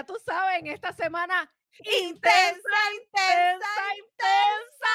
ya 0.00 0.06
tú 0.06 0.14
sabes, 0.24 0.60
en 0.60 0.66
esta 0.68 0.92
semana 0.92 1.50
intensa, 1.78 2.78
intensa, 2.94 3.68
intensa. 3.98 4.94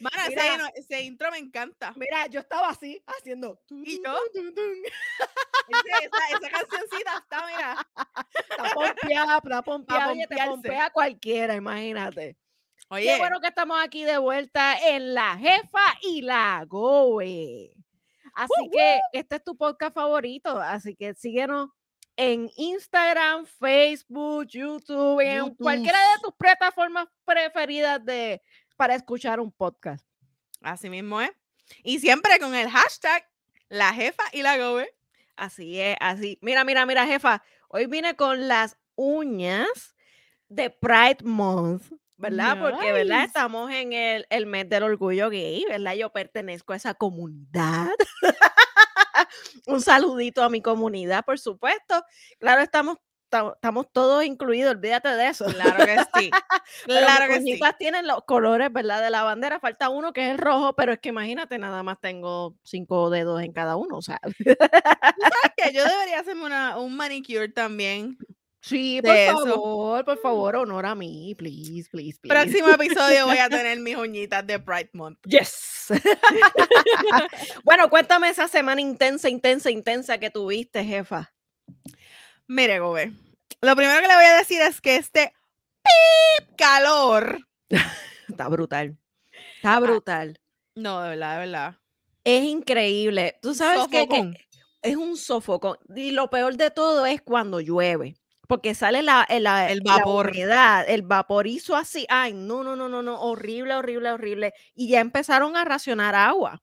Mira. 0.28 0.54
hino- 0.54 0.70
ese 0.74 1.02
intro 1.02 1.30
me 1.30 1.38
encanta. 1.38 1.92
Mira, 1.96 2.26
yo 2.26 2.40
estaba 2.40 2.70
así 2.70 3.02
haciendo. 3.06 3.60
¿Y 3.70 4.02
yo? 4.02 4.16
Ese- 4.34 6.04
esa, 6.04 6.28
esa 6.30 6.50
cancioncita 6.50 7.16
está, 7.18 7.46
mira. 7.46 7.86
Está 8.52 8.74
pompeada, 8.74 9.36
está 9.38 9.62
pompeada, 9.62 10.10
oye, 10.12 10.26
te 10.26 10.34
pompearse. 10.36 10.50
pompea 10.50 10.90
cualquiera, 10.90 11.54
imagínate. 11.54 12.36
Oye, 12.88 13.06
Qué 13.06 13.18
bueno 13.18 13.40
que 13.40 13.48
estamos 13.48 13.78
aquí 13.82 14.04
de 14.04 14.18
vuelta 14.18 14.76
en 14.88 15.14
La 15.14 15.36
Jefa 15.38 15.84
y 16.02 16.20
la 16.22 16.64
Goe. 16.66 17.72
Así 18.34 18.70
que 18.70 19.00
este 19.12 19.36
es 19.36 19.44
tu 19.44 19.56
podcast 19.56 19.94
favorito, 19.94 20.58
así 20.58 20.94
que 20.96 21.14
síguenos 21.14 21.70
en 22.16 22.50
Instagram, 22.56 23.46
Facebook, 23.46 24.46
YouTube, 24.46 25.20
en 25.20 25.54
cualquiera 25.54 25.98
de 25.98 26.22
tus 26.22 26.34
plataformas 26.34 27.08
preferidas 27.24 28.04
de, 28.04 28.42
para 28.76 28.94
escuchar 28.94 29.40
un 29.40 29.50
podcast. 29.50 30.06
así 30.60 30.90
mismo 30.90 31.20
es. 31.20 31.30
Y 31.82 32.00
siempre 32.00 32.38
con 32.38 32.54
el 32.54 32.68
hashtag 32.68 33.26
la 33.68 33.94
jefa 33.94 34.22
y 34.32 34.42
la 34.42 34.58
gobe. 34.58 34.94
Así 35.36 35.80
es, 35.80 35.96
así. 36.00 36.38
Mira, 36.42 36.62
mira, 36.64 36.84
mira, 36.84 37.06
jefa. 37.06 37.42
Hoy 37.68 37.86
vine 37.86 38.16
con 38.16 38.48
las 38.48 38.76
uñas 38.94 39.96
de 40.48 40.68
Pride 40.68 41.24
Month, 41.24 41.90
¿verdad? 42.16 42.56
Porque, 42.60 42.92
¿verdad? 42.92 43.16
Nice. 43.16 43.26
Estamos 43.26 43.70
en 43.72 43.92
el, 43.92 44.26
el 44.30 44.46
mes 44.46 44.68
del 44.68 44.84
orgullo 44.84 45.30
gay, 45.30 45.64
¿verdad? 45.68 45.94
Yo 45.94 46.10
pertenezco 46.12 46.72
a 46.72 46.76
esa 46.76 46.94
comunidad. 46.94 47.88
Un 49.66 49.80
saludito 49.80 50.42
a 50.42 50.48
mi 50.48 50.60
comunidad, 50.62 51.24
por 51.24 51.38
supuesto. 51.38 52.02
Claro, 52.38 52.62
estamos, 52.62 52.98
ta- 53.28 53.52
estamos 53.54 53.86
todos 53.92 54.24
incluidos, 54.24 54.72
olvídate 54.74 55.08
de 55.10 55.28
eso. 55.28 55.46
Claro 55.46 55.84
que 55.86 55.96
sí. 56.18 56.30
Claro 56.86 57.32
que 57.32 57.40
sí. 57.42 57.60
tienen 57.78 58.06
los 58.06 58.24
colores, 58.24 58.72
¿verdad? 58.72 59.02
De 59.02 59.10
la 59.10 59.22
bandera. 59.22 59.60
Falta 59.60 59.88
uno 59.88 60.12
que 60.12 60.24
es 60.26 60.30
el 60.32 60.38
rojo, 60.38 60.74
pero 60.74 60.92
es 60.92 60.98
que 61.00 61.10
imagínate, 61.10 61.58
nada 61.58 61.82
más 61.82 62.00
tengo 62.00 62.56
cinco 62.64 63.10
dedos 63.10 63.42
en 63.42 63.52
cada 63.52 63.76
uno, 63.76 63.98
o 63.98 64.02
sea. 64.02 64.18
Que 65.56 65.72
yo 65.72 65.84
debería 65.84 66.20
hacerme 66.20 66.44
una, 66.44 66.78
un 66.78 66.96
manicure 66.96 67.48
también. 67.48 68.16
Sí, 68.62 69.00
por 69.02 69.16
eso. 69.16 69.44
favor, 69.44 70.04
por 70.04 70.18
favor, 70.18 70.56
honor 70.56 70.86
a 70.86 70.94
mí, 70.94 71.34
please, 71.36 71.90
please, 71.90 72.16
please. 72.20 72.28
Próximo 72.28 72.68
episodio 72.70 73.26
voy 73.26 73.38
a 73.38 73.48
tener 73.50 73.80
mis 73.80 73.96
uñitas 73.96 74.46
de 74.46 74.60
Pride 74.60 74.90
Month. 74.92 75.18
Yes. 75.26 75.88
bueno, 77.64 77.90
cuéntame 77.90 78.28
esa 78.28 78.46
semana 78.46 78.80
intensa, 78.80 79.28
intensa, 79.28 79.68
intensa 79.68 80.18
que 80.18 80.30
tuviste, 80.30 80.84
jefa. 80.84 81.34
Mire, 82.46 82.78
Gobe. 82.78 83.12
Lo 83.60 83.74
primero 83.74 84.00
que 84.00 84.06
le 84.06 84.14
voy 84.14 84.24
a 84.26 84.36
decir 84.36 84.60
es 84.60 84.80
que 84.80 84.94
este 84.94 85.32
pip 85.82 86.56
calor. 86.56 87.38
Está 88.28 88.48
brutal. 88.48 88.96
Está 89.56 89.80
brutal. 89.80 90.38
No, 90.76 91.02
de 91.02 91.10
verdad, 91.10 91.32
de 91.32 91.38
verdad. 91.40 91.78
Es 92.22 92.44
increíble. 92.44 93.40
Tú 93.42 93.54
sabes 93.54 93.88
que, 93.88 94.06
que 94.06 94.34
es 94.82 94.96
un 94.96 95.16
sofocón. 95.16 95.78
Y 95.96 96.12
lo 96.12 96.30
peor 96.30 96.56
de 96.56 96.70
todo 96.70 97.04
es 97.06 97.20
cuando 97.20 97.58
llueve. 97.58 98.21
Porque 98.52 98.74
sale 98.74 99.02
la, 99.02 99.24
el, 99.30 99.44
la- 99.44 99.70
El 99.72 99.80
la 99.82 99.96
vapor. 99.96 100.28
humedad, 100.30 100.84
el 100.86 101.00
vaporizo 101.00 101.74
así. 101.74 102.04
Ay, 102.10 102.34
no, 102.34 102.62
no, 102.62 102.76
no, 102.76 102.86
no, 102.86 103.02
no. 103.02 103.18
Horrible, 103.18 103.74
horrible, 103.74 104.10
horrible. 104.12 104.52
Y 104.74 104.88
ya 104.88 105.00
empezaron 105.00 105.56
a 105.56 105.64
racionar 105.64 106.14
agua. 106.14 106.62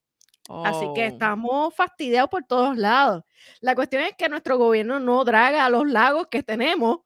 Así 0.65 0.85
que 0.93 1.01
Oh. 1.05 1.07
estamos 1.07 1.73
fastidiados 1.75 2.29
por 2.29 2.43
todos 2.43 2.77
lados. 2.77 3.23
La 3.59 3.73
cuestión 3.73 4.03
es 4.03 4.13
que 4.15 4.29
nuestro 4.29 4.59
gobierno 4.59 4.99
no 4.99 5.23
draga 5.23 5.65
a 5.65 5.69
los 5.71 5.87
lagos 5.89 6.27
que 6.29 6.43
tenemos 6.43 6.99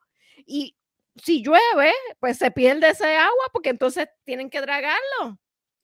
y 0.46 0.76
si 1.16 1.42
llueve, 1.44 1.94
pues 2.20 2.38
se 2.38 2.52
pierde 2.52 2.90
ese 2.90 3.16
agua 3.16 3.46
porque 3.54 3.70
entonces 3.70 4.10
tienen 4.26 4.50
que 4.50 4.60
dragarlo, 4.62 5.40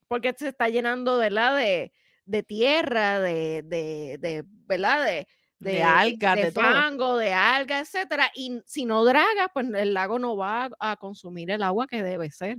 porque 0.10 0.34
se 0.38 0.50
está 0.50 0.68
llenando 0.70 1.18
¿verdad? 1.20 1.56
De, 1.56 1.94
de 2.26 2.44
tierra, 2.44 3.20
de, 3.22 3.62
de, 3.64 4.18
de, 4.20 4.44
¿verdad? 4.66 5.06
De, 5.06 5.28
De 5.60 5.84
algas, 5.84 6.36
de 6.38 6.52
todo. 6.52 6.64
fango, 6.64 7.18
de 7.18 7.34
algas, 7.34 7.88
etcétera. 7.94 8.32
Y 8.34 8.62
si 8.66 8.86
no 8.86 9.04
draga, 9.04 9.50
pues 9.54 9.68
el 9.74 9.94
lago 9.94 10.18
no 10.18 10.38
va 10.38 10.70
a, 10.80 10.92
a 10.92 10.96
consumir 10.96 11.52
el 11.52 11.64
agua 11.64 11.88
que 11.88 12.02
debe 12.02 12.32
ser. 12.32 12.58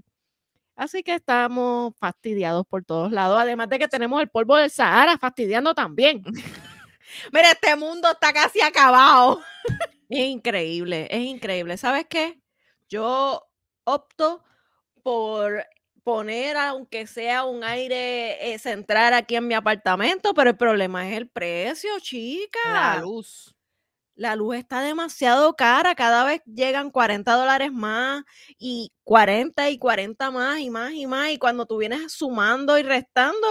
Así 0.77 1.03
que 1.03 1.15
estamos 1.15 1.94
fastidiados 1.99 2.66
por 2.66 2.84
todos 2.84 3.12
lados, 3.12 3.39
además 3.39 3.69
de 3.69 3.78
que 3.78 3.89
tenemos 3.89 4.21
el 4.22 4.28
polvo 4.28 4.56
del 4.56 4.71
Sahara 4.71 5.19
fastidiando 5.19 5.75
también. 5.75 6.22
Mira, 7.33 7.50
este 7.50 7.77
mundo 7.77 8.10
está 8.10 8.33
casi 8.33 8.60
acabado. 8.60 9.43
Es 10.12 10.27
increíble, 10.27 11.06
es 11.09 11.21
increíble. 11.21 11.77
¿Sabes 11.77 12.05
qué? 12.10 12.41
Yo 12.89 13.47
opto 13.84 14.43
por 15.05 15.65
poner, 16.03 16.56
aunque 16.56 17.06
sea 17.06 17.44
un 17.44 17.65
aire 17.65 18.53
eh, 18.53 18.59
central 18.59 19.15
aquí 19.15 19.37
en 19.37 19.47
mi 19.47 19.55
apartamento, 19.55 20.34
pero 20.34 20.50
el 20.50 20.56
problema 20.56 21.09
es 21.09 21.16
el 21.16 21.28
precio, 21.28 21.91
chica. 22.00 22.59
La 22.66 23.00
luz. 23.00 23.55
La 24.15 24.37
luz 24.37 24.56
está 24.56 24.83
demasiado 24.83 25.56
cara, 25.56 25.94
cada 25.94 26.25
vez 26.25 26.43
llegan 26.44 26.91
40 26.91 27.33
dólares 27.33 27.72
más 27.72 28.22
y 28.59 28.93
40 29.05 29.71
y 29.71 29.78
40 29.78 30.31
más 30.31 30.59
y 30.60 30.69
más 30.71 30.93
y 30.93 31.06
más. 31.06 31.31
Y 31.31 31.39
cuando 31.39 31.65
tú 31.65 31.78
vienes 31.78 32.12
sumando 32.12 32.77
y 32.78 32.83
restando, 32.83 33.47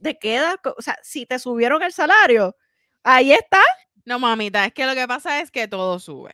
te 0.00 0.18
queda, 0.18 0.60
o 0.76 0.82
sea, 0.82 0.96
si 1.02 1.26
te 1.26 1.38
subieron 1.38 1.82
el 1.82 1.92
salario, 1.92 2.56
ahí 3.02 3.32
está. 3.32 3.60
No, 4.04 4.18
mamita, 4.18 4.64
es 4.66 4.72
que 4.72 4.86
lo 4.86 4.94
que 4.94 5.08
pasa 5.08 5.40
es 5.40 5.50
que 5.50 5.68
todo 5.68 5.98
sube. 5.98 6.32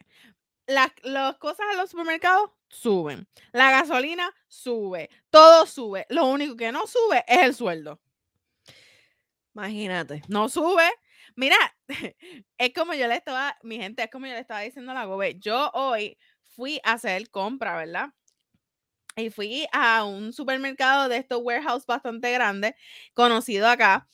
Las, 0.69 0.93
las 1.03 1.37
cosas 1.39 1.67
en 1.73 1.79
los 1.79 1.91
supermercados 1.91 2.51
suben. 2.69 3.27
La 3.53 3.71
gasolina 3.71 4.33
sube. 4.47 5.11
Todo 5.31 5.67
sube. 5.67 6.07
Lo 6.11 6.27
único 6.27 6.57
que 6.57 6.71
no 6.71 6.87
sube 6.87 7.25
es 7.27 7.39
el 7.39 7.55
sueldo. 7.55 8.01
Imagínate. 9.55 10.23
No 10.29 10.49
sube. 10.49 10.89
Mira, 11.37 11.57
es 12.59 12.75
como 12.75 12.95
yo 12.95 13.09
le 13.09 13.17
estaba, 13.17 13.57
mi 13.63 13.79
gente, 13.79 14.03
es 14.03 14.11
como 14.11 14.27
yo 14.27 14.35
le 14.35 14.41
estaba 14.41 14.61
diciendo 14.61 14.93
a 14.93 14.95
la 14.95 15.07
Gobe. 15.07 15.39
Yo 15.41 15.71
hoy 15.73 16.19
fui 16.43 16.81
a 16.85 16.93
hacer 16.93 17.31
compra, 17.31 17.77
¿verdad? 17.77 18.09
Y 19.17 19.31
fui 19.31 19.67
a 19.73 20.05
un 20.05 20.33
supermercado 20.33 21.09
de 21.09 21.17
estos 21.17 21.41
warehouse 21.43 21.87
bastante 21.87 22.31
grande, 22.31 22.77
conocido 23.15 23.69
acá. 23.69 24.07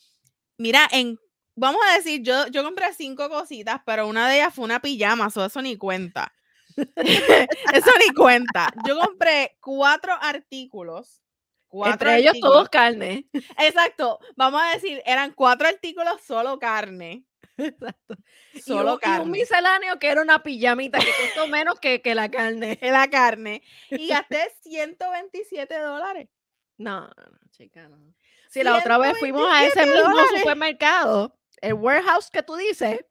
Mira, 0.57 0.89
en, 0.93 1.19
vamos 1.57 1.83
a 1.91 1.97
decir, 1.97 2.23
yo, 2.23 2.47
yo 2.47 2.63
compré 2.63 2.93
cinco 2.95 3.29
cositas, 3.29 3.81
pero 3.85 4.07
una 4.07 4.29
de 4.29 4.37
ellas 4.37 4.55
fue 4.55 4.65
una 4.65 4.81
pijama, 4.81 5.31
so 5.31 5.45
eso 5.45 5.61
ni 5.61 5.77
cuenta. 5.77 6.33
Eso 6.77 7.91
ni 8.07 8.15
cuenta. 8.15 8.73
Yo 8.89 8.99
compré 8.99 9.57
cuatro 9.61 10.13
artículos. 10.21 11.21
Cuatro 11.69 11.93
Entre 11.93 12.17
ellos 12.19 12.31
artículos. 12.31 12.53
todos 12.53 12.69
carne. 12.69 13.27
Exacto. 13.59 14.21
Vamos 14.37 14.63
a 14.63 14.75
decir, 14.75 15.03
eran 15.05 15.33
cuatro 15.33 15.67
artículos 15.67 16.21
solo 16.23 16.59
carne. 16.59 17.25
Exacto. 17.57 18.17
Solo 18.65 18.81
y 18.81 18.83
un, 18.83 18.89
y 18.89 18.93
un 18.93 18.99
carne. 18.99 19.31
misceláneo 19.33 19.99
que 19.99 20.09
era 20.09 20.23
una 20.23 20.43
pijamita 20.43 20.99
que 20.99 21.11
costó 21.21 21.49
menos 21.49 21.81
que, 21.81 22.01
que 22.01 22.15
la 22.15 22.31
carne. 22.31 22.79
La 22.83 23.09
carne. 23.11 23.63
Y 23.91 24.09
gasté 24.09 24.53
127 24.63 25.79
dólares. 25.81 26.29
No, 26.77 27.09
chica, 27.51 27.89
no. 27.89 28.15
Si 28.51 28.63
la 28.63 28.79
otra 28.79 28.99
vez 28.99 29.19
fuimos 29.19 29.49
a 29.51 29.65
ese 29.65 29.83
127 29.83 29.97
mismo 29.97 30.11
dólares. 30.11 30.41
supermercado, 30.41 31.39
el 31.61 31.75
warehouse 31.75 32.31
que 32.31 32.43
tú 32.43 32.55
dices, 32.55 33.05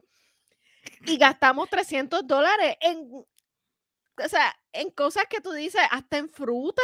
y 1.06 1.18
gastamos 1.18 1.69
300 1.69 2.25
dólares 2.25 2.77
en, 2.80 3.09
o 4.24 4.30
sea, 4.30 4.56
en 4.74 4.89
cosas 4.92 5.25
que 5.30 5.42
tú 5.42 5.51
dices, 5.51 5.81
hasta 5.92 6.18
en 6.18 6.30
fruta. 6.30 6.81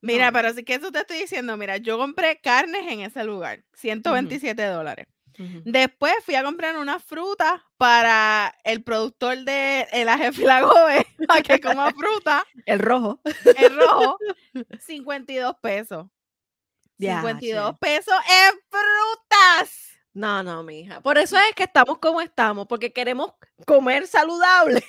Mira, 0.00 0.26
No. 0.26 0.32
pero 0.32 0.52
sí 0.54 0.64
que 0.64 0.74
eso 0.74 0.90
te 0.90 1.00
estoy 1.00 1.18
diciendo. 1.20 1.56
Mira, 1.56 1.76
yo 1.76 1.98
compré 1.98 2.40
carnes 2.40 2.86
en 2.90 3.00
ese 3.00 3.24
lugar. 3.24 3.64
127 3.74 4.64
dólares. 4.64 5.06
Después 5.64 6.12
fui 6.24 6.34
a 6.34 6.42
comprar 6.42 6.76
unas 6.78 7.00
frutas 7.04 7.60
para 7.76 8.52
el 8.64 8.82
productor 8.82 9.38
de 9.44 9.86
El 9.92 10.08
Jefe 10.10 10.42
y 10.42 10.44
la 10.44 10.62
Gobe, 10.62 11.06
para 11.28 11.42
que 11.42 11.60
coma 11.60 11.92
fruta, 11.92 12.44
El 12.66 12.80
rojo. 12.80 13.20
el 13.56 13.76
rojo, 13.76 14.18
52 14.80 15.54
pesos. 15.62 16.06
Ya, 16.96 17.20
52 17.20 17.70
sí. 17.70 17.76
pesos 17.80 18.14
en 18.28 18.58
frutas. 18.68 19.88
No, 20.12 20.42
no, 20.42 20.64
mija. 20.64 21.00
Por 21.02 21.18
eso 21.18 21.36
es 21.38 21.54
que 21.54 21.62
estamos 21.64 21.98
como 21.98 22.20
estamos, 22.20 22.66
porque 22.66 22.92
queremos 22.92 23.34
comer 23.64 24.08
saludable. 24.08 24.84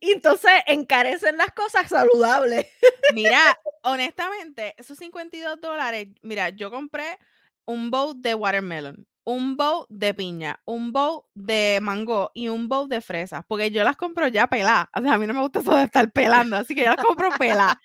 Y 0.00 0.12
entonces 0.12 0.50
encarecen 0.66 1.36
las 1.36 1.52
cosas 1.52 1.88
saludables. 1.88 2.66
Mira, 3.14 3.38
honestamente, 3.82 4.74
esos 4.76 4.98
52 4.98 5.60
dólares, 5.60 6.08
mira, 6.22 6.50
yo 6.50 6.70
compré 6.70 7.18
un 7.64 7.90
bowl 7.90 8.20
de 8.20 8.34
watermelon, 8.34 9.06
un 9.24 9.56
bowl 9.56 9.86
de 9.88 10.14
piña, 10.14 10.60
un 10.64 10.92
bowl 10.92 11.24
de 11.34 11.80
mango 11.82 12.30
y 12.34 12.48
un 12.48 12.68
bowl 12.68 12.88
de 12.88 13.00
fresas, 13.00 13.44
porque 13.46 13.70
yo 13.70 13.84
las 13.84 13.96
compro 13.96 14.26
ya 14.28 14.46
peladas. 14.46 14.86
O 14.94 15.02
sea, 15.02 15.14
a 15.14 15.18
mí 15.18 15.26
no 15.26 15.34
me 15.34 15.40
gusta 15.40 15.60
eso 15.60 15.76
de 15.76 15.84
estar 15.84 16.10
pelando, 16.10 16.56
así 16.56 16.74
que 16.74 16.84
yo 16.84 16.94
las 16.94 17.04
compro 17.04 17.30
peladas. 17.38 17.76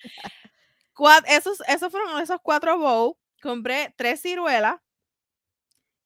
Esos, 1.27 1.61
esos 1.67 1.91
fueron 1.91 2.21
esos 2.21 2.37
cuatro 2.41 2.77
bowls. 2.77 3.17
Compré 3.41 3.93
tres 3.97 4.21
ciruelas 4.21 4.75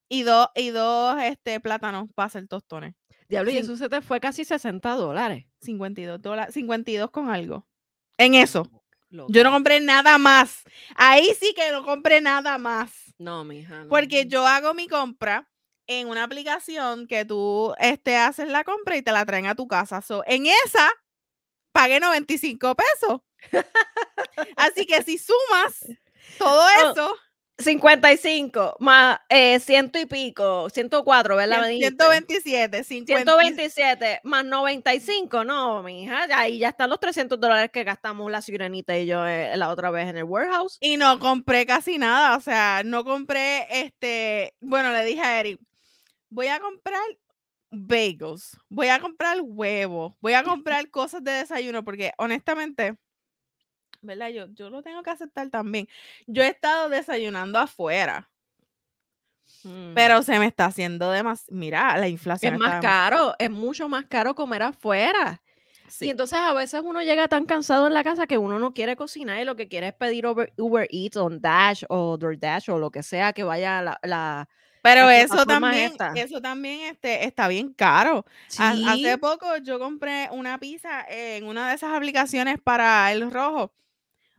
y 0.10 0.24
dos, 0.24 0.48
y 0.56 0.70
dos 0.70 1.22
este, 1.22 1.60
plátanos 1.60 2.10
para 2.16 2.28
hacer 2.28 2.48
tostones. 2.48 2.96
Diablo, 3.30 3.52
y 3.52 3.58
eso 3.58 3.76
se 3.76 3.90
te 3.90 4.02
fue 4.02 4.20
casi 4.20 4.46
60 4.46 4.90
dólares. 4.94 5.46
52 5.62 6.22
dólares, 6.22 6.54
52 6.54 7.12
con 7.12 7.30
algo. 7.30 7.68
En 8.18 8.36
eso. 8.36 8.70
Yo 9.10 9.44
no 9.44 9.52
compré 9.52 9.80
nada 9.80 10.18
más. 10.18 10.64
Ahí 10.96 11.34
sí 11.40 11.54
que 11.56 11.72
no 11.72 11.84
compré 11.84 12.22
nada 12.22 12.58
más. 12.58 12.92
No, 13.18 13.44
mija. 13.44 13.84
no. 13.84 13.90
Porque 13.90 14.28
yo 14.28 14.46
hago 14.46 14.74
mi 14.74 14.88
compra 14.88 15.50
en 15.88 16.10
una 16.10 16.24
aplicación 16.24 17.08
que 17.08 17.26
tú 17.26 17.74
este, 17.80 18.18
haces 18.18 18.50
la 18.50 18.64
compra 18.64 18.98
y 18.98 19.02
te 19.02 19.12
la 19.12 19.26
traen 19.26 19.46
a 19.48 19.56
tu 19.56 19.68
casa. 19.68 20.02
So, 20.02 20.24
en 20.26 20.46
esa 20.46 20.90
pagué 21.72 22.00
95 22.00 22.76
pesos. 22.76 23.22
Así 24.58 24.86
que 24.86 25.02
si 25.04 25.18
sumas 25.18 25.86
todo 26.38 26.68
eso, 26.92 27.16
55 27.60 28.76
más 28.80 29.20
eh, 29.30 29.60
ciento 29.60 30.00
y 30.00 30.06
pico, 30.06 30.70
104, 30.70 31.36
¿verdad? 31.36 31.62
me 31.62 31.68
cien- 31.68 31.70
dijiste? 31.80 32.04
127, 32.04 32.84
50, 32.84 33.24
127 33.24 34.20
más 34.24 34.46
95, 34.46 35.44
no, 35.44 35.82
mija, 35.84 36.28
ahí 36.36 36.60
ya 36.60 36.70
están 36.70 36.90
los 36.90 37.00
300 37.00 37.40
dólares 37.40 37.72
que 37.72 37.84
gastamos 37.84 38.30
la 38.32 38.42
sirenita 38.42 38.98
y 38.98 39.06
yo 39.08 39.26
eh, 39.26 39.56
la 39.58 39.70
otra 39.70 39.90
vez 39.92 40.08
en 40.08 40.18
el 40.18 40.24
warehouse. 40.24 40.78
Y 40.82 40.98
no 40.98 41.18
compré 41.20 41.66
casi 41.66 41.98
nada, 41.98 42.38
o 42.38 42.42
sea, 42.42 42.84
no 42.86 43.04
compré 43.04 43.68
este, 43.86 44.54
bueno, 44.60 44.92
le 44.92 45.04
dije 45.04 45.22
a 45.22 45.40
Eric, 45.40 45.60
voy 46.30 46.48
a 46.48 46.60
comprar 46.60 47.02
bagels, 47.72 48.58
voy 48.70 48.88
a 48.90 49.00
comprar 49.00 49.38
huevos, 49.42 50.14
voy 50.22 50.34
a 50.34 50.44
comprar 50.44 50.90
cosas 50.90 51.24
de 51.24 51.32
desayuno, 51.32 51.84
porque 51.84 52.12
honestamente, 52.18 52.96
¿verdad? 54.02 54.30
Yo, 54.30 54.48
yo 54.54 54.70
lo 54.70 54.82
tengo 54.82 55.04
que 55.04 55.10
aceptar 55.10 55.50
también. 55.50 55.88
Yo 56.28 56.44
he 56.44 56.48
estado 56.48 56.90
desayunando 56.90 57.60
afuera, 57.60 58.30
Mm. 59.64 59.94
pero 59.94 60.22
se 60.24 60.38
me 60.40 60.46
está 60.46 60.66
haciendo 60.66 61.10
demasiado, 61.12 61.58
mira, 61.58 61.98
la 61.98 62.08
inflación 62.08 62.56
es 62.56 62.60
más 62.60 62.82
caro, 62.82 63.34
es 63.40 63.50
mucho 63.50 63.88
más 63.90 64.06
caro 64.06 64.36
comer 64.36 64.62
afuera. 64.64 65.42
Y 65.88 65.92
sí. 65.92 66.10
entonces 66.10 66.38
a 66.38 66.54
veces 66.54 66.82
uno 66.84 67.02
llega 67.02 67.28
tan 67.30 67.46
cansado 67.46 67.88
en 67.88 67.94
la 67.94 68.04
casa 68.04 68.28
que 68.28 68.38
uno 68.38 68.60
no 68.60 68.74
quiere 68.74 68.98
cocinar 68.98 69.40
y 69.42 69.46
lo 69.46 69.56
que 69.56 69.70
quiere 69.70 69.88
es 69.88 69.94
pedir 69.94 70.28
Uber, 70.28 70.52
Uber 70.58 70.88
Eats 70.92 71.16
o 71.16 71.30
Dash 71.30 71.84
o 71.88 72.18
DoorDash 72.18 72.70
o 72.72 72.78
lo 72.78 72.92
que 72.92 73.04
sea 73.04 73.32
que 73.32 73.44
vaya 73.44 73.80
a 73.80 73.82
la, 73.82 74.00
la 74.04 74.50
Pero 74.82 75.10
eso 75.10 75.46
también, 75.46 75.92
estas. 75.92 76.18
eso 76.18 76.42
también 76.42 76.82
este, 76.92 77.26
está 77.26 77.48
bien 77.48 77.74
caro. 77.74 78.26
Sí. 78.50 78.62
Hace 78.62 79.18
poco 79.18 79.56
yo 79.64 79.80
compré 79.80 80.28
una 80.32 80.60
pizza 80.60 81.06
en 81.10 81.46
una 81.46 81.70
de 81.70 81.76
esas 81.76 81.94
aplicaciones 81.94 82.60
para 82.62 83.10
el 83.14 83.32
rojo. 83.32 83.74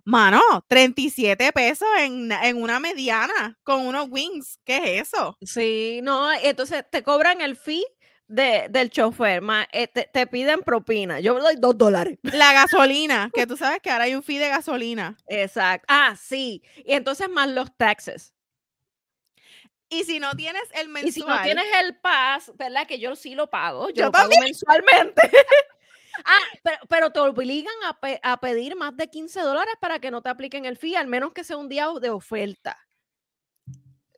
Mano, 0.09 0.41
37 0.69 1.53
pesos 1.53 1.87
en, 1.99 2.33
en 2.33 2.63
una 2.63 2.81
mediana 2.81 3.59
con 3.63 3.87
unos 3.87 4.09
wings. 4.09 4.59
¿Qué 4.65 4.79
es 4.97 5.09
eso? 5.09 5.37
Sí, 5.43 6.01
no, 6.03 6.33
entonces 6.33 6.83
te 6.91 7.03
cobran 7.03 7.43
el 7.43 7.57
fee 7.57 7.85
de, 8.27 8.69
del 8.71 8.89
chofer, 8.89 9.43
más, 9.43 9.67
eh, 9.71 9.87
te, 9.87 10.09
te 10.11 10.27
piden 10.27 10.63
propina. 10.63 11.21
Yo 11.21 11.39
doy 11.39 11.57
dos 11.59 11.77
dólares. 11.77 12.19
La 12.23 12.53
gasolina, 12.55 13.31
que 13.35 13.47
tú 13.47 13.59
sabes 13.59 13.81
que 13.83 13.91
ahora 13.91 14.05
hay 14.05 14.15
un 14.15 14.23
fee 14.23 14.39
de 14.39 14.49
gasolina. 14.49 15.15
Exacto. 15.27 15.85
Ah, 15.89 16.17
sí. 16.19 16.63
Y 16.87 16.95
entonces 16.95 17.29
más 17.29 17.51
los 17.51 17.77
taxes. 17.77 18.33
Y 19.91 20.05
si 20.05 20.21
no 20.21 20.33
tienes 20.33 20.63
el 20.73 20.89
mensual, 20.89 21.09
Y 21.09 21.13
si 21.13 21.21
no 21.21 21.43
tienes 21.43 21.67
el 21.83 21.97
pass, 21.99 22.51
¿verdad? 22.57 22.87
Que 22.87 22.99
yo 22.99 23.15
sí 23.15 23.35
lo 23.35 23.51
pago. 23.51 23.91
Yo, 23.91 23.97
Yo 23.97 24.05
lo 24.07 24.13
pago 24.13 24.31
mensualmente. 24.41 25.21
ah, 26.25 26.59
pero, 26.63 26.77
pero 26.89 27.11
te 27.11 27.21
obligan 27.21 27.75
a, 27.85 28.33
a 28.33 28.41
pedir 28.41 28.77
más 28.77 28.97
de 28.97 29.09
15 29.09 29.41
dólares 29.41 29.75
para 29.81 29.99
que 29.99 30.11
no 30.11 30.23
te 30.23 30.31
apliquen 30.31 30.65
el 30.65 30.77
fee, 30.77 30.97
al 30.97 31.07
menos 31.07 31.33
que 31.33 31.45
sea 31.45 31.57
un 31.57 31.69
día 31.69 31.89
de 32.01 32.11
oferta. 32.11 32.77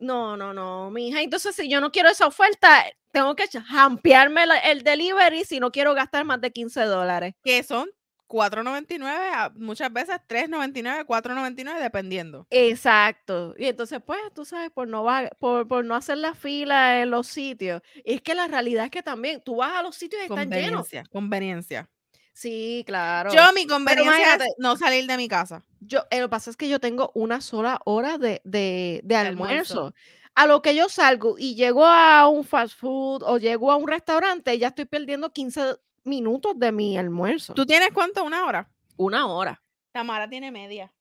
No, 0.00 0.36
no, 0.36 0.54
no, 0.54 0.90
mija. 0.90 1.20
Entonces, 1.20 1.54
si 1.54 1.68
yo 1.68 1.80
no 1.80 1.92
quiero 1.92 2.08
esa 2.08 2.26
oferta, 2.26 2.84
tengo 3.12 3.36
que 3.36 3.46
jampearme 3.48 4.44
el 4.64 4.82
delivery 4.82 5.44
si 5.44 5.60
no 5.60 5.70
quiero 5.70 5.94
gastar 5.94 6.24
más 6.24 6.40
de 6.40 6.50
15 6.50 6.82
dólares. 6.84 7.34
que 7.42 7.62
son 7.62 7.88
4.99, 8.30 9.08
a- 9.34 9.52
muchas 9.56 9.92
veces 9.92 10.16
3.99, 10.28 11.04
4.99 11.04 11.80
dependiendo. 11.82 12.46
Exacto. 12.50 13.54
Y 13.58 13.66
entonces, 13.66 14.00
pues, 14.04 14.20
tú 14.34 14.44
sabes, 14.44 14.70
por 14.70 14.86
no, 14.88 15.02
va, 15.04 15.28
por, 15.38 15.66
por 15.66 15.84
no 15.84 15.94
hacer 15.96 16.18
la 16.18 16.34
fila 16.34 17.02
en 17.02 17.10
los 17.10 17.26
sitios. 17.26 17.82
Y 18.04 18.14
es 18.14 18.22
que 18.22 18.34
la 18.34 18.46
realidad 18.46 18.84
es 18.84 18.90
que 18.90 19.02
también 19.02 19.42
tú 19.44 19.56
vas 19.56 19.72
a 19.74 19.82
los 19.82 19.96
sitios 19.96 20.22
y 20.22 20.24
están 20.24 20.48
llenos. 20.50 20.88
Conveniencia, 20.88 21.04
conveniencia. 21.10 21.90
Sí, 22.32 22.84
claro. 22.86 23.30
Yo 23.32 23.42
mi 23.54 23.66
conveniencia 23.66 24.36
es 24.36 24.44
no 24.58 24.76
salir 24.76 25.06
de 25.06 25.16
mi 25.16 25.28
casa. 25.28 25.64
Yo, 25.80 26.04
eh, 26.10 26.20
lo 26.20 26.26
que 26.26 26.30
pasa 26.30 26.50
es 26.50 26.56
que 26.56 26.68
yo 26.68 26.78
tengo 26.80 27.10
una 27.14 27.40
sola 27.40 27.80
hora 27.84 28.16
de, 28.16 28.40
de, 28.44 29.00
de 29.04 29.16
almuerzo. 29.16 29.74
almuerzo. 29.78 29.94
A 30.36 30.46
lo 30.46 30.62
que 30.62 30.74
yo 30.76 30.88
salgo 30.88 31.36
y 31.38 31.54
llego 31.56 31.84
a 31.84 32.28
un 32.28 32.44
fast 32.44 32.78
food 32.78 33.24
o 33.24 33.36
llego 33.38 33.72
a 33.72 33.76
un 33.76 33.88
restaurante, 33.88 34.56
ya 34.58 34.68
estoy 34.68 34.84
perdiendo 34.86 35.32
15 35.32 35.74
minutos 36.04 36.58
de 36.58 36.72
mi 36.72 36.96
almuerzo. 36.98 37.54
¿Tú 37.54 37.66
tienes 37.66 37.90
cuánto? 37.92 38.24
¿Una 38.24 38.44
hora? 38.46 38.70
Una 38.96 39.26
hora. 39.26 39.62
Tamara 39.92 40.28
tiene 40.28 40.50
media. 40.50 40.92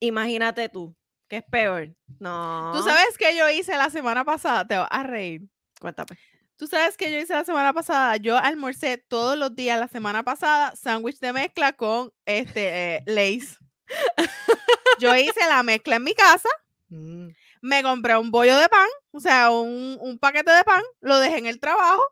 Imagínate 0.00 0.68
tú, 0.68 0.94
que 1.28 1.38
es 1.38 1.44
peor. 1.50 1.94
No. 2.18 2.72
¿Tú 2.74 2.82
sabes 2.82 3.16
qué 3.18 3.36
yo 3.36 3.48
hice 3.50 3.76
la 3.76 3.90
semana 3.90 4.24
pasada? 4.24 4.66
Te 4.66 4.76
vas 4.76 4.88
a 4.90 5.02
reír. 5.02 5.42
Cuéntame. 5.80 6.18
¿Tú 6.56 6.66
sabes 6.66 6.96
qué 6.96 7.10
yo 7.12 7.18
hice 7.18 7.34
la 7.34 7.44
semana 7.44 7.72
pasada? 7.72 8.16
Yo 8.16 8.36
almorcé 8.38 8.98
todos 8.98 9.36
los 9.36 9.54
días 9.54 9.78
la 9.80 9.88
semana 9.88 10.22
pasada 10.22 10.74
sándwich 10.76 11.18
de 11.18 11.32
mezcla 11.32 11.72
con 11.72 12.12
este 12.26 12.94
eh, 12.96 13.02
Lay's. 13.06 13.58
Yo 15.00 15.14
hice 15.16 15.40
la 15.48 15.62
mezcla 15.62 15.96
en 15.96 16.04
mi 16.04 16.14
casa, 16.14 16.48
Mm. 16.88 17.28
me 17.62 17.82
compré 17.82 18.16
un 18.16 18.30
bollo 18.30 18.56
de 18.56 18.68
pan, 18.68 18.86
o 19.10 19.18
sea, 19.18 19.50
un, 19.50 19.98
un 20.00 20.18
paquete 20.18 20.52
de 20.52 20.62
pan, 20.64 20.82
lo 21.00 21.18
dejé 21.18 21.38
en 21.38 21.46
el 21.46 21.58
trabajo, 21.58 22.02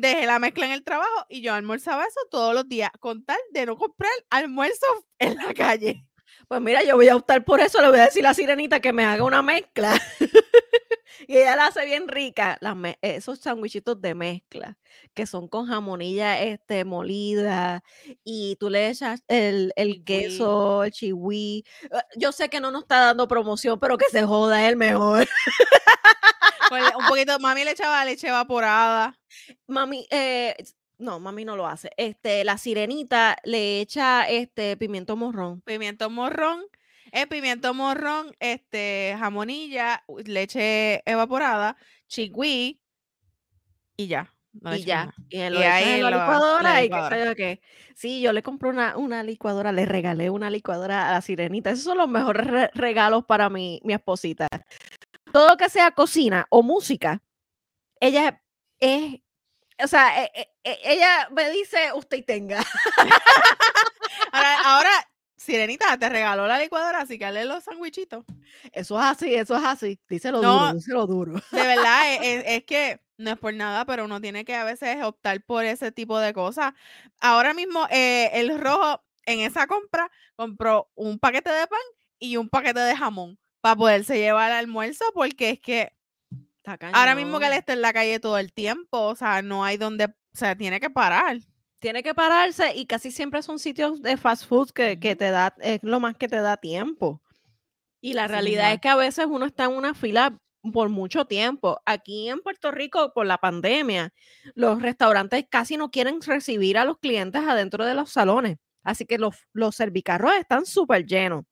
dejé 0.00 0.26
la 0.26 0.38
mezcla 0.38 0.66
en 0.66 0.72
el 0.72 0.82
trabajo 0.82 1.26
y 1.28 1.40
yo 1.40 1.54
almorzaba 1.54 2.04
eso 2.04 2.20
todos 2.30 2.54
los 2.54 2.68
días, 2.68 2.90
con 3.00 3.24
tal 3.24 3.38
de 3.52 3.66
no 3.66 3.76
comprar 3.76 4.10
almuerzo 4.30 4.86
en 5.18 5.36
la 5.36 5.54
calle. 5.54 6.06
Pues 6.48 6.60
mira, 6.60 6.82
yo 6.82 6.96
voy 6.96 7.08
a 7.08 7.16
optar 7.16 7.44
por 7.44 7.60
eso. 7.60 7.80
Le 7.80 7.88
voy 7.88 8.00
a 8.00 8.04
decir 8.04 8.24
a 8.26 8.30
la 8.30 8.34
sirenita 8.34 8.80
que 8.80 8.92
me 8.92 9.04
haga 9.04 9.24
una 9.24 9.40
mezcla. 9.40 9.98
y 11.26 11.38
ella 11.38 11.56
la 11.56 11.66
hace 11.66 11.86
bien 11.86 12.06
rica. 12.06 12.58
Las 12.60 12.76
esos 13.00 13.38
sandwichitos 13.38 14.00
de 14.02 14.14
mezcla, 14.14 14.76
que 15.14 15.24
son 15.26 15.48
con 15.48 15.66
jamonilla 15.66 16.42
este, 16.42 16.84
molida. 16.84 17.82
Y 18.24 18.56
tú 18.56 18.68
le 18.68 18.90
echas 18.90 19.22
el, 19.28 19.72
el 19.76 20.04
queso, 20.04 20.84
el 20.84 20.92
chihui. 20.92 21.64
Yo 22.16 22.30
sé 22.30 22.50
que 22.50 22.60
no 22.60 22.70
nos 22.70 22.82
está 22.82 23.06
dando 23.06 23.26
promoción, 23.26 23.78
pero 23.80 23.96
que 23.96 24.06
se 24.10 24.24
joda 24.24 24.68
el 24.68 24.76
mejor. 24.76 25.26
Le- 26.70 26.96
un 26.96 27.06
poquito, 27.06 27.38
mami 27.38 27.64
le 27.64 27.72
echaba 27.72 28.04
leche 28.04 28.28
evaporada. 28.28 29.18
Mami, 29.66 30.06
eh, 30.10 30.54
no, 30.98 31.20
mami 31.20 31.44
no 31.44 31.56
lo 31.56 31.66
hace. 31.66 31.90
Este, 31.96 32.44
la 32.44 32.56
sirenita 32.58 33.36
le 33.44 33.80
echa 33.80 34.28
este 34.28 34.76
pimiento 34.76 35.16
morrón. 35.16 35.60
pimiento 35.62 36.08
morrón, 36.10 36.62
el 37.12 37.28
pimiento 37.28 37.74
morrón, 37.74 38.34
este, 38.40 39.14
jamonilla, 39.18 40.04
leche 40.24 41.02
evaporada, 41.08 41.76
chigüí 42.08 42.80
y 43.96 44.06
ya. 44.08 44.32
no 44.60 44.74
y 44.74 44.84
ya. 44.84 45.14
Y, 45.28 45.38
lo 45.50 45.60
Y 45.60 45.62
ahí 45.64 45.84
en 45.94 46.02
la 46.04 46.10
lo- 46.10 46.16
la 46.16 46.22
licuadora 46.24 46.82
y 46.84 46.88
qué 46.88 46.94
sé 47.16 47.24
yo 47.26 47.34
qué. 47.34 47.60
Sí, 47.96 48.20
yo 48.20 48.32
le 48.32 48.42
compré 48.42 48.70
una, 48.70 48.96
una 48.96 49.22
licuadora, 49.22 49.72
le 49.72 49.84
regalé 49.86 50.30
una 50.30 50.50
licuadora 50.50 51.08
a 51.08 51.12
la 51.12 51.20
sirenita. 51.20 51.70
Esos 51.70 51.84
son 51.84 51.98
los 51.98 52.08
mejores 52.08 52.46
re- 52.46 52.70
regalos 52.74 53.24
para 53.24 53.48
mi, 53.50 53.80
mi 53.84 53.94
esposita. 53.94 54.46
Todo 55.34 55.56
que 55.56 55.68
sea 55.68 55.90
cocina 55.90 56.46
o 56.48 56.62
música, 56.62 57.20
ella 57.98 58.40
es, 58.78 59.16
o 59.82 59.88
sea, 59.88 60.22
e- 60.22 60.30
e- 60.32 60.48
e- 60.62 60.80
ella 60.92 61.28
me 61.32 61.50
dice, 61.50 61.92
usted 61.92 62.18
y 62.18 62.22
tenga. 62.22 62.64
Ahora, 64.32 64.60
ahora, 64.64 64.90
Sirenita 65.36 65.98
te 65.98 66.08
regaló 66.08 66.46
la 66.46 66.56
licuadora, 66.60 67.00
así 67.00 67.18
que 67.18 67.24
hazle 67.24 67.44
los 67.46 67.64
sandwichitos. 67.64 68.24
Eso 68.72 68.96
es 68.96 69.04
así, 69.04 69.34
eso 69.34 69.56
es 69.56 69.64
así. 69.64 69.98
Díselo 70.08 70.40
No. 70.40 70.52
duro, 70.60 70.74
díselo 70.74 71.06
duro. 71.08 71.32
De 71.50 71.62
verdad, 71.66 72.12
e- 72.22 72.30
e- 72.30 72.56
es, 72.56 72.64
que 72.64 73.00
no 73.18 73.32
es 73.32 73.38
por 73.38 73.52
nada, 73.54 73.84
pero 73.86 74.04
uno 74.04 74.20
tiene 74.20 74.44
que 74.44 74.54
a 74.54 74.62
veces 74.62 75.02
optar 75.02 75.42
por 75.42 75.64
ese 75.64 75.90
tipo 75.90 76.16
de 76.20 76.32
cosas. 76.32 76.74
Ahora 77.20 77.54
mismo, 77.54 77.88
eh, 77.90 78.30
el 78.34 78.56
rojo 78.60 79.02
en 79.26 79.40
esa 79.40 79.66
compra 79.66 80.10
compró 80.36 80.90
un 80.94 81.18
paquete 81.18 81.50
de 81.50 81.66
pan 81.66 81.80
y 82.20 82.36
un 82.36 82.48
paquete 82.48 82.78
de 82.80 82.94
jamón 82.96 83.36
para 83.64 83.76
poderse 83.76 84.18
llevar 84.18 84.52
al 84.52 84.58
almuerzo, 84.58 85.06
porque 85.14 85.48
es 85.48 85.58
que 85.58 85.90
ahora 86.92 87.14
mismo 87.14 87.40
que 87.40 87.46
él 87.46 87.54
está 87.54 87.72
en 87.72 87.80
la 87.80 87.94
calle 87.94 88.20
todo 88.20 88.36
el 88.36 88.52
tiempo, 88.52 89.00
o 89.00 89.16
sea, 89.16 89.40
no 89.40 89.64
hay 89.64 89.78
donde, 89.78 90.04
o 90.04 90.12
sea, 90.34 90.54
tiene 90.54 90.80
que 90.80 90.90
parar. 90.90 91.38
tiene 91.78 92.02
que 92.02 92.12
pararse 92.12 92.76
y 92.76 92.84
casi 92.84 93.10
siempre 93.10 93.42
son 93.42 93.58
sitios 93.58 94.02
de 94.02 94.18
fast 94.18 94.46
food 94.46 94.70
que, 94.72 95.00
que 95.00 95.16
te 95.16 95.30
da, 95.30 95.54
es 95.62 95.80
lo 95.82 95.98
más 95.98 96.14
que 96.18 96.28
te 96.28 96.42
da 96.42 96.58
tiempo. 96.58 97.22
Y 98.02 98.12
la 98.12 98.28
realidad 98.28 98.70
es 98.70 98.80
que 98.80 98.90
a 98.90 98.96
veces 98.96 99.24
uno 99.30 99.46
está 99.46 99.64
en 99.64 99.72
una 99.72 99.94
fila 99.94 100.36
por 100.70 100.90
mucho 100.90 101.24
tiempo. 101.24 101.80
Aquí 101.86 102.28
en 102.28 102.40
Puerto 102.40 102.70
Rico, 102.70 103.14
por 103.14 103.24
la 103.24 103.38
pandemia, 103.38 104.12
los 104.54 104.82
restaurantes 104.82 105.46
casi 105.48 105.78
no 105.78 105.90
quieren 105.90 106.20
recibir 106.20 106.76
a 106.76 106.84
los 106.84 106.98
clientes 106.98 107.40
adentro 107.40 107.86
de 107.86 107.94
los 107.94 108.10
salones. 108.10 108.58
Así 108.82 109.06
que 109.06 109.16
los, 109.16 109.36
los 109.54 109.74
servicarros 109.74 110.34
están 110.34 110.66
súper 110.66 111.06
llenos. 111.06 111.46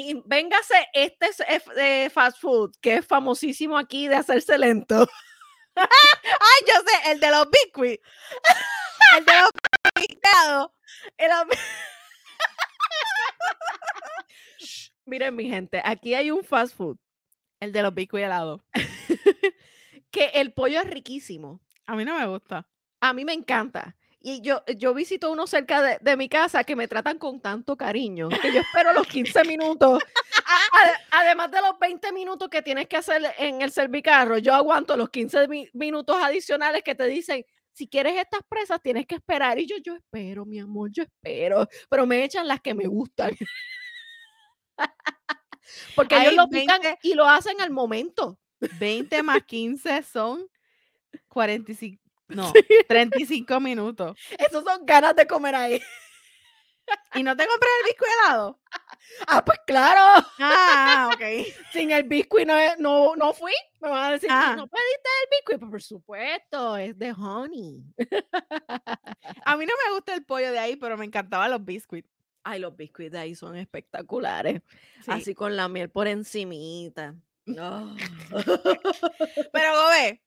Y 0.00 0.22
véngase 0.26 0.86
este 0.92 1.26
es- 1.26 1.40
es- 1.48 1.76
eh, 1.76 2.08
fast 2.08 2.38
food, 2.40 2.70
que 2.80 2.94
es 2.98 3.04
famosísimo 3.06 3.76
aquí 3.76 4.06
de 4.06 4.14
hacerse 4.14 4.56
lento. 4.56 5.08
Ay, 5.74 6.66
yo 6.68 6.74
sé, 6.86 7.10
el 7.10 7.18
de 7.18 7.30
los 7.32 7.48
biscuits. 7.50 8.00
el 9.16 9.24
de 9.24 9.32
los 9.40 9.50
Shh, 14.60 14.90
Miren, 15.06 15.34
mi 15.34 15.48
gente, 15.48 15.82
aquí 15.84 16.14
hay 16.14 16.30
un 16.30 16.44
fast 16.44 16.76
food 16.76 16.96
El 17.58 17.72
de 17.72 17.82
los 17.82 17.92
biscuits 17.92 18.24
helados. 18.24 18.60
que 20.12 20.26
el 20.34 20.52
pollo 20.52 20.80
es 20.80 20.88
riquísimo. 20.88 21.60
A 21.86 21.96
mí 21.96 22.04
no 22.04 22.16
me 22.16 22.26
gusta. 22.28 22.68
A 23.00 23.12
mí 23.12 23.24
me 23.24 23.32
encanta. 23.32 23.96
Y 24.30 24.40
yo, 24.42 24.62
yo 24.76 24.92
visito 24.92 25.30
uno 25.32 25.46
cerca 25.46 25.80
de, 25.80 25.98
de 26.02 26.16
mi 26.16 26.28
casa 26.28 26.62
que 26.64 26.76
me 26.76 26.86
tratan 26.86 27.18
con 27.18 27.40
tanto 27.40 27.76
cariño 27.78 28.28
que 28.28 28.52
yo 28.52 28.60
espero 28.60 28.92
los 28.92 29.06
15 29.06 29.42
minutos. 29.44 30.02
A- 30.44 30.78
a- 31.18 31.20
además 31.22 31.50
de 31.50 31.60
los 31.62 31.78
20 31.78 32.12
minutos 32.12 32.48
que 32.50 32.60
tienes 32.60 32.86
que 32.88 32.98
hacer 32.98 33.22
en 33.38 33.62
el 33.62 33.70
servicarro, 33.70 34.36
yo 34.36 34.54
aguanto 34.54 34.96
los 34.98 35.08
15 35.08 35.48
mi- 35.48 35.68
minutos 35.72 36.16
adicionales 36.22 36.82
que 36.82 36.94
te 36.94 37.06
dicen, 37.06 37.42
si 37.72 37.88
quieres 37.88 38.16
estas 38.16 38.40
presas 38.48 38.82
tienes 38.82 39.06
que 39.06 39.14
esperar. 39.14 39.58
Y 39.58 39.66
yo, 39.66 39.76
yo 39.82 39.94
espero, 39.94 40.44
mi 40.44 40.58
amor, 40.58 40.90
yo 40.92 41.04
espero. 41.04 41.66
Pero 41.88 42.06
me 42.06 42.22
echan 42.24 42.46
las 42.46 42.60
que 42.60 42.74
me 42.74 42.86
gustan. 42.86 43.30
Porque 45.96 46.16
ellos 46.22 46.34
lo 46.34 46.48
pican 46.48 46.80
20 46.82 46.98
y 47.02 47.14
lo 47.14 47.26
hacen 47.28 47.60
al 47.60 47.70
momento. 47.70 48.38
20 48.78 49.22
más 49.22 49.44
15 49.44 50.02
son 50.02 50.46
45. 51.28 52.02
No, 52.28 52.52
35 52.88 53.60
minutos. 53.60 54.18
Esos 54.38 54.64
son 54.64 54.84
ganas 54.86 55.16
de 55.16 55.26
comer 55.26 55.54
ahí. 55.54 55.82
¿Y 57.14 57.22
no 57.22 57.36
te 57.36 57.46
compras 57.46 57.70
el 57.80 57.86
biscuit 57.90 58.10
helado? 58.24 58.60
Ah, 59.26 59.42
pues 59.42 59.58
claro. 59.66 60.26
Ah, 60.38 61.10
ok. 61.14 61.22
sin 61.72 61.90
el 61.90 62.02
biscuit 62.02 62.46
no, 62.46 62.54
no, 62.78 63.16
no 63.16 63.32
fui. 63.32 63.52
Me 63.80 63.88
van 63.88 64.04
a 64.04 64.10
decir, 64.12 64.28
"¿Y 64.28 64.32
Ah. 64.34 64.54
no 64.54 64.66
pediste 64.66 65.08
el 65.24 65.30
biscuit. 65.30 65.58
Pues 65.60 65.70
por 65.70 65.82
supuesto, 65.82 66.76
es 66.76 66.98
de 66.98 67.12
honey. 67.12 67.82
A 69.46 69.56
mí 69.56 69.64
no 69.64 69.72
me 69.86 69.94
gusta 69.94 70.12
el 70.14 70.24
pollo 70.24 70.52
de 70.52 70.58
ahí, 70.58 70.76
pero 70.76 70.98
me 70.98 71.06
encantaban 71.06 71.50
los 71.50 71.64
biscuits. 71.64 72.08
Ay, 72.44 72.60
los 72.60 72.76
biscuits 72.76 73.12
de 73.12 73.18
ahí 73.18 73.34
son 73.34 73.56
espectaculares. 73.56 74.60
Sí. 75.04 75.10
Así 75.10 75.34
con 75.34 75.56
la 75.56 75.68
miel 75.68 75.88
por 75.90 76.06
encimita. 76.06 77.14
Oh. 77.58 77.96
Pero, 79.52 79.72
Gobe, 79.82 80.22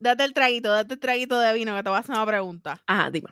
date 0.00 0.24
el 0.24 0.32
traguito, 0.32 0.70
date 0.72 0.94
el 0.94 1.00
traguito 1.00 1.38
de 1.38 1.52
vino 1.54 1.76
que 1.76 1.82
te 1.82 1.88
voy 1.88 1.96
a 1.96 2.00
hacer 2.00 2.14
una 2.14 2.26
pregunta. 2.26 2.82
Ajá, 2.86 3.10
dime. 3.10 3.28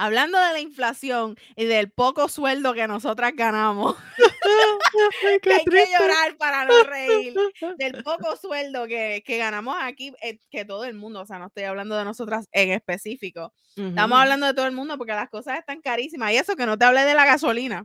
Hablando 0.00 0.38
de 0.38 0.52
la 0.52 0.60
inflación 0.60 1.36
y 1.56 1.64
del 1.64 1.90
poco 1.90 2.28
sueldo 2.28 2.72
que 2.72 2.86
nosotras 2.86 3.32
ganamos, 3.34 3.96
que 5.42 5.52
hay 5.52 5.64
que 5.64 5.86
llorar 5.90 6.36
para 6.38 6.64
no 6.66 6.84
reír, 6.84 7.34
del 7.78 8.04
poco 8.04 8.36
sueldo 8.36 8.86
que, 8.86 9.24
que 9.26 9.38
ganamos 9.38 9.76
aquí, 9.80 10.12
eh, 10.22 10.38
que 10.50 10.64
todo 10.64 10.84
el 10.84 10.94
mundo, 10.94 11.22
o 11.22 11.26
sea, 11.26 11.40
no 11.40 11.48
estoy 11.48 11.64
hablando 11.64 11.96
de 11.96 12.04
nosotras 12.04 12.46
en 12.52 12.70
específico, 12.70 13.52
estamos 13.76 14.20
hablando 14.20 14.46
de 14.46 14.54
todo 14.54 14.66
el 14.66 14.72
mundo 14.72 14.96
porque 14.98 15.14
las 15.14 15.28
cosas 15.30 15.58
están 15.58 15.80
carísimas 15.80 16.30
y 16.32 16.36
eso 16.36 16.54
que 16.54 16.66
no 16.66 16.78
te 16.78 16.84
hablé 16.84 17.00
de 17.00 17.14
la 17.14 17.24
gasolina. 17.24 17.84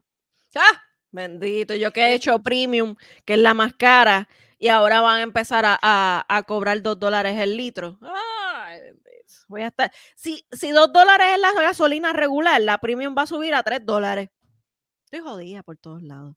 Ah, 0.54 0.84
bendito, 1.10 1.74
yo 1.74 1.92
que 1.92 2.02
he 2.02 2.14
hecho 2.14 2.38
premium, 2.44 2.96
que 3.26 3.34
es 3.34 3.40
la 3.40 3.56
más 3.56 3.74
cara, 3.74 4.30
y 4.64 4.70
ahora 4.70 5.02
van 5.02 5.20
a 5.20 5.24
empezar 5.24 5.66
a, 5.66 5.78
a- 5.82 6.26
a 6.30 6.44
cobrar 6.44 6.82
dos 6.82 6.98
dólares 6.98 7.38
el 7.38 7.58
litro. 7.58 8.00
Voy 9.50 9.62
a 9.62 9.68
estar. 9.68 9.92
Si, 10.16 10.46
si 10.52 10.72
dos 10.72 10.92
dólares 10.94 11.28
es 11.34 11.40
la 11.40 11.52
gasolina 11.54 12.14
regular, 12.14 12.62
la 12.62 12.78
premium 12.78 13.14
va 13.18 13.24
a 13.24 13.28
subir 13.28 13.54
a 13.54 13.62
tres 13.64 13.86
dólares. 13.86 14.30
Estoy 15.06 15.20
jodida 15.20 15.64
por 15.64 15.78
todos 15.78 16.02
lados. 16.02 16.36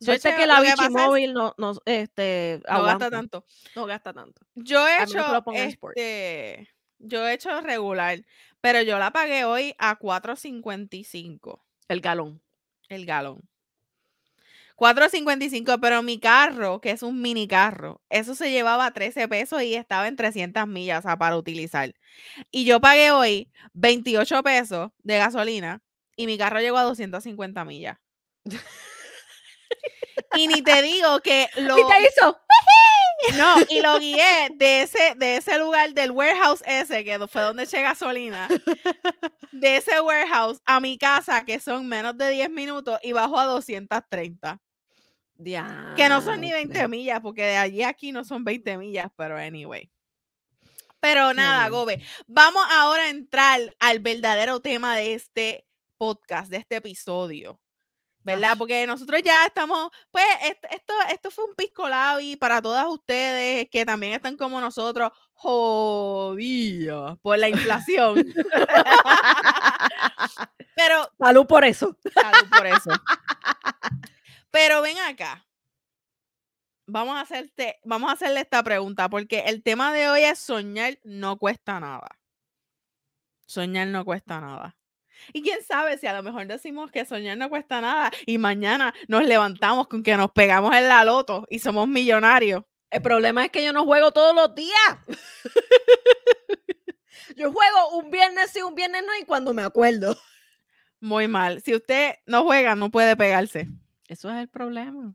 Yo 0.00 0.12
hecho- 0.14 0.30
que 0.36 0.46
la 0.48 0.58
es- 0.62 0.74
Bichimóvil 0.76 1.32
no, 1.32 1.54
no, 1.58 1.74
este, 1.84 2.60
No 2.68 2.82
gasta 2.82 3.10
tanto. 3.10 3.44
No 3.76 3.86
gasta 3.86 4.12
tanto. 4.12 4.40
Yo 4.56 4.86
he 4.88 5.02
hecho, 5.04 5.44
este, 5.52 6.68
yo 6.98 7.26
he 7.26 7.34
hecho 7.34 7.60
regular, 7.60 8.18
pero 8.60 8.82
yo 8.82 8.98
la 8.98 9.12
pagué 9.12 9.44
hoy 9.44 9.74
a 9.78 9.96
4.55 9.98 11.62
El 11.88 12.00
galón. 12.00 12.42
el 12.88 13.06
galón. 13.06 13.48
4.55, 14.78 15.80
pero 15.80 16.04
mi 16.04 16.20
carro, 16.20 16.80
que 16.80 16.92
es 16.92 17.02
un 17.02 17.20
mini 17.20 17.48
carro, 17.48 18.00
eso 18.10 18.36
se 18.36 18.52
llevaba 18.52 18.92
13 18.92 19.26
pesos 19.26 19.60
y 19.62 19.74
estaba 19.74 20.06
en 20.06 20.14
300 20.14 20.68
millas, 20.68 21.00
o 21.00 21.02
sea, 21.02 21.16
para 21.16 21.36
utilizar. 21.36 21.92
Y 22.52 22.64
yo 22.64 22.80
pagué 22.80 23.10
hoy 23.10 23.50
28 23.72 24.40
pesos 24.44 24.90
de 24.98 25.18
gasolina 25.18 25.82
y 26.14 26.26
mi 26.26 26.38
carro 26.38 26.60
llegó 26.60 26.78
a 26.78 26.84
250 26.84 27.64
millas. 27.64 27.98
y 30.36 30.46
ni 30.46 30.62
te 30.62 30.80
digo 30.82 31.20
que 31.22 31.48
lo... 31.56 31.76
¿Y 31.76 31.82
te 31.82 32.02
hizo? 32.02 32.38
No, 33.36 33.56
y 33.68 33.80
lo 33.80 33.98
guié 33.98 34.50
de 34.54 34.82
ese, 34.82 35.14
de 35.16 35.38
ese 35.38 35.58
lugar 35.58 35.92
del 35.92 36.12
warehouse 36.12 36.62
ese, 36.64 37.02
que 37.02 37.18
fue 37.26 37.42
donde 37.42 37.64
eché 37.64 37.82
gasolina, 37.82 38.46
de 39.50 39.76
ese 39.76 40.00
warehouse 40.00 40.60
a 40.64 40.78
mi 40.78 40.98
casa, 40.98 41.44
que 41.44 41.58
son 41.58 41.88
menos 41.88 42.16
de 42.16 42.30
10 42.30 42.50
minutos, 42.50 43.00
y 43.02 43.10
bajo 43.10 43.40
a 43.40 43.44
230. 43.46 44.60
Que 45.96 46.08
no 46.08 46.20
son 46.20 46.40
ni 46.40 46.52
20 46.52 46.72
Diantre. 46.74 46.88
millas, 46.88 47.20
porque 47.20 47.42
de 47.44 47.56
allí 47.56 47.82
a 47.82 47.88
aquí 47.90 48.12
no 48.12 48.24
son 48.24 48.44
20 48.44 48.76
millas, 48.78 49.06
pero 49.16 49.36
anyway. 49.38 49.90
Pero 51.00 51.32
nada. 51.32 51.68
Gobe, 51.68 52.02
vamos 52.26 52.62
ahora 52.72 53.04
a 53.04 53.08
entrar 53.10 53.60
al 53.78 54.00
verdadero 54.00 54.60
tema 54.60 54.96
de 54.96 55.14
este 55.14 55.64
podcast, 55.96 56.50
de 56.50 56.56
este 56.58 56.76
episodio. 56.76 57.60
¿Verdad? 58.24 58.56
Porque 58.58 58.86
nosotros 58.86 59.22
ya 59.22 59.46
estamos, 59.46 59.88
pues, 60.10 60.24
est- 60.42 60.64
esto, 60.70 60.92
esto 61.10 61.30
fue 61.30 61.44
un 61.46 61.54
pisco 61.54 61.84
y 62.20 62.36
para 62.36 62.60
todas 62.60 62.84
ustedes 62.86 63.68
que 63.70 63.86
también 63.86 64.12
están 64.12 64.36
como 64.36 64.60
nosotros, 64.60 65.10
jodidas 65.32 67.16
por 67.22 67.38
la 67.38 67.48
inflación. 67.48 68.16
Pero 70.74 71.10
Salud 71.18 71.46
por 71.46 71.64
eso. 71.64 71.96
Salud 72.12 72.48
por 72.50 72.66
eso. 72.66 72.90
Pero 74.50 74.82
ven 74.82 74.98
acá. 74.98 75.46
Vamos 76.86 77.16
a 77.16 77.20
hacerte, 77.20 77.78
vamos 77.84 78.08
a 78.08 78.14
hacerle 78.14 78.40
esta 78.40 78.62
pregunta, 78.62 79.10
porque 79.10 79.40
el 79.40 79.62
tema 79.62 79.92
de 79.92 80.08
hoy 80.08 80.22
es 80.22 80.38
soñar 80.38 80.98
no 81.04 81.36
cuesta 81.36 81.78
nada. 81.80 82.08
Soñar 83.46 83.88
no 83.88 84.04
cuesta 84.04 84.40
nada. 84.40 84.76
Y 85.32 85.42
quién 85.42 85.62
sabe 85.62 85.98
si 85.98 86.06
a 86.06 86.14
lo 86.14 86.22
mejor 86.22 86.46
decimos 86.46 86.90
que 86.90 87.04
soñar 87.04 87.36
no 87.36 87.48
cuesta 87.48 87.80
nada 87.80 88.10
y 88.24 88.38
mañana 88.38 88.94
nos 89.08 89.24
levantamos 89.24 89.88
con 89.88 90.02
que 90.02 90.16
nos 90.16 90.30
pegamos 90.30 90.74
en 90.74 90.88
la 90.88 91.04
loto 91.04 91.46
y 91.50 91.58
somos 91.58 91.88
millonarios. 91.88 92.64
El 92.90 93.02
problema 93.02 93.44
es 93.44 93.50
que 93.50 93.64
yo 93.64 93.72
no 93.72 93.84
juego 93.84 94.12
todos 94.12 94.34
los 94.34 94.54
días. 94.54 94.98
yo 97.36 97.52
juego 97.52 97.98
un 97.98 98.10
viernes 98.10 98.50
sí, 98.50 98.62
un 98.62 98.74
viernes 98.74 99.02
no 99.06 99.14
y 99.20 99.24
cuando 99.24 99.52
me 99.52 99.62
acuerdo. 99.62 100.16
Muy 101.00 101.28
mal. 101.28 101.60
Si 101.62 101.74
usted 101.74 102.14
no 102.26 102.44
juega, 102.44 102.74
no 102.74 102.90
puede 102.90 103.14
pegarse. 103.16 103.68
Eso 104.08 104.30
es 104.30 104.36
el 104.38 104.48
problema. 104.48 105.14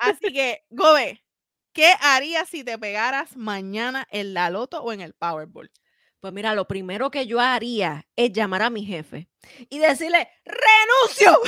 Así 0.00 0.32
que, 0.32 0.64
Gobe, 0.68 1.24
¿qué 1.72 1.92
harías 2.00 2.48
si 2.48 2.64
te 2.64 2.76
pegaras 2.76 3.36
mañana 3.36 4.06
en 4.10 4.34
la 4.34 4.50
loto 4.50 4.82
o 4.82 4.92
en 4.92 5.00
el 5.00 5.14
Powerball? 5.14 5.70
Pues 6.18 6.32
mira, 6.32 6.54
lo 6.54 6.66
primero 6.66 7.10
que 7.10 7.26
yo 7.26 7.38
haría 7.38 8.04
es 8.16 8.32
llamar 8.32 8.62
a 8.62 8.70
mi 8.70 8.84
jefe 8.84 9.28
y 9.68 9.78
decirle, 9.78 10.28
renuncio. 10.44 11.38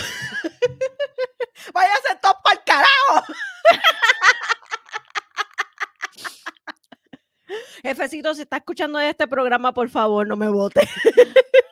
Váyase 1.75 2.17
todo 2.23 2.37
para 2.45 2.59
el 2.59 2.65
carajo. 2.65 3.25
Jefecito, 7.83 8.35
si 8.35 8.43
está 8.43 8.59
escuchando 8.59 9.01
este 9.01 9.27
programa, 9.27 9.73
por 9.73 9.89
favor, 9.89 10.27
no 10.27 10.37
me 10.37 10.49
vote. 10.49 10.89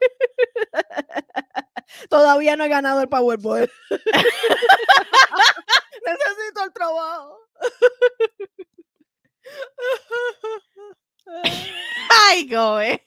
Todavía 2.08 2.56
no 2.56 2.64
he 2.64 2.68
ganado 2.68 3.00
el 3.00 3.08
Powerball. 3.08 3.70
Necesito 6.06 6.64
el 6.64 6.72
trabajo. 6.72 7.38
Ay, 12.28 12.48
Gobe. 12.48 13.06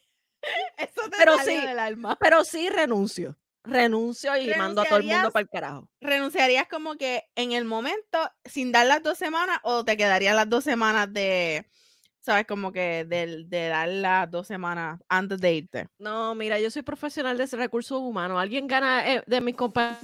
Eso 0.78 1.10
te 1.10 1.18
Pero 1.18 1.38
sí. 1.40 1.58
del 1.58 1.80
alma. 1.80 2.18
Pero 2.20 2.44
sí 2.44 2.70
renuncio. 2.70 3.36
Renuncio 3.64 4.38
y 4.38 4.54
mando 4.56 4.82
a 4.82 4.86
todo 4.86 5.00
el 5.00 5.06
mundo 5.06 5.32
para 5.32 5.42
el 5.42 5.50
carajo. 5.50 5.90
¿Renunciarías 6.00 6.68
como 6.70 6.96
que 6.96 7.26
en 7.36 7.52
el 7.52 7.66
momento 7.66 8.32
sin 8.46 8.72
dar 8.72 8.86
las 8.86 9.04
dos 9.04 9.18
semanas 9.18 9.60
o 9.64 9.84
te 9.84 9.98
quedarían 9.98 10.38
las 10.38 10.50
dos 10.50 10.64
semanas 10.64 11.12
de, 11.12 11.70
sabes, 12.28 12.46
como 12.46 12.74
que 12.74 13.06
de, 13.06 13.46
de 13.46 13.70
dar 13.70 13.88
las 13.88 14.30
dos 14.30 14.48
semanas 14.48 15.00
antes 15.08 15.40
de 15.40 15.54
irte? 15.54 15.88
No, 15.98 16.36
mira, 16.36 16.60
yo 16.60 16.70
soy 16.70 16.82
profesional 16.82 17.38
de 17.38 17.46
recursos 17.46 18.02
humanos. 18.02 18.38
Alguien 18.38 18.68
gana 18.68 19.14
eh, 19.14 19.24
de 19.26 19.40
mis 19.40 19.56
compañeros. 19.56 20.02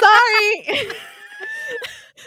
Sorry. 0.00 0.66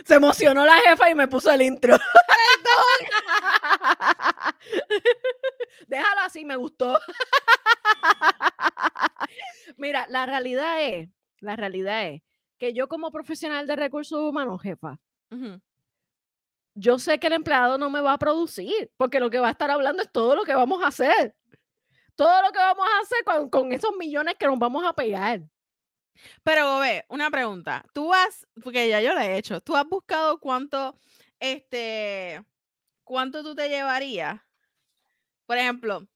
Se 0.06 0.16
emocionó 0.16 0.66
la 0.66 0.78
jefa 0.78 1.10
y 1.10 1.16
me 1.16 1.28
puso 1.28 1.52
el 1.52 1.64
intro. 1.64 1.98
Déjalo 5.88 6.22
así, 6.22 6.46
me 6.46 6.56
gustó. 6.56 6.98
Mira, 9.76 10.08
la 10.10 10.26
realidad 10.26 10.82
es, 10.82 11.10
la 11.42 11.58
realidad 11.58 12.08
es 12.08 12.22
que 12.58 12.74
yo 12.74 12.88
como 12.88 13.12
profesional 13.12 13.68
de 13.68 13.76
recursos 13.76 14.20
humanos, 14.20 14.62
jefa, 14.62 14.98
Yo 16.76 16.98
sé 17.00 17.20
que 17.20 17.28
el 17.28 17.34
empleado 17.34 17.78
no 17.78 17.90
me 17.90 18.02
va 18.02 18.14
a 18.14 18.18
producir, 18.18 18.92
porque 18.98 19.20
lo 19.20 19.30
que 19.30 19.40
va 19.40 19.50
a 19.50 19.52
estar 19.52 19.70
hablando 19.70 20.02
es 20.02 20.12
todo 20.12 20.36
lo 20.36 20.44
que 20.44 20.56
vamos 20.56 20.84
a 20.84 20.88
hacer. 20.88 21.36
Todo 22.16 22.42
lo 22.42 22.52
que 22.52 22.60
vamos 22.60 22.86
a 22.88 23.02
hacer 23.02 23.24
con, 23.24 23.50
con 23.50 23.74
esos 23.74 23.96
millones 23.98 24.36
que 24.38 24.46
nos 24.48 24.60
vamos 24.60 24.84
a 24.86 24.94
pegar. 24.94 25.42
Pero, 26.44 26.80
ve, 26.80 27.06
una 27.10 27.30
pregunta. 27.30 27.86
Tú 27.94 28.14
has, 28.14 28.48
porque 28.64 28.90
ya 28.90 29.02
yo 29.02 29.14
lo 29.14 29.20
he 29.20 29.38
hecho, 29.38 29.62
¿tú 29.62 29.76
has 29.76 29.86
buscado 29.88 30.40
cuánto, 30.40 30.98
este, 31.40 32.44
cuánto 33.04 33.44
tú 33.44 33.56
te 33.56 33.70
llevarías? 33.70 34.42
Por 35.46 35.58
ejemplo, 35.58 36.08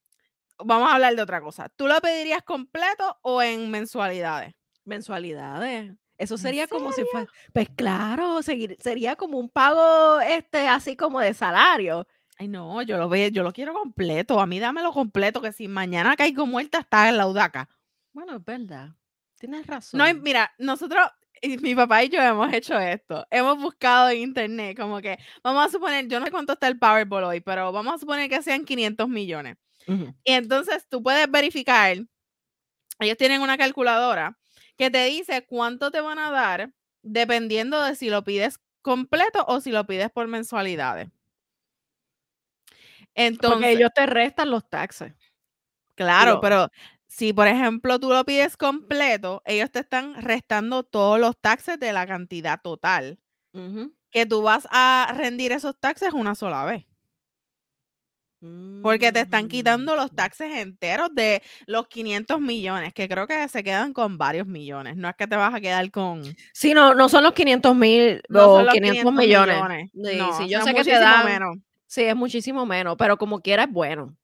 vamos 0.57 0.89
a 0.89 0.95
hablar 0.95 1.15
de 1.15 1.21
otra 1.21 1.41
cosa. 1.41 1.69
¿Tú 1.69 1.87
lo 1.87 1.99
pedirías 2.01 2.43
completo 2.43 3.17
o 3.21 3.41
en 3.41 3.71
mensualidades? 3.71 4.53
Mensualidades. 4.85 5.93
Eso 6.17 6.37
sería 6.37 6.67
como 6.67 6.91
si 6.91 7.03
fuera. 7.05 7.27
Pues 7.51 7.67
claro, 7.75 8.41
seguir, 8.41 8.77
sería 8.79 9.15
como 9.15 9.39
un 9.39 9.49
pago 9.49 10.19
este, 10.21 10.67
así 10.67 10.95
como 10.95 11.19
de 11.19 11.33
salario. 11.33 12.07
Ay, 12.37 12.47
no, 12.47 12.81
yo 12.81 12.97
lo 12.97 13.09
veo, 13.09 13.29
yo 13.29 13.43
lo 13.43 13.51
quiero 13.51 13.73
completo. 13.73 14.39
A 14.39 14.45
mí 14.45 14.59
dámelo 14.59 14.91
completo, 14.91 15.41
que 15.41 15.51
si 15.51 15.67
mañana 15.67 16.15
caigo 16.15 16.45
muerta, 16.45 16.79
está 16.79 17.09
en 17.09 17.17
la 17.17 17.27
udaca. 17.27 17.69
Bueno, 18.11 18.35
es 18.35 18.45
verdad. 18.45 18.89
Tienes 19.37 19.67
razón. 19.67 19.97
No, 19.97 20.21
mira, 20.21 20.53
nosotros, 20.57 21.05
mi 21.61 21.75
papá 21.75 22.03
y 22.03 22.09
yo 22.09 22.21
hemos 22.21 22.53
hecho 22.53 22.79
esto. 22.79 23.25
Hemos 23.29 23.59
buscado 23.59 24.09
en 24.09 24.19
internet, 24.19 24.77
como 24.77 25.01
que, 25.01 25.17
vamos 25.43 25.65
a 25.65 25.69
suponer, 25.69 26.07
yo 26.07 26.19
no 26.19 26.25
sé 26.25 26.31
cuánto 26.31 26.53
está 26.53 26.67
el 26.67 26.79
Powerball 26.79 27.25
hoy, 27.25 27.41
pero 27.41 27.71
vamos 27.71 27.95
a 27.95 27.97
suponer 27.97 28.29
que 28.29 28.41
sean 28.41 28.65
500 28.65 29.09
millones. 29.09 29.57
Y 29.85 30.31
entonces 30.31 30.87
tú 30.87 31.03
puedes 31.03 31.29
verificar, 31.29 31.97
ellos 32.99 33.17
tienen 33.17 33.41
una 33.41 33.57
calculadora 33.57 34.39
que 34.77 34.89
te 34.91 35.05
dice 35.05 35.45
cuánto 35.45 35.91
te 35.91 36.01
van 36.01 36.19
a 36.19 36.31
dar 36.31 36.73
dependiendo 37.03 37.81
de 37.83 37.95
si 37.95 38.09
lo 38.09 38.23
pides 38.23 38.59
completo 38.81 39.45
o 39.47 39.61
si 39.61 39.71
lo 39.71 39.85
pides 39.85 40.11
por 40.11 40.27
mensualidades. 40.27 41.09
Entonces, 43.15 43.51
Porque 43.53 43.71
ellos 43.71 43.89
te 43.93 44.05
restan 44.05 44.49
los 44.49 44.67
taxes. 44.69 45.13
claro, 45.95 46.39
pero 46.41 46.69
si 47.07 47.33
por 47.33 47.47
ejemplo 47.47 47.99
tú 47.99 48.09
lo 48.09 48.23
pides 48.25 48.57
completo, 48.57 49.41
ellos 49.45 49.71
te 49.71 49.79
están 49.79 50.15
restando 50.21 50.83
todos 50.83 51.19
los 51.19 51.37
taxes 51.39 51.79
de 51.79 51.93
la 51.93 52.07
cantidad 52.07 52.59
total, 52.61 53.19
que 54.11 54.25
tú 54.25 54.41
vas 54.41 54.67
a 54.71 55.13
rendir 55.15 55.51
esos 55.51 55.77
taxes 55.79 56.13
una 56.13 56.35
sola 56.35 56.65
vez. 56.65 56.85
Porque 58.81 59.11
te 59.11 59.21
están 59.21 59.47
quitando 59.47 59.95
los 59.95 60.11
Mm. 60.11 60.15
taxes 60.15 60.57
enteros 60.57 61.09
de 61.13 61.41
los 61.67 61.87
500 61.87 62.41
millones, 62.41 62.93
que 62.93 63.07
creo 63.07 63.25
que 63.27 63.47
se 63.47 63.63
quedan 63.63 63.93
con 63.93 64.17
varios 64.17 64.45
millones. 64.47 64.97
No 64.97 65.07
es 65.09 65.15
que 65.15 65.27
te 65.27 65.35
vas 65.35 65.53
a 65.53 65.61
quedar 65.61 65.89
con. 65.91 66.21
Sí, 66.53 66.73
no, 66.73 66.93
no 66.93 67.07
son 67.09 67.23
los 67.23 67.33
500 67.33 67.75
mil 67.75 68.21
No 68.29 68.51
o 68.51 68.55
son 68.57 68.65
los 68.65 68.73
500, 68.75 69.13
millones. 69.13 69.89
Sí, 69.93 70.17
No, 70.17 70.37
sí, 70.37 70.49
yo 70.49 70.61
sé 70.61 70.73
que 70.73 70.83
te 70.83 70.91
dan. 70.91 71.25
menos. 71.25 71.57
Sí, 71.87 72.03
es 72.03 72.15
muchísimo 72.15 72.65
menos, 72.65 72.95
pero 72.97 73.17
como 73.17 73.39
quiera 73.41 73.63
es 73.63 73.71
bueno. 73.71 74.15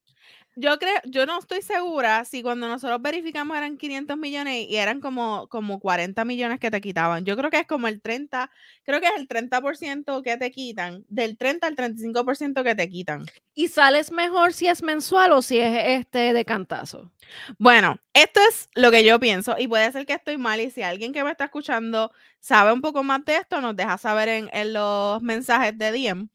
Yo 0.56 0.78
creo, 0.78 1.00
yo 1.06 1.26
no 1.26 1.40
estoy 1.40 1.62
segura 1.62 2.26
si 2.26 2.42
cuando 2.42 2.68
nosotros 2.68 3.02
verificamos 3.02 3.56
eran 3.56 3.78
500 3.78 4.18
millones 4.18 4.68
y 4.68 4.76
eran 4.76 5.00
como, 5.00 5.48
como 5.48 5.80
40 5.80 6.26
millones 6.26 6.60
que 6.60 6.72
te 6.72 6.82
quitaban. 6.82 7.24
Yo 7.24 7.38
creo 7.38 7.50
que 7.50 7.60
es 7.60 7.68
como 7.68 7.88
el 7.88 8.02
30, 8.02 8.52
creo 8.84 9.00
que 9.00 9.08
es 9.08 9.14
el 9.16 9.28
30% 9.28 10.22
que 10.22 10.38
te 10.38 10.52
quitan, 10.52 11.06
del 11.08 11.38
30 11.38 11.68
al 11.68 11.76
35% 11.76 12.64
que 12.64 12.76
te 12.76 12.90
quitan. 12.90 13.26
¿Y 13.54 13.70
sales 13.70 14.12
mejor 14.12 14.52
si 14.52 14.68
es 14.68 14.84
mensual 14.84 15.32
o 15.32 15.42
si 15.42 15.60
es 15.60 16.02
este 16.02 16.34
de 16.34 16.46
cantazo? 16.46 17.12
Bueno, 17.58 17.98
esto 18.14 18.42
es 18.50 18.70
lo 18.74 18.92
que 18.92 19.06
yo 19.06 19.20
pienso 19.20 19.56
y 19.58 19.68
puede 19.68 19.92
ser 19.92 20.06
que 20.06 20.14
estoy 20.14 20.38
mal 20.38 20.60
y 20.60 20.72
si 20.72 20.82
alguien 20.82 21.14
que 21.14 21.24
me 21.24 21.32
está 21.32 21.46
escuchando 21.46 22.12
sabe 22.40 22.74
un 22.74 22.82
poco 22.82 23.04
más 23.04 23.24
de 23.24 23.38
esto, 23.38 23.62
nos 23.62 23.76
deja 23.76 23.98
saber 23.98 24.28
en, 24.30 24.50
en 24.52 24.74
los 24.74 25.22
mensajes 25.22 25.78
de 25.78 25.92
DM. 25.92 26.28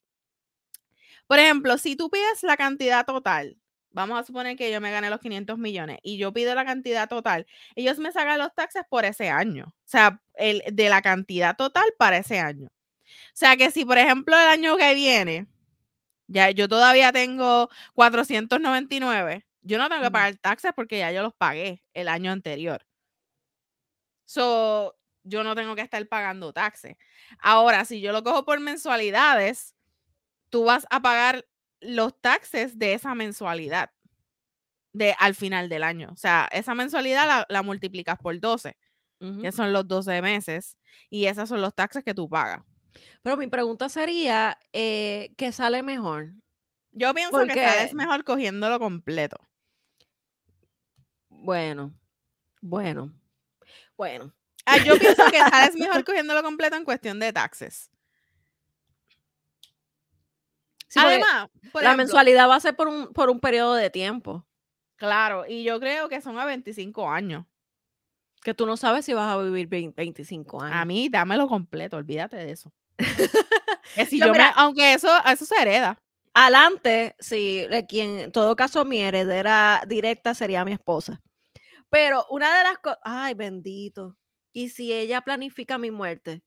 Por 1.27 1.39
ejemplo, 1.39 1.77
si 1.79 1.97
tú 1.97 2.11
pides 2.11 2.43
la 2.43 2.57
cantidad 2.57 3.05
total, 3.05 3.59
vamos 3.95 4.21
a 4.21 4.25
suponer 4.25 4.57
que 4.57 4.71
yo 4.71 4.81
me 4.81 4.91
gané 4.91 5.09
los 5.09 5.21
500 5.21 5.57
millones 5.57 5.99
y 6.03 6.19
yo 6.19 6.33
pido 6.33 6.55
la 6.55 6.65
cantidad 6.65 7.09
total, 7.09 7.47
ellos 7.77 7.99
me 7.99 8.13
sacan 8.13 8.39
los 8.39 8.55
taxes 8.55 8.83
por 8.91 9.05
ese 9.05 9.31
año, 9.31 9.67
o 9.69 9.89
sea, 9.89 10.21
el, 10.35 10.63
de 10.71 10.89
la 10.91 11.01
cantidad 11.01 11.57
total 11.57 11.87
para 11.97 12.19
ese 12.19 12.41
año. 12.41 12.67
O 12.67 13.37
sea, 13.37 13.57
que 13.57 13.71
si 13.71 13.85
por 13.85 13.99
ejemplo 13.99 14.37
el 14.37 14.49
año 14.49 14.77
que 14.77 14.95
viene, 14.95 15.47
ya 16.27 16.51
yo 16.51 16.69
todavía 16.69 17.13
tengo 17.13 17.71
499, 17.95 19.47
yo 19.63 19.79
no 19.79 19.89
tengo 19.89 20.03
que 20.03 20.11
pagar 20.11 20.37
taxes 20.37 20.73
porque 20.75 20.99
ya 20.99 21.13
yo 21.13 21.23
los 21.23 21.35
pagué 21.35 21.83
el 21.95 22.09
año 22.09 22.33
anterior. 22.33 22.85
So, 24.27 24.97
yo 25.23 25.45
no 25.45 25.55
tengo 25.55 25.75
que 25.75 25.83
estar 25.83 26.07
pagando 26.09 26.53
taxes. 26.53 26.97
Ahora, 27.39 27.85
si 27.85 28.01
yo 28.01 28.13
lo 28.13 28.23
cojo 28.23 28.45
por 28.45 28.61
mensualidades, 28.61 29.75
tú 30.51 30.65
vas 30.65 30.87
a 30.91 31.01
pagar 31.01 31.47
los 31.85 32.21
taxes 32.21 32.79
de 32.79 32.95
esa 32.95 33.15
mensualidad 33.15 33.91
de 34.93 35.15
al 35.19 35.35
final 35.35 35.69
del 35.69 35.83
año. 35.83 36.11
O 36.13 36.17
sea, 36.17 36.49
esa 36.53 36.75
mensualidad 36.75 37.27
la, 37.27 37.47
la 37.49 37.63
multiplicas 37.63 38.19
por 38.19 38.39
12, 38.39 38.77
Ujú. 39.21 39.43
que 39.43 39.53
son 39.53 39.73
los 39.73 39.87
12 39.89 40.23
meses, 40.23 40.77
y 41.11 41.27
esos 41.27 41.49
son 41.49 41.61
los 41.61 41.75
taxes 41.75 42.05
que 42.05 42.15
tú 42.15 42.29
pagas. 42.29 42.63
Pero 43.23 43.37
mi 43.37 43.49
pregunta 43.49 43.89
sería, 43.89 44.59
eh, 44.73 45.33
¿qué 45.37 45.51
sale 45.53 45.83
mejor? 45.83 46.33
Yo 46.93 47.13
pienso 47.13 47.39
que 47.47 47.55
sales 47.55 47.77
Porque- 47.91 47.95
mejor 47.97 48.23
cogiéndolo 48.25 48.79
completo. 48.79 49.37
Bueno, 51.29 51.93
bueno, 52.61 53.13
bueno. 53.97 54.33
Ah, 54.65 54.79
yo 54.79 54.97
pienso 54.99 55.25
que 55.31 55.39
sales 55.51 55.75
mejor 55.77 56.05
cogiéndolo 56.05 56.43
completo 56.43 56.77
en 56.77 56.85
cuestión 56.85 57.19
de 57.19 57.33
taxes. 57.33 57.91
Sí, 60.95 61.01
Además, 61.01 61.49
por 61.73 61.83
la 61.83 61.89
ejemplo, 61.91 61.97
mensualidad 61.97 62.49
va 62.49 62.55
a 62.55 62.61
ser 62.61 62.77
por 62.77 62.87
un, 62.87 63.13
por 63.13 63.29
un 63.29 63.41
periodo 63.41 63.75
de 63.75 63.91
tiempo, 63.91 64.47
claro, 64.97 65.45
y 65.49 65.65
yo 65.65 65.81
creo 65.81 66.09
que 66.09 66.21
son 66.21 66.39
a 66.39 66.45
25 66.45 67.11
años. 67.11 67.45
que 68.43 68.55
tú 68.55 68.65
no 68.67 68.77
sabes 68.77 69.05
si 69.05 69.13
vas 69.13 69.29
a 69.33 69.39
vivir 69.43 69.67
20 69.67 69.95
25 70.03 70.63
años. 70.63 70.77
A 70.77 70.85
mí, 70.85 71.09
dámelo 71.09 71.49
completo, 71.49 71.97
olvídate 71.97 72.37
de 72.37 72.53
eso. 72.53 72.71
Que 73.97 74.07
si 74.07 74.19
Yo, 74.21 74.27
yo 74.27 74.33
me- 74.33 74.39
mira- 74.39 74.53
aunque 74.57 74.95
eso, 74.95 75.09
eso 75.27 75.45
se 75.45 75.61
hereda. 75.61 75.99
Adelante, 76.33 77.15
sí, 77.19 77.67
quien, 77.89 78.19
en 78.19 78.33
todo 78.33 78.55
caso, 78.57 78.85
mi 78.85 79.01
heredera 79.01 79.83
directa 79.87 80.35
sería 80.35 80.65
mi 80.65 80.73
esposa. 80.73 81.21
Pero 81.91 82.25
una 82.31 82.59
de 82.59 82.65
las 82.65 82.79
cosas, 82.79 82.99
ay, 83.03 83.35
bendito. 83.35 84.17
¿Y 84.53 84.69
si 84.71 84.93
ella 84.93 85.21
planifica 85.23 85.79
mi 85.79 85.91
muerte? 85.91 86.43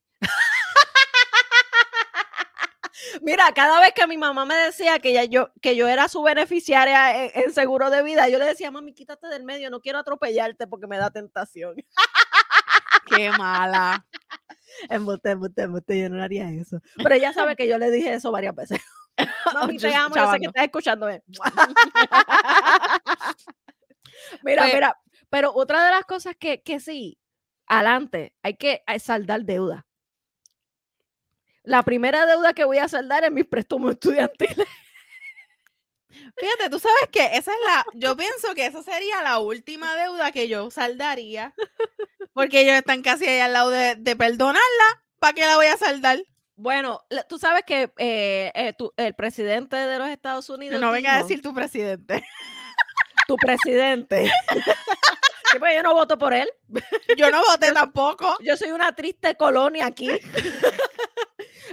Mira, 3.21 3.51
cada 3.53 3.79
vez 3.79 3.93
que 3.93 4.07
mi 4.07 4.17
mamá 4.17 4.45
me 4.45 4.55
decía 4.55 4.99
que, 4.99 5.13
ya 5.13 5.23
yo, 5.23 5.51
que 5.61 5.75
yo 5.75 5.87
era 5.87 6.07
su 6.07 6.21
beneficiaria 6.23 7.25
en, 7.25 7.31
en 7.43 7.53
seguro 7.53 7.89
de 7.89 8.03
vida, 8.03 8.27
yo 8.29 8.39
le 8.39 8.45
decía, 8.45 8.71
mami, 8.71 8.93
quítate 8.93 9.27
del 9.27 9.43
medio, 9.43 9.69
no 9.69 9.81
quiero 9.81 9.99
atropellarte 9.99 10.67
porque 10.67 10.87
me 10.87 10.97
da 10.97 11.11
tentación. 11.11 11.75
Qué 13.07 13.29
mala. 13.31 14.05
Embuste, 14.89 15.31
embuste, 15.31 15.63
embuste, 15.63 15.99
yo 15.99 16.09
no 16.09 16.21
haría 16.21 16.49
eso. 16.51 16.79
Pero 16.97 17.15
ella 17.15 17.33
sabe 17.33 17.55
que 17.55 17.67
yo 17.67 17.79
le 17.79 17.89
dije 17.89 18.13
eso 18.13 18.31
varias 18.31 18.53
veces. 18.53 18.79
Mami, 19.53 19.77
te 19.77 19.93
amo, 19.93 20.15
yo 20.15 20.31
sé 20.31 20.39
que 20.39 20.45
estás 20.47 20.63
escuchándome. 20.65 21.23
mira, 24.43 24.63
Pues- 24.63 24.73
mira, 24.73 24.97
pero 25.29 25.53
otra 25.53 25.85
de 25.85 25.91
las 25.91 26.05
cosas 26.05 26.35
que, 26.37 26.61
que 26.61 26.79
sí, 26.79 27.17
adelante, 27.65 28.33
hay 28.43 28.55
que 28.55 28.83
saldar 28.99 29.43
deuda. 29.43 29.85
La 31.67 31.83
primera 31.83 32.25
deuda 32.25 32.53
que 32.53 32.63
voy 32.63 32.77
a 32.77 32.87
saldar 32.87 33.25
es 33.25 33.31
mis 33.31 33.45
préstamos 33.45 33.91
estudiantiles. 33.91 34.55
Fíjate, 36.37 36.69
tú 36.69 36.79
sabes 36.79 37.09
que 37.11 37.25
esa 37.25 37.51
es 37.51 37.57
la, 37.65 37.85
yo 37.93 38.15
pienso 38.15 38.53
que 38.55 38.65
esa 38.65 38.81
sería 38.83 39.21
la 39.21 39.39
última 39.39 39.93
deuda 39.95 40.31
que 40.31 40.47
yo 40.47 40.71
saldaría, 40.71 41.53
porque 42.33 42.61
ellos 42.61 42.75
están 42.75 43.01
casi 43.01 43.25
ahí 43.25 43.39
al 43.39 43.53
lado 43.53 43.69
de, 43.69 43.95
de 43.95 44.15
perdonarla, 44.15 45.03
¿para 45.19 45.33
qué 45.33 45.41
la 45.41 45.55
voy 45.57 45.65
a 45.65 45.77
saldar? 45.77 46.19
Bueno, 46.55 47.01
tú 47.27 47.37
sabes 47.37 47.63
que 47.65 47.91
eh, 47.97 48.51
eh, 48.55 48.73
tu- 48.77 48.93
el 48.97 49.13
presidente 49.13 49.75
de 49.75 49.99
los 49.99 50.07
Estados 50.09 50.49
Unidos. 50.49 50.79
No 50.79 50.91
venga 50.91 51.15
a 51.15 51.21
decir 51.21 51.41
tu 51.41 51.53
presidente. 51.53 52.25
tu 53.27 53.35
presidente. 53.35 54.31
Sí, 55.49 55.59
pues 55.59 55.77
yo 55.77 55.81
no 55.81 55.93
voto 55.93 56.17
por 56.17 56.33
él. 56.33 56.49
Yo 57.15 57.31
no 57.31 57.41
voté 57.41 57.71
tampoco. 57.71 58.35
Yo 58.41 58.57
soy 58.57 58.71
una 58.71 58.91
triste 58.93 59.33
colonia 59.35 59.85
aquí. 59.85 60.09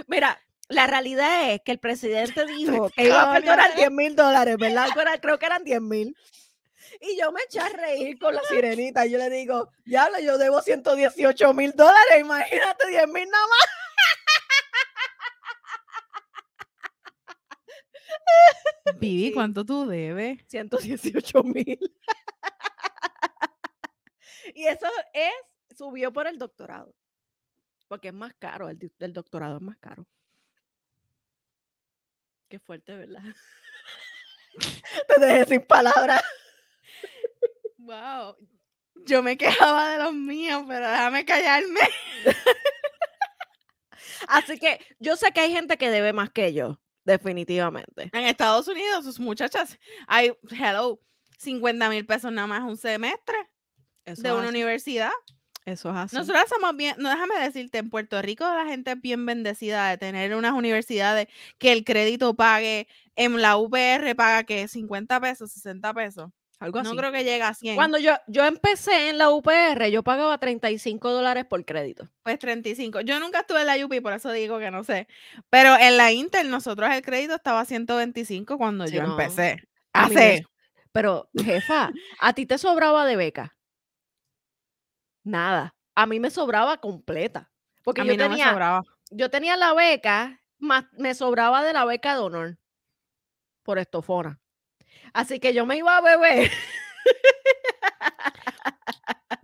Mira, 0.07 0.39
la 0.67 0.87
realidad 0.87 1.51
es 1.51 1.61
que 1.61 1.71
el 1.71 1.79
presidente 1.79 2.45
dijo 2.57 2.89
que 2.89 3.05
iba 3.05 3.21
a 3.21 3.33
perdonar 3.33 3.71
¿eh? 3.71 3.77
10 3.77 3.91
mil 3.91 4.15
dólares, 4.15 4.57
¿verdad? 4.57 4.89
Creo 5.21 5.39
que 5.39 5.45
eran 5.45 5.63
10 5.63 5.81
mil. 5.81 6.15
Y 7.01 7.19
yo 7.19 7.31
me 7.31 7.41
eché 7.41 7.59
a 7.59 7.69
reír 7.69 8.17
con 8.17 8.33
la 8.33 8.41
sirenita. 8.43 9.05
Yo 9.05 9.17
le 9.17 9.29
digo, 9.29 9.69
diablo, 9.83 10.19
yo 10.19 10.37
debo 10.37 10.61
118 10.61 11.53
mil 11.53 11.73
dólares, 11.73 12.19
imagínate 12.19 12.87
10 12.87 13.07
mil 13.07 13.29
nada 13.29 13.47
más. 13.47 13.69
Vivi. 18.99 19.33
¿cuánto 19.33 19.65
tú 19.65 19.87
debes? 19.87 20.39
118 20.47 21.43
mil. 21.43 21.79
y 24.55 24.67
eso 24.67 24.87
es, 25.13 25.77
subió 25.77 26.13
por 26.13 26.27
el 26.27 26.37
doctorado. 26.37 26.93
Porque 27.87 28.09
es 28.09 28.13
más 28.13 28.33
caro, 28.35 28.69
el, 28.69 29.13
doctorado 29.13 29.57
es 29.57 29.61
más 29.61 29.77
caro. 29.77 30.07
Qué 32.49 32.59
fuerte, 32.59 32.95
¿verdad? 32.95 33.23
Te 35.07 35.19
dejé 35.19 35.45
sin 35.45 35.61
palabras. 35.61 36.23
Wow. 37.77 38.35
Yo 39.05 39.21
me 39.21 39.37
quejaba 39.37 39.91
de 39.91 40.03
los 40.03 40.13
míos, 40.13 40.63
pero 40.67 40.89
déjame 40.89 41.25
callarme. 41.25 41.81
Así 44.27 44.57
que 44.57 44.79
yo 44.99 45.15
sé 45.15 45.31
que 45.31 45.41
hay 45.41 45.51
gente 45.51 45.77
que 45.77 45.89
debe 45.89 46.13
más 46.13 46.31
que 46.31 46.53
yo, 46.53 46.79
definitivamente. 47.03 48.09
En 48.13 48.25
Estados 48.25 48.67
Unidos, 48.67 49.05
sus 49.05 49.19
muchachas, 49.19 49.77
hay, 50.07 50.33
hello, 50.49 50.99
50 51.37 51.89
mil 51.89 52.05
pesos 52.05 52.31
nada 52.31 52.47
más 52.47 52.63
un 52.63 52.77
semestre 52.77 53.35
Eso 54.05 54.21
de 54.21 54.31
una 54.31 54.43
así. 54.43 54.49
universidad. 54.49 55.11
Eso 55.65 55.89
es 55.89 55.95
así. 55.95 56.15
Nosotros 56.15 56.43
somos 56.47 56.75
bien, 56.77 56.95
no 56.99 57.09
déjame 57.09 57.39
decirte, 57.39 57.79
en 57.79 57.89
Puerto 57.89 58.21
Rico 58.21 58.43
la 58.45 58.65
gente 58.65 58.91
es 58.91 59.01
bien 59.01 59.25
bendecida 59.25 59.89
de 59.89 59.97
tener 59.97 60.35
unas 60.35 60.53
universidades 60.53 61.27
que 61.57 61.71
el 61.71 61.83
crédito 61.83 62.35
pague, 62.35 62.87
en 63.15 63.41
la 63.41 63.57
UPR 63.57 64.15
paga 64.15 64.43
que 64.43 64.67
50 64.67 65.19
pesos, 65.19 65.51
60 65.51 65.93
pesos. 65.93 66.29
Algo 66.59 66.81
No 66.83 66.89
así. 66.89 66.97
creo 66.97 67.11
que 67.11 67.23
llegue 67.23 67.41
a 67.41 67.53
100. 67.53 67.75
Cuando 67.75 67.97
yo, 67.97 68.13
yo 68.27 68.45
empecé 68.45 69.09
en 69.09 69.17
la 69.17 69.29
UPR, 69.29 69.89
yo 69.91 70.03
pagaba 70.03 70.37
35 70.37 71.11
dólares 71.11 71.45
por 71.45 71.65
crédito. 71.65 72.07
Pues 72.23 72.39
35. 72.39 73.01
Yo 73.01 73.19
nunca 73.19 73.39
estuve 73.41 73.61
en 73.61 73.67
la 73.67 73.75
UP, 73.85 74.01
por 74.01 74.13
eso 74.13 74.31
digo 74.31 74.57
que 74.59 74.71
no 74.71 74.83
sé. 74.83 75.07
Pero 75.49 75.75
en 75.77 75.97
la 75.97 76.11
Inter, 76.13 76.45
nosotros 76.45 76.89
el 76.93 77.01
crédito 77.01 77.35
estaba 77.35 77.59
a 77.61 77.65
125 77.65 78.57
cuando 78.57 78.87
Sí, 78.87 78.95
yo 78.95 79.03
no. 79.03 79.11
empecé. 79.11 79.63
Hace. 79.93 80.45
Pero, 80.93 81.29
jefa, 81.35 81.91
¿a 82.19 82.33
ti 82.33 82.45
te 82.45 82.57
sobraba 82.57 83.05
de 83.05 83.17
beca? 83.17 83.54
Nada. 85.25 85.75
A 85.95 86.05
mí 86.05 86.19
me 86.21 86.29
sobraba 86.29 86.77
completa. 86.77 87.51
Porque 87.83 88.01
A 88.01 88.03
yo 88.05 88.11
mí 88.11 88.17
no 88.17 88.23
me 88.23 88.29
tenía, 88.29 88.51
sobraba. 88.51 88.83
yo 89.11 89.29
tenía 89.29 89.57
la 89.57 89.73
beca, 89.73 90.41
más 90.59 90.85
me 90.93 91.13
sobraba 91.13 91.61
de 91.63 91.73
la 91.73 91.83
beca 91.83 92.13
de 92.15 92.21
honor 92.21 92.57
por 93.63 93.79
estofona. 93.79 94.39
Así 95.13 95.39
que 95.39 95.53
yo 95.53 95.65
me 95.65 95.77
iba 95.77 95.97
a 95.97 96.01
beber. 96.01 96.51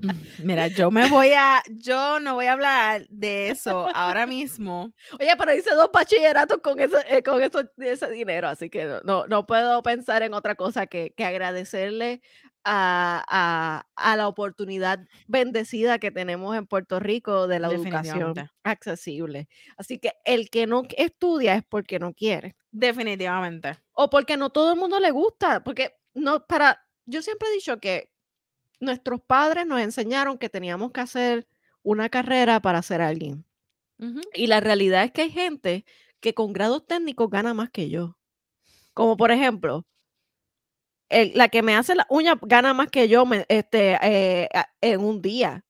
Mira, 0.44 0.68
yo 0.68 0.92
me 0.92 1.08
voy 1.10 1.32
a, 1.34 1.62
yo 1.70 2.20
no 2.20 2.36
voy 2.36 2.46
a 2.48 2.54
hablar 2.54 3.06
de 3.10 3.50
eso 3.50 3.88
ahora 3.94 4.26
mismo. 4.26 4.92
Oye, 5.20 5.32
pero 5.38 5.54
hice 5.54 5.72
dos 5.76 5.90
bachilleratos 5.94 6.60
con, 6.60 6.80
ese, 6.80 6.98
eh, 7.08 7.24
con 7.24 7.42
eso, 7.42 7.62
ese 7.78 8.10
dinero, 8.10 8.48
así 8.50 8.70
que 8.70 9.00
no- 9.04 9.26
no, 9.28 9.46
puedo 9.46 9.82
pensar 9.84 10.24
en 10.24 10.34
otra 10.34 10.56
cosa 10.56 10.88
que, 10.88 11.14
que 11.16 11.24
agradecerle 11.26 12.22
a, 12.64 13.24
a- 13.28 13.88
a 13.96 14.16
la 14.18 14.28
oportunidad 14.28 15.00
bendecida 15.28 15.98
que 16.00 16.12
tenemos 16.12 16.56
en 16.56 16.68
Puerto 16.68 17.00
Rico 17.00 17.48
de 17.48 17.60
la 17.60 17.70
educación 17.72 18.34
accesible. 18.64 19.48
Así 19.78 19.98
que 19.98 20.14
el 20.26 20.50
que 20.50 20.68
no 20.68 20.84
estudia 20.96 21.56
es 21.56 21.64
porque 21.68 21.98
no 22.00 22.14
quiere 22.14 22.56
Definitivamente. 22.72 23.80
o 23.94 24.10
porque 24.10 24.38
no 24.38 24.50
todo 24.52 24.74
el 24.74 24.80
mundo 24.80 25.00
le 25.00 25.12
gusta, 25.12 25.64
porque 25.64 25.96
no 26.14 26.46
para 26.46 26.80
yo 27.06 27.22
siempre 27.24 27.48
he 27.50 27.54
dicho 27.56 27.80
que 27.80 28.11
nuestros 28.82 29.22
padres 29.22 29.67
nos 29.67 29.82
enseñaron 29.82 30.38
que 30.39 30.50
teníamos 30.50 30.91
que 30.94 31.02
hacer 31.02 31.48
una 31.84 32.10
carrera 32.10 32.62
para 32.62 32.82
ser 32.84 33.02
alguien. 33.02 33.46
Y 34.34 34.48
la 34.48 34.60
realidad 34.62 35.04
es 35.06 35.12
que 35.13 35.24
hay 35.24 35.32
gente 35.32 35.86
que 36.22 36.34
con 36.34 36.54
grados 36.54 36.86
técnicos 36.88 37.30
gana 37.30 37.54
más 37.54 37.70
que 37.72 37.89
yo. 37.89 38.17
Como 38.94 39.17
por 39.17 39.32
ejemplo, 39.32 39.86
el- 41.10 41.32
la 41.36 41.50
que 41.50 41.62
me 41.62 41.76
hace 41.76 41.96
la 41.96 42.06
uña 42.10 42.36
gana 42.41 42.74
más 42.74 42.89
que 42.89 43.08
yo 43.08 43.26
me- 43.26 43.46
este, 43.50 43.98
eh, 44.02 44.50
en 44.82 45.02
un 45.02 45.22
día. 45.22 45.63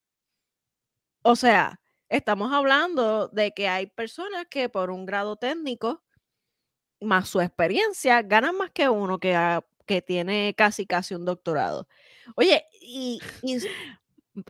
O 1.24 1.36
sea, 1.36 1.80
estamos 2.10 2.52
hablando 2.54 3.28
de 3.30 3.52
que 3.54 3.68
hay 3.68 3.88
personas 3.88 4.46
que 4.50 4.70
por 4.70 4.90
un 4.92 5.06
grado 5.06 5.36
técnico, 5.36 6.04
más 7.02 7.30
su 7.30 7.42
experiencia, 7.42 8.22
ganan 8.24 8.58
más 8.58 8.72
que 8.72 8.90
uno 8.90 9.20
que, 9.20 9.36
ha- 9.36 9.66
que 9.86 10.02
tiene 10.02 10.54
casi 10.58 10.86
casi 10.86 11.16
un 11.16 11.26
doctorado. 11.26 11.88
Oye, 12.36 12.66
y, 12.82 13.20
y 13.42 13.60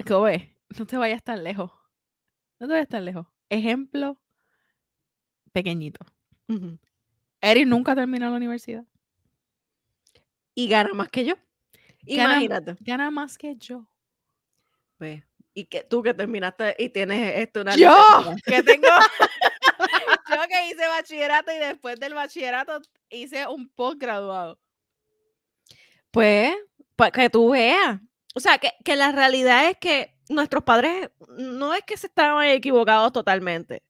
Kobe, 0.03 0.55
no 0.77 0.85
te 0.85 0.97
vayas 0.97 1.23
tan 1.23 1.43
lejos. 1.43 1.71
No 2.59 2.67
te 2.67 2.73
vayas 2.73 2.87
tan 2.89 3.05
lejos. 3.05 3.27
Ejemplo 3.49 4.17
pequeñito. 5.51 6.05
ujú, 6.47 6.77
Eric 7.41 7.67
nunca 7.67 7.93
terminó 7.95 8.29
la 8.29 8.35
universidad. 8.37 8.85
y 10.55 10.67
gana 10.67 10.93
más 10.93 11.09
que 11.09 11.25
yo. 11.25 11.35
Gana- 12.03 12.33
Imagínate. 12.35 12.75
Gana 12.81 13.11
más 13.11 13.37
que 13.37 13.55
yo. 13.57 13.87
Pues, 14.97 15.23
y 15.53 15.65
que 15.65 15.83
tú 15.83 16.01
que 16.03 16.13
terminaste 16.13 16.75
y 16.77 16.89
tienes 16.89 17.37
esto 17.39 17.61
una 17.61 17.75
Yo, 17.75 17.89
que 18.45 18.63
tengo. 18.63 18.87
yo 20.29 20.47
que 20.47 20.67
hice 20.69 20.87
bachillerato 20.87 21.51
y 21.51 21.57
después 21.57 21.99
del 21.99 22.13
bachillerato 22.13 22.79
hice 23.09 23.47
un 23.47 23.67
postgraduado. 23.69 24.59
Pues, 26.11 26.53
para 27.01 27.11
que 27.11 27.29
tú 27.31 27.49
veas. 27.49 27.99
O 28.35 28.39
sea, 28.39 28.59
que, 28.59 28.73
que 28.85 28.95
la 28.95 29.11
realidad 29.11 29.67
es 29.67 29.77
que 29.77 30.13
nuestros 30.29 30.63
padres 30.63 31.09
no 31.35 31.73
es 31.73 31.81
que 31.83 31.97
se 31.97 32.05
estaban 32.05 32.45
equivocados 32.45 33.11
totalmente. 33.11 33.81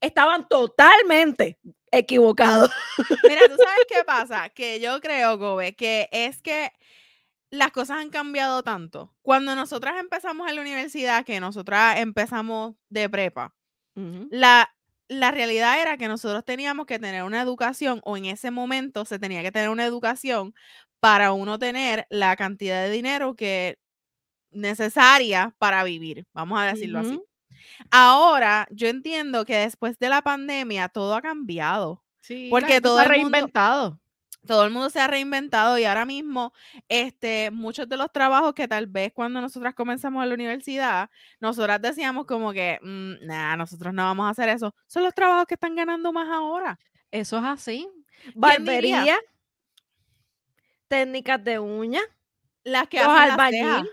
Estaban 0.00 0.48
totalmente 0.48 1.58
equivocados. 1.90 2.70
Mira, 3.28 3.42
¿tú 3.46 3.56
sabes 3.56 3.86
qué 3.86 4.04
pasa? 4.06 4.48
Que 4.48 4.80
yo 4.80 5.02
creo, 5.02 5.36
Gobe, 5.36 5.76
que 5.76 6.08
es 6.12 6.40
que 6.40 6.72
las 7.50 7.72
cosas 7.72 7.98
han 7.98 8.08
cambiado 8.08 8.62
tanto. 8.62 9.14
Cuando 9.20 9.54
nosotras 9.54 10.00
empezamos 10.00 10.48
en 10.48 10.56
la 10.56 10.62
universidad, 10.62 11.26
que 11.26 11.40
nosotras 11.40 11.98
empezamos 11.98 12.74
de 12.88 13.10
prepa, 13.10 13.54
la, 14.30 14.74
la 15.08 15.30
realidad 15.30 15.78
era 15.78 15.98
que 15.98 16.08
nosotros 16.08 16.42
teníamos 16.46 16.86
que 16.86 16.98
tener 16.98 17.22
una 17.22 17.42
educación, 17.42 18.00
o 18.04 18.16
en 18.16 18.24
ese 18.24 18.50
momento 18.50 19.04
se 19.04 19.18
tenía 19.18 19.42
que 19.42 19.52
tener 19.52 19.68
una 19.68 19.84
educación 19.84 20.54
para 21.00 21.32
uno 21.32 21.58
tener 21.58 22.06
la 22.10 22.36
cantidad 22.36 22.82
de 22.84 22.90
dinero 22.90 23.34
que 23.34 23.78
necesaria 24.50 25.54
para 25.58 25.84
vivir, 25.84 26.26
vamos 26.32 26.60
a 26.60 26.64
decirlo 26.64 26.98
así. 27.00 27.20
Ahora, 27.90 28.66
yo 28.70 28.88
entiendo 28.88 29.44
que 29.44 29.56
después 29.56 29.98
de 29.98 30.08
la 30.08 30.22
pandemia 30.22 30.88
todo 30.88 31.14
ha 31.14 31.22
cambiado. 31.22 32.02
Sí, 32.20 32.48
Porque 32.50 32.80
todo 32.80 32.96
se 32.98 33.04
ha 33.04 33.08
mundo- 33.08 33.30
reinventado. 33.30 34.00
Todo 34.46 34.64
el 34.64 34.70
mundo 34.70 34.88
se 34.88 34.98
ha 35.00 35.06
reinventado 35.06 35.78
y 35.78 35.84
ahora 35.84 36.06
mismo, 36.06 36.54
este, 36.88 37.50
muchos 37.50 37.86
de 37.88 37.98
los 37.98 38.10
trabajos 38.10 38.54
que 38.54 38.66
tal 38.66 38.86
vez 38.86 39.12
cuando 39.12 39.38
nosotras 39.40 39.74
comenzamos 39.74 40.22
en 40.22 40.30
la 40.30 40.34
universidad, 40.34 41.10
nosotras 41.40 41.80
decíamos 41.82 42.24
como 42.24 42.50
que, 42.52 42.78
"Mm, 42.82 43.26
nah, 43.26 43.56
nosotros 43.56 43.92
no 43.92 44.02
vamos 44.04 44.26
a 44.26 44.30
hacer 44.30 44.48
eso. 44.48 44.74
Son 44.86 45.02
los 45.02 45.14
trabajos 45.14 45.44
que 45.46 45.54
están 45.54 45.74
ganando 45.76 46.10
más 46.12 46.28
ahora. 46.30 46.78
Eso 47.10 47.36
es 47.36 47.44
así. 47.44 47.88
Barbería, 48.34 49.18
técnicas 50.90 51.42
de 51.42 51.58
uña. 51.58 52.00
Las 52.64 52.88
que 52.88 52.98
Los 52.98 53.08
hacen 53.08 53.36
la 53.36 53.50
ceja. 53.50 53.84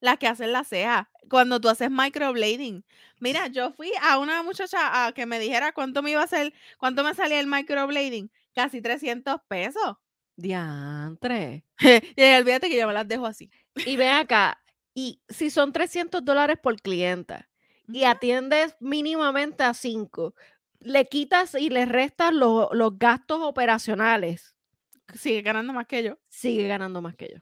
Las 0.00 0.18
que 0.18 0.26
hacen 0.28 0.52
la 0.52 0.64
ceja. 0.64 1.10
Cuando 1.28 1.60
tú 1.60 1.68
haces 1.68 1.90
microblading. 1.90 2.84
Mira, 3.20 3.48
yo 3.48 3.72
fui 3.72 3.90
a 4.02 4.18
una 4.18 4.42
muchacha 4.42 5.06
a 5.06 5.12
que 5.12 5.26
me 5.26 5.38
dijera 5.38 5.72
cuánto 5.72 6.02
me 6.02 6.12
iba 6.12 6.20
a 6.20 6.24
hacer, 6.24 6.52
cuánto 6.78 7.02
me 7.04 7.14
salía 7.14 7.40
el 7.40 7.46
microblading. 7.46 8.30
Casi 8.54 8.80
300 8.80 9.40
pesos. 9.48 9.96
Diantre. 10.36 11.64
y 12.16 12.22
olvídate 12.34 12.68
que 12.70 12.78
yo 12.78 12.86
me 12.86 12.92
las 12.94 13.08
dejo 13.08 13.26
así. 13.26 13.50
Y 13.74 13.96
ven 13.96 14.12
acá, 14.14 14.60
y 14.94 15.20
si 15.28 15.50
son 15.50 15.72
300 15.72 16.24
dólares 16.24 16.58
por 16.62 16.80
clienta 16.80 17.48
y 17.88 18.04
atiendes 18.04 18.76
mínimamente 18.80 19.64
a 19.64 19.74
5, 19.74 20.34
le 20.80 21.06
quitas 21.08 21.54
y 21.54 21.70
le 21.70 21.86
restas 21.86 22.32
lo- 22.32 22.70
los 22.72 22.98
gastos 22.98 23.40
operacionales, 23.42 24.53
Sigue 25.12 25.42
ganando 25.42 25.72
más 25.72 25.86
que 25.86 26.02
yo. 26.02 26.18
sigue 26.28 26.66
ganando 26.66 27.02
más 27.02 27.14
que 27.16 27.30
yo. 27.34 27.40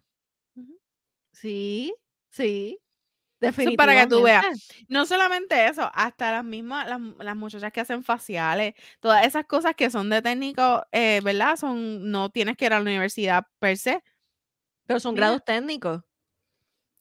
Sí, 1.33 1.95
sí. 2.31 2.79
Eso 3.41 3.61
es 3.63 3.77
para 3.77 3.95
que 3.95 4.07
tú 4.07 4.23
veas. 4.23 4.43
definitivamente. 4.43 4.87
No 4.89 5.05
solamente 5.07 5.67
eso, 5.67 5.91
hasta 5.95 6.31
las 6.31 6.45
mismas, 6.45 6.89
las, 6.89 7.01
las 7.19 7.37
muchachas 7.37 7.73
que 7.73 7.81
hacen 7.81 8.05
faciales, 8.05 8.75
todas 9.01 9.27
esas 9.27 9.47
cosas 9.47 9.75
que 9.75 9.91
son 9.91 10.11
de 10.11 10.23
técnico, 10.23 10.87
eh, 10.93 11.21
¿verdad? 11.25 11.57
Son, 11.57 12.11
no 12.11 12.31
tienes 12.31 12.57
que 12.57 12.67
ir 12.67 12.73
a 12.73 12.77
la 12.77 12.83
universidad 12.83 13.45
per 13.59 13.77
se. 13.79 14.03
Pero 14.87 15.01
son 15.01 15.15
Mira. 15.15 15.27
grados 15.29 15.45
técnicos. 15.45 16.03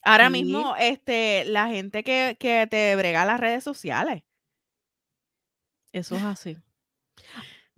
Ahora 0.03 0.27
Sí. 0.27 0.31
mismo, 0.33 0.75
este, 0.79 1.45
la 1.45 1.67
gente 1.67 2.03
que, 2.03 2.37
que 2.39 2.67
te 2.69 2.95
brega 2.95 3.25
las 3.25 3.39
redes 3.39 3.63
sociales. 3.63 4.23
Eso 5.93 6.15
es 6.15 6.23
así. 6.23 6.57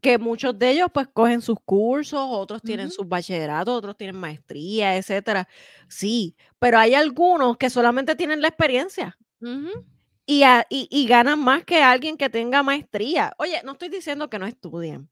Que 0.04 0.18
muchos 0.20 0.60
de 0.60 0.70
ellos 0.72 0.88
pues 0.94 1.08
cogen 1.08 1.42
sus 1.42 1.58
cursos, 1.64 2.20
otros 2.30 2.62
tienen 2.62 2.92
sus 2.92 3.08
bachilleratos, 3.08 3.74
otros 3.76 3.96
tienen 3.98 4.18
maestría, 4.18 4.98
etcétera. 4.98 5.48
Sí, 5.88 6.36
pero 6.60 6.78
hay 6.78 6.94
algunos 6.94 7.58
que 7.58 7.70
solamente 7.70 8.16
tienen 8.16 8.42
la 8.42 8.50
experiencia 8.50 9.18
y, 10.26 10.44
a- 10.44 10.66
y- 10.70 10.88
y 10.92 11.08
ganan 11.08 11.40
más 11.40 11.64
que 11.64 11.82
alguien 11.82 12.18
que 12.18 12.30
tenga 12.30 12.62
maestría. 12.64 13.34
Oye, 13.38 13.62
no 13.64 13.72
estoy 13.74 13.90
diciendo 13.90 14.30
que 14.30 14.40
no 14.40 14.46
estudien, 14.46 15.10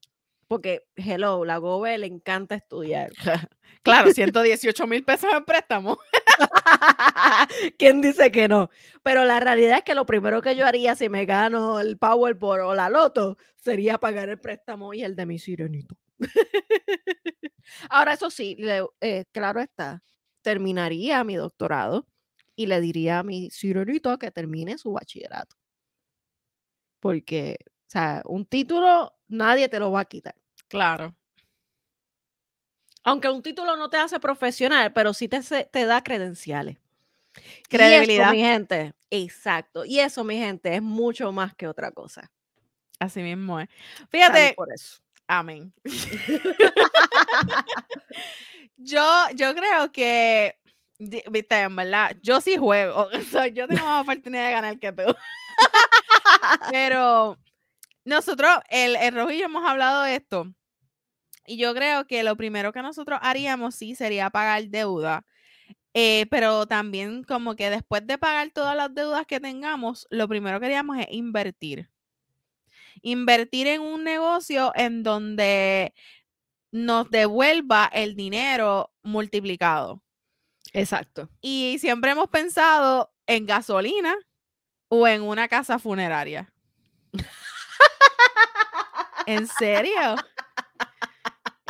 porque, 0.51 0.83
hello, 0.97 1.45
la 1.45 1.59
GOBE 1.59 1.97
le 1.97 2.07
encanta 2.07 2.55
estudiar. 2.55 3.09
Claro, 3.83 4.11
118 4.11 4.85
mil 4.85 5.03
pesos 5.05 5.31
en 5.33 5.45
préstamo. 5.45 5.97
¿Quién 7.79 8.01
dice 8.01 8.29
que 8.29 8.47
no? 8.49 8.69
Pero 9.01 9.23
la 9.23 9.39
realidad 9.39 9.77
es 9.77 9.83
que 9.83 9.95
lo 9.95 10.05
primero 10.05 10.41
que 10.41 10.55
yo 10.57 10.67
haría 10.67 10.93
si 10.95 11.07
me 11.07 11.25
gano 11.25 11.79
el 11.79 11.97
Powerball 11.97 12.59
o 12.59 12.75
la 12.75 12.89
Loto 12.89 13.37
sería 13.55 13.97
pagar 13.97 14.27
el 14.27 14.39
préstamo 14.39 14.93
y 14.93 15.03
el 15.03 15.15
de 15.15 15.25
mi 15.25 15.39
sirenito. 15.39 15.95
Ahora, 17.89 18.13
eso 18.13 18.29
sí, 18.29 18.55
le- 18.59 18.85
eh, 18.99 19.23
claro 19.31 19.61
está, 19.61 20.03
terminaría 20.43 21.23
mi 21.23 21.35
doctorado 21.37 22.05
y 22.55 22.65
le 22.67 22.81
diría 22.81 23.19
a 23.19 23.23
mi 23.23 23.49
ciruelito 23.51 24.19
que 24.19 24.31
termine 24.31 24.77
su 24.77 24.91
bachillerato. 24.91 25.55
Porque, 26.99 27.57
o 27.63 27.89
sea, 27.89 28.21
un 28.25 28.45
título 28.45 29.13
nadie 29.27 29.69
te 29.69 29.79
lo 29.79 29.91
va 29.91 30.01
a 30.01 30.05
quitar. 30.05 30.35
Claro. 30.71 31.13
Aunque 33.03 33.29
un 33.29 33.43
título 33.43 33.75
no 33.75 33.89
te 33.89 33.97
hace 33.97 34.21
profesional, 34.21 34.93
pero 34.93 35.13
sí 35.13 35.27
te, 35.27 35.41
te 35.65 35.85
da 35.85 36.01
credenciales. 36.01 36.77
Credibilidad. 37.67 38.27
eso, 38.27 38.33
mi 38.33 38.39
gente, 38.39 38.93
exacto. 39.09 39.83
Y 39.83 39.99
eso, 39.99 40.23
mi 40.23 40.37
gente, 40.37 40.73
es 40.73 40.81
mucho 40.81 41.33
más 41.33 41.53
que 41.55 41.67
otra 41.67 41.91
cosa. 41.91 42.31
Así 42.99 43.21
mismo 43.21 43.59
es. 43.59 43.67
Salud 43.97 44.07
Fíjate, 44.11 44.53
por 44.55 44.71
eso. 44.71 45.01
amén. 45.27 45.73
yo, 48.77 49.25
yo 49.35 49.53
creo 49.53 49.91
que, 49.91 50.57
viste, 50.99 51.59
en 51.59 51.75
verdad, 51.75 52.15
yo 52.21 52.39
sí 52.39 52.55
juego. 52.55 53.09
O 53.13 53.21
sea, 53.23 53.47
yo 53.47 53.67
tengo 53.67 53.83
más 53.83 54.03
oportunidad 54.03 54.45
de 54.45 54.51
ganar 54.51 54.79
que 54.79 54.93
tú. 54.93 55.03
Pero 56.71 57.37
nosotros, 58.05 58.51
el, 58.69 58.95
el 58.95 59.13
Rojo 59.13 59.31
y 59.31 59.39
yo 59.39 59.45
hemos 59.45 59.67
hablado 59.67 60.03
de 60.03 60.15
esto. 60.15 60.47
Y 61.45 61.57
yo 61.57 61.73
creo 61.73 62.05
que 62.07 62.23
lo 62.23 62.35
primero 62.37 62.71
que 62.73 62.81
nosotros 62.81 63.19
haríamos 63.21 63.75
sí 63.75 63.95
sería 63.95 64.29
pagar 64.29 64.63
deuda. 64.69 65.25
eh, 65.93 66.27
pero 66.31 66.67
también 66.67 67.23
como 67.23 67.55
que 67.55 67.69
después 67.69 68.05
de 68.07 68.17
pagar 68.17 68.51
todas 68.51 68.75
las 68.77 68.93
deudas 68.95 69.25
que 69.27 69.39
tengamos, 69.41 70.07
lo 70.11 70.27
primero 70.27 70.59
que 70.59 70.67
haríamos 70.67 70.97
es 70.99 71.07
invertir. 71.11 71.89
Invertir 73.01 73.67
en 73.67 73.81
un 73.81 74.03
negocio 74.03 74.71
en 74.75 75.03
donde 75.03 75.93
nos 76.71 77.09
devuelva 77.09 77.89
el 77.93 78.15
dinero 78.15 78.91
multiplicado. 79.03 80.03
Exacto. 80.73 81.29
Y 81.41 81.77
siempre 81.79 82.11
hemos 82.11 82.29
pensado 82.29 83.13
en 83.27 83.45
gasolina 83.45 84.15
o 84.89 85.07
en 85.07 85.21
una 85.23 85.47
casa 85.47 85.79
funeraria. 85.79 86.53
¿En 89.25 89.47
serio? 89.47 90.15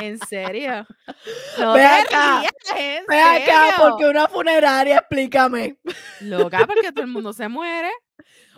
¿En 0.02 0.18
serio? 0.20 0.86
No 1.60 1.74
Ve 1.74 1.86
acá, 1.86 2.40
rías, 2.42 2.52
¿en 2.78 3.06
Ve 3.08 3.20
acá, 3.22 3.68
serio? 3.72 3.74
porque 3.78 4.06
una 4.06 4.28
funeraria, 4.28 4.98
explícame. 4.98 5.78
Loca, 6.22 6.66
porque 6.66 6.92
todo 6.92 7.04
el 7.04 7.12
mundo 7.12 7.34
se 7.34 7.48
muere. 7.48 7.92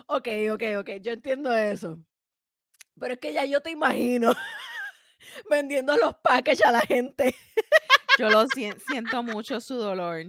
Ok, 0.06 0.28
ok, 0.52 0.62
ok, 0.78 0.90
yo 1.00 1.12
entiendo 1.12 1.54
eso. 1.56 1.98
Pero 2.98 3.14
es 3.14 3.20
que 3.20 3.32
ya 3.32 3.44
yo 3.44 3.60
te 3.60 3.70
imagino 3.70 4.34
vendiendo 5.50 5.96
los 5.96 6.14
packages 6.22 6.64
a 6.64 6.72
la 6.72 6.80
gente. 6.82 7.34
Yo 8.18 8.30
lo 8.30 8.46
sien- 8.48 8.78
siento 8.88 9.22
mucho 9.22 9.60
su 9.60 9.76
dolor. 9.76 10.24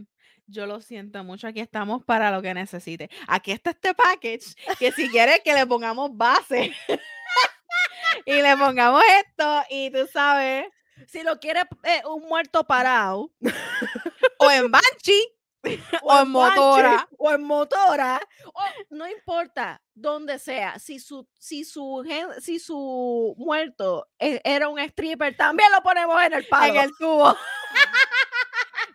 Yo 0.47 0.65
lo 0.65 0.81
siento 0.81 1.23
mucho. 1.23 1.47
Aquí 1.47 1.59
estamos 1.59 2.03
para 2.03 2.31
lo 2.31 2.41
que 2.41 2.53
necesite. 2.53 3.09
Aquí 3.27 3.51
está 3.51 3.71
este 3.71 3.93
package 3.93 4.55
que 4.79 4.91
si 4.91 5.09
quieres 5.09 5.41
que 5.43 5.53
le 5.53 5.65
pongamos 5.67 6.09
base 6.15 6.73
y 8.25 8.41
le 8.41 8.57
pongamos 8.57 9.01
esto 9.23 9.63
y 9.69 9.91
tú 9.91 10.07
sabes, 10.11 10.65
Si 11.07 11.23
lo 11.23 11.39
quiere 11.39 11.61
eh, 11.83 12.01
un 12.05 12.27
muerto 12.27 12.63
parado, 12.65 13.31
o 14.39 14.51
en 14.51 14.71
Banshee 14.71 15.27
o 16.03 16.19
en 16.19 16.31
Banshee, 16.31 16.31
motora. 16.31 17.07
o 17.17 17.31
en 17.33 17.43
motora, 17.43 18.21
o 18.53 18.61
no 18.91 19.07
importa 19.07 19.81
dónde 19.93 20.37
sea, 20.39 20.77
si 20.79 20.99
su, 20.99 21.27
si 21.39 21.63
su, 21.65 22.03
si 22.39 22.59
su 22.59 23.33
muerto 23.37 24.07
e- 24.19 24.41
era 24.43 24.69
un 24.69 24.77
stripper, 24.79 25.35
también 25.35 25.71
lo 25.71 25.81
ponemos 25.81 26.21
en 26.23 26.33
el 26.33 26.45
palo. 26.47 26.73
en 26.75 26.81
el 26.81 26.91
tubo. 26.97 27.35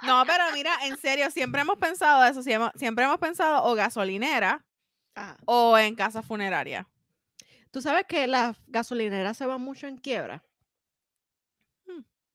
No, 0.02 0.24
pero 0.26 0.44
mira, 0.54 0.72
en 0.84 0.96
serio, 0.96 1.30
siempre 1.30 1.60
hemos 1.60 1.76
pensado 1.76 2.24
eso, 2.24 2.42
siempre, 2.42 2.70
siempre 2.78 3.04
hemos 3.04 3.18
pensado 3.18 3.64
o 3.64 3.74
gasolinera 3.74 4.64
Ajá. 5.14 5.36
o 5.44 5.76
en 5.76 5.94
casa 5.94 6.22
funeraria. 6.22 6.88
Tú 7.70 7.82
sabes 7.82 8.06
que 8.06 8.26
las 8.26 8.56
gasolineras 8.66 9.36
se 9.36 9.44
van 9.44 9.60
mucho 9.60 9.86
en 9.86 9.98
quiebra. 9.98 10.42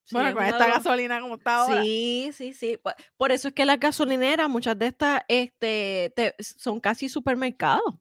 Sí, 0.06 0.14
bueno, 0.16 0.34
con 0.36 0.44
esta 0.46 0.68
gasolina 0.68 1.20
como 1.20 1.36
está 1.36 1.56
ahora. 1.64 1.82
Sí, 1.84 2.30
sí, 2.34 2.54
sí. 2.54 2.78
Por, 2.78 2.94
por 3.18 3.32
eso 3.32 3.48
es 3.50 3.54
que 3.54 3.66
las 3.66 3.80
gasolineras, 3.80 4.48
muchas 4.50 4.78
de 4.78 4.88
estas, 4.88 5.22
este, 5.28 6.14
te- 6.16 6.36
son 6.40 6.80
casi 6.80 7.10
supermercados, 7.10 7.96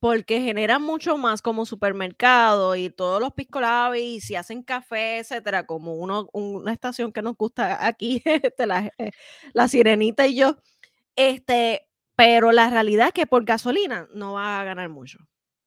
porque 0.00 0.40
generan 0.40 0.82
mucho 0.82 1.16
más 1.18 1.42
como 1.42 1.66
supermercado 1.66 2.74
y 2.76 2.90
todos 2.90 3.20
los 3.20 3.32
piscolabis, 3.34 4.02
y 4.16 4.20
si 4.20 4.36
hacen 4.36 4.62
café, 4.62 5.18
etcétera, 5.18 5.66
como 5.66 5.94
uno, 5.96 6.28
una 6.32 6.72
estación 6.72 7.12
que 7.12 7.22
nos 7.22 7.36
gusta 7.36 7.86
aquí, 7.86 8.22
este, 8.24 8.66
la, 8.66 8.90
eh, 8.98 9.10
la 9.52 9.68
sirenita 9.68 10.26
y 10.26 10.36
yo, 10.36 10.56
este, 11.16 11.88
pero 12.16 12.52
la 12.52 12.70
realidad 12.70 13.08
es 13.08 13.12
que 13.14 13.26
por 13.26 13.44
gasolina 13.44 14.08
no 14.14 14.34
va 14.34 14.60
a 14.60 14.64
ganar 14.64 14.88
mucho, 14.88 15.18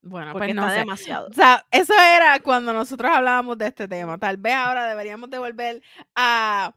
Bueno, 0.07 0.31
porque 0.33 0.47
pues 0.47 0.55
no 0.55 0.61
está 0.63 0.73
sé. 0.73 0.79
demasiado. 0.79 1.27
O 1.29 1.33
sea, 1.33 1.65
eso 1.71 1.93
era 1.93 2.39
cuando 2.39 2.73
nosotros 2.73 3.11
hablábamos 3.11 3.57
de 3.57 3.67
este 3.67 3.87
tema. 3.87 4.17
Tal 4.17 4.37
vez 4.37 4.53
ahora 4.53 4.87
deberíamos 4.87 5.29
de 5.29 5.39
volver 5.39 5.81
a 6.15 6.73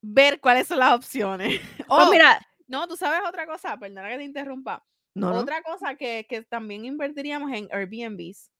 ver 0.00 0.40
cuáles 0.40 0.66
son 0.66 0.78
las 0.78 0.92
opciones. 0.94 1.60
Pues 1.76 1.86
Oh, 1.88 2.10
mira, 2.10 2.40
no, 2.66 2.86
tú 2.86 2.96
sabes 2.96 3.20
otra 3.26 3.46
cosa, 3.46 3.76
perdona 3.78 4.08
que 4.10 4.18
te 4.18 4.24
interrumpa. 4.24 4.84
no, 5.14 5.30
no. 5.32 5.38
Otra 5.40 5.62
cosa 5.62 5.94
que, 5.94 6.26
que 6.28 6.42
también 6.42 6.84
invertiríamos 6.84 7.50
en 7.52 7.68
Airbnbs. 7.72 8.50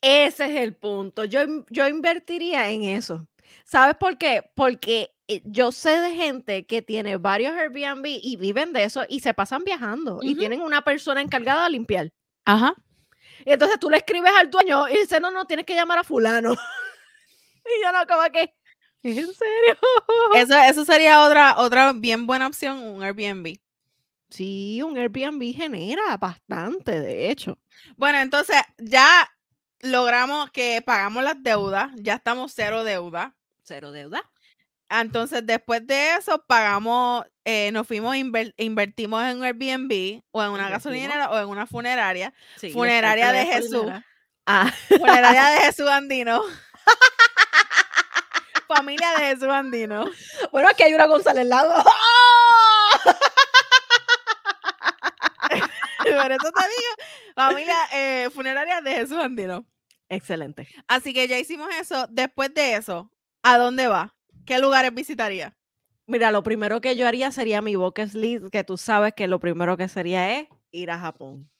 Ese 0.00 0.44
es 0.46 0.56
el 0.62 0.74
punto. 0.76 1.24
Yo, 1.24 1.42
in- 1.42 1.66
yo 1.70 1.88
invertiría 1.88 2.70
en 2.70 2.84
eso. 2.84 3.26
¿Sabes 3.64 3.96
por 3.96 4.16
qué? 4.16 4.50
Porque 4.54 5.10
eh, 5.26 5.42
yo 5.44 5.72
sé 5.72 6.00
de 6.00 6.14
gente 6.14 6.66
que 6.66 6.82
tiene 6.82 7.16
varios 7.16 7.52
Airbnb 7.54 8.06
y 8.06 8.36
viven 8.36 8.72
de 8.72 8.84
eso 8.84 9.04
y 9.08 9.20
se 9.20 9.34
pasan 9.34 9.64
viajando 9.64 10.20
y 10.22 10.30
Ujú. 10.30 10.38
tienen 10.38 10.62
una 10.62 10.82
persona 10.82 11.20
encargada 11.20 11.64
de 11.64 11.70
limpiar. 11.70 12.10
Ajá. 12.48 12.74
Y 13.44 13.52
entonces 13.52 13.78
tú 13.78 13.90
le 13.90 13.98
escribes 13.98 14.32
al 14.34 14.50
dueño 14.50 14.88
y 14.88 15.00
dice, 15.00 15.20
no, 15.20 15.30
no, 15.30 15.44
tienes 15.44 15.66
que 15.66 15.74
llamar 15.74 15.98
a 15.98 16.04
fulano. 16.04 16.52
y 17.64 17.84
yo 17.84 17.92
no, 17.92 18.06
como 18.06 18.22
que, 18.32 18.54
¿es 19.02 19.18
en 19.18 19.34
serio? 19.34 19.78
Eso, 20.34 20.58
eso 20.58 20.84
sería 20.86 21.26
otra, 21.26 21.58
otra 21.58 21.92
bien 21.92 22.26
buena 22.26 22.46
opción, 22.46 22.78
un 22.78 23.02
Airbnb. 23.02 23.58
Sí, 24.30 24.80
un 24.82 24.96
Airbnb 24.96 25.54
genera 25.54 26.16
bastante, 26.16 26.98
de 27.00 27.30
hecho. 27.30 27.58
Bueno, 27.98 28.18
entonces 28.18 28.56
ya 28.78 29.30
logramos 29.80 30.50
que 30.50 30.80
pagamos 30.80 31.22
las 31.22 31.42
deudas, 31.42 31.92
ya 31.96 32.14
estamos 32.14 32.52
cero 32.54 32.82
deuda. 32.82 33.36
Cero 33.62 33.92
deuda. 33.92 34.22
Entonces, 34.90 35.44
después 35.44 35.86
de 35.86 36.14
eso, 36.16 36.42
pagamos, 36.46 37.26
eh, 37.44 37.70
nos 37.72 37.86
fuimos, 37.86 38.16
inver- 38.16 38.54
invertimos 38.56 39.22
en 39.24 39.38
un 39.38 39.44
Airbnb 39.44 40.22
o 40.30 40.42
en 40.42 40.50
una 40.50 40.68
gasolinera 40.70 41.30
o 41.30 41.38
en 41.38 41.46
una 41.48 41.66
funeraria. 41.66 42.32
Sí, 42.56 42.70
Funeraria 42.72 43.32
de 43.32 43.46
Jesús. 43.46 43.86
Ah, 44.46 44.72
Funeraria 44.88 45.44
de 45.50 45.58
Jesús 45.60 45.88
Andino. 45.88 46.42
Familia 48.68 49.10
de 49.18 49.24
Jesús 49.26 49.48
Andino. 49.48 50.06
bueno, 50.52 50.68
aquí 50.68 50.82
hay 50.84 50.94
una 50.94 51.06
González 51.06 51.46
Lago. 51.46 51.72
Por 55.98 56.32
eso 56.32 56.50
te 56.52 56.62
digo, 56.62 56.94
familia 57.34 57.76
eh, 57.92 58.30
funeraria 58.34 58.80
de 58.80 58.94
Jesús 58.94 59.18
Andino. 59.18 59.66
Excelente. 60.08 60.66
Así 60.86 61.12
que 61.12 61.28
ya 61.28 61.38
hicimos 61.38 61.68
eso. 61.74 62.06
Después 62.08 62.54
de 62.54 62.76
eso, 62.76 63.10
¿a 63.42 63.58
dónde 63.58 63.88
va? 63.88 64.14
¿Qué 64.48 64.58
lugares 64.60 64.94
visitaría? 64.94 65.54
Mira, 66.06 66.30
lo 66.30 66.42
primero 66.42 66.80
que 66.80 66.96
yo 66.96 67.06
haría 67.06 67.30
sería 67.30 67.60
mi 67.60 67.76
bucket 67.76 68.14
list, 68.14 68.46
que 68.50 68.64
tú 68.64 68.78
sabes 68.78 69.12
que 69.12 69.28
lo 69.28 69.40
primero 69.40 69.76
que 69.76 69.88
sería 69.88 70.38
es 70.40 70.48
ir 70.70 70.90
a 70.90 70.98
Japón. 70.98 71.50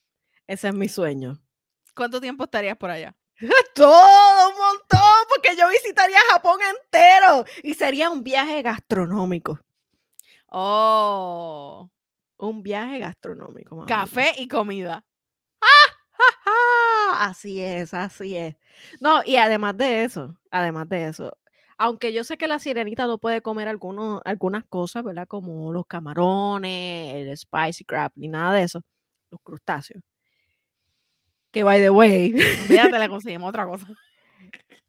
Ese 0.46 0.68
es 0.68 0.74
mi 0.74 0.88
sueño. 0.88 1.38
¿Cuánto 1.94 2.18
tiempo 2.18 2.44
estarías 2.44 2.78
por 2.78 2.88
allá? 2.88 3.14
Todo 3.74 4.48
un 4.48 4.56
montón, 4.56 5.00
porque 5.28 5.54
yo 5.54 5.68
visitaría 5.68 6.16
Japón 6.30 6.60
entero 6.76 7.44
y 7.62 7.74
sería 7.74 8.08
un 8.08 8.24
viaje 8.24 8.62
gastronómico. 8.62 9.60
Oh, 10.46 11.90
Un 12.38 12.62
viaje 12.62 13.00
gastronómico. 13.00 13.76
mamá. 13.76 13.86
café 13.86 14.32
y 14.38 14.48
comida. 14.48 15.04
¡Ah! 15.60 17.28
Así 17.28 17.60
es, 17.60 17.92
así 17.92 18.34
es. 18.34 18.56
No, 18.98 19.20
y 19.26 19.36
además 19.36 19.76
de 19.76 20.04
eso, 20.04 20.38
además 20.50 20.88
de 20.88 21.08
eso, 21.08 21.36
aunque 21.78 22.12
yo 22.12 22.24
sé 22.24 22.36
que 22.36 22.48
la 22.48 22.58
sirenita 22.58 23.06
no 23.06 23.18
puede 23.18 23.40
comer 23.40 23.68
algunos, 23.68 24.20
algunas 24.24 24.64
cosas, 24.64 25.04
¿verdad? 25.04 25.28
Como 25.28 25.72
los 25.72 25.86
camarones, 25.86 27.14
el 27.14 27.36
spicy 27.38 27.84
crab, 27.84 28.12
ni 28.16 28.28
nada 28.28 28.54
de 28.54 28.64
eso, 28.64 28.82
los 29.30 29.40
crustáceos. 29.42 30.02
Que 31.52 31.62
by 31.62 31.80
the 31.80 31.90
way, 31.90 32.32
Fíjate, 32.32 32.98
le 32.98 33.08
conseguimos 33.08 33.48
otra 33.48 33.66
cosa. 33.66 33.86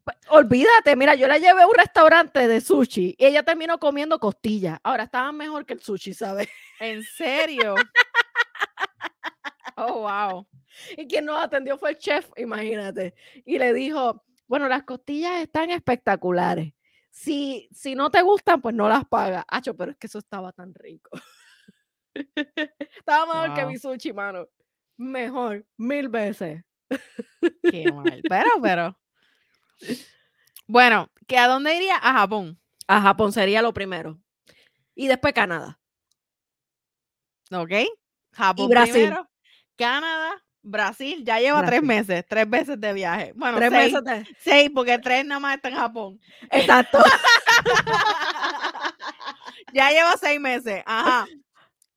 Pues, 0.03 0.17
Olvídate, 0.29 0.95
mira, 0.95 1.15
yo 1.15 1.27
la 1.27 1.37
llevé 1.37 1.61
a 1.61 1.67
un 1.67 1.75
restaurante 1.75 2.47
de 2.47 2.61
sushi 2.61 3.15
y 3.17 3.25
ella 3.25 3.43
terminó 3.43 3.79
comiendo 3.79 4.19
costillas. 4.19 4.79
Ahora 4.83 5.03
estaban 5.03 5.37
mejor 5.37 5.65
que 5.65 5.73
el 5.73 5.81
sushi, 5.81 6.13
¿sabes? 6.13 6.49
¿En 6.79 7.03
serio? 7.03 7.75
Oh, 9.81 10.01
wow. 10.01 10.45
Y 10.97 11.07
quien 11.07 11.23
nos 11.23 11.41
atendió 11.41 11.77
fue 11.77 11.91
el 11.91 11.97
chef, 11.97 12.29
imagínate. 12.35 13.13
Y 13.45 13.57
le 13.57 13.73
dijo, 13.73 14.23
Bueno, 14.47 14.67
las 14.67 14.83
costillas 14.83 15.41
están 15.41 15.71
espectaculares. 15.71 16.73
Si, 17.19 17.67
si 17.73 17.95
no 17.95 18.09
te 18.09 18.21
gustan, 18.21 18.61
pues 18.61 18.73
no 18.73 18.87
las 18.87 19.03
pagas. 19.03 19.43
Acho, 19.49 19.75
pero 19.75 19.91
es 19.91 19.97
que 19.97 20.07
eso 20.07 20.19
estaba 20.19 20.53
tan 20.53 20.73
rico. 20.73 21.09
estaba 22.97 23.25
mejor 23.25 23.53
que 23.55 23.61
Wow. 23.63 23.71
mi 23.71 23.77
sushi, 23.77 24.13
mano. 24.13 24.47
Mejor, 24.95 25.65
mil 25.75 26.07
veces. 26.07 26.63
Qué 27.69 27.91
mal. 27.91 28.21
Pero, 28.27 28.49
pero. 28.63 28.99
Bueno, 30.65 31.09
¿que 31.27 31.37
¿a 31.37 31.49
dónde 31.49 31.75
iría? 31.75 31.97
A 31.97 32.13
Japón. 32.13 32.57
A 32.87 33.01
Japón 33.01 33.33
sería 33.33 33.61
lo 33.61 33.73
primero. 33.73 34.17
Y 34.95 35.07
después 35.07 35.33
Canadá. 35.33 35.77
¿Ok? 37.51 37.71
Japón 38.31 38.69
Brasil. 38.69 38.93
primero. 38.93 39.29
Canadá, 39.75 40.41
Brasil. 40.61 41.23
Ya 41.23 41.39
lleva 41.39 41.65
tres 41.65 41.81
meses, 41.81 42.25
tres 42.27 42.49
veces 42.49 42.79
de 42.79 42.93
viaje. 42.93 43.31
Bueno, 43.35 43.57
Tres 43.57 43.71
seis, 43.71 43.93
meses 43.93 44.03
de- 44.03 44.35
seis, 44.39 44.69
porque 44.73 44.99
tres 44.99 45.25
nada 45.25 45.39
más 45.39 45.55
está 45.55 45.69
en 45.69 45.75
Japón. 45.75 46.19
Exacto. 46.51 46.99
ya 49.73 49.89
lleva 49.91 50.15
seis 50.17 50.39
meses. 50.39 50.83
Ajá. 50.85 51.27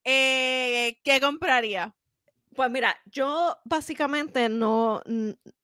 Eh, 0.05 0.99
¿Qué 1.05 1.21
compraría? 1.21 1.95
Pues 2.55 2.71
mira, 2.71 2.97
yo 3.07 3.57
básicamente 3.65 4.49
no, 4.49 5.01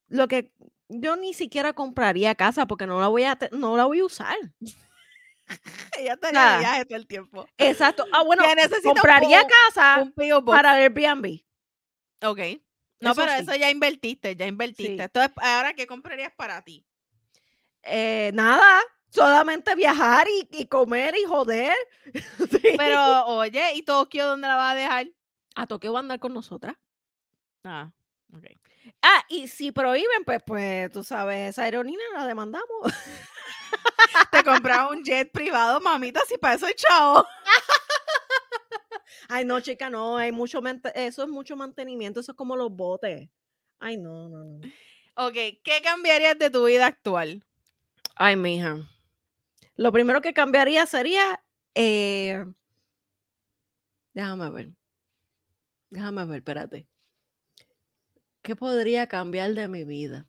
lo 0.07 0.27
que 0.27 0.51
yo 0.87 1.15
ni 1.17 1.33
siquiera 1.33 1.73
compraría 1.73 2.33
casa 2.35 2.65
porque 2.65 2.87
no 2.87 2.99
la 2.99 3.09
voy 3.09 3.25
a, 3.25 3.37
no 3.51 3.77
la 3.77 3.85
voy 3.85 3.99
a 3.99 4.05
usar. 4.05 4.35
Ella 5.97 6.13
está 6.13 6.27
de 6.27 6.59
viaje 6.59 6.85
todo 6.85 6.97
el 6.97 7.07
tiempo. 7.07 7.47
Exacto. 7.57 8.05
Ah, 8.11 8.23
bueno, 8.23 8.43
un 8.45 8.81
compraría 8.93 9.41
po- 9.41 9.47
casa 9.73 10.01
Un 10.01 10.45
para 10.45 10.71
Airbnb. 10.73 11.41
Ok. 12.23 12.39
No, 13.01 13.11
Eso 13.11 13.21
pero 13.21 13.31
sí. 13.33 13.41
eso 13.43 13.55
ya 13.55 13.69
invertiste, 13.69 14.35
ya 14.35 14.45
invertiste. 14.47 14.95
Sí. 14.97 15.01
Entonces, 15.01 15.31
ahora, 15.37 15.73
¿qué 15.73 15.87
comprarías 15.87 16.33
para 16.35 16.61
ti? 16.63 16.85
Eh, 17.83 18.31
nada, 18.33 18.81
solamente 19.09 19.73
viajar 19.75 20.27
y, 20.27 20.47
y 20.51 20.65
comer 20.67 21.15
y 21.17 21.23
joder. 21.25 21.73
Sí. 22.51 22.73
Pero, 22.77 23.25
oye, 23.27 23.73
¿y 23.75 23.83
Tokio 23.83 24.25
dónde 24.27 24.47
la 24.47 24.55
vas 24.55 24.73
a 24.73 24.75
dejar? 24.75 25.07
a 25.55 25.67
Tokio 25.67 25.91
va 25.93 25.99
a 25.99 26.01
andar 26.01 26.19
con 26.19 26.33
nosotras. 26.33 26.75
Ah, 27.63 27.91
ok. 28.33 28.45
Ah, 29.01 29.23
y 29.27 29.47
si 29.47 29.71
prohíben, 29.71 30.23
pues, 30.25 30.41
pues 30.45 30.91
tú 30.91 31.03
sabes, 31.03 31.49
esa 31.49 31.63
aerolínea 31.63 32.05
la 32.13 32.25
demandamos. 32.25 32.67
Te 34.31 34.43
compras 34.43 34.89
un 34.89 35.03
jet 35.03 35.31
privado, 35.31 35.79
mamita, 35.81 36.21
si 36.27 36.37
para 36.37 36.55
eso 36.55 36.65
hay 36.65 36.73
chao. 36.75 37.25
Ay, 39.27 39.45
no, 39.45 39.59
chica, 39.59 39.89
no, 39.89 40.17
hay 40.17 40.31
mucho, 40.31 40.61
eso 40.95 41.23
es 41.23 41.29
mucho 41.29 41.55
mantenimiento, 41.55 42.19
eso 42.19 42.31
es 42.31 42.37
como 42.37 42.55
los 42.55 42.71
botes. 42.71 43.29
Ay, 43.79 43.97
no, 43.97 44.29
no, 44.29 44.43
no. 44.43 44.59
Ok, 45.15 45.33
¿qué 45.33 45.81
cambiarías 45.83 46.37
de 46.37 46.49
tu 46.49 46.65
vida 46.65 46.87
actual? 46.87 47.43
Ay, 48.15 48.35
mija. 48.35 48.77
Lo 49.75 49.91
primero 49.91 50.21
que 50.21 50.33
cambiaría 50.33 50.85
sería. 50.85 51.43
eh, 51.75 52.45
déjame 54.13 54.49
ver. 54.49 54.69
Déjame 55.89 56.25
ver, 56.25 56.37
espérate. 56.37 56.87
¿Qué 58.41 58.55
podría 58.55 59.07
cambiar 59.07 59.53
de 59.53 59.67
mi 59.67 59.83
vida? 59.83 60.27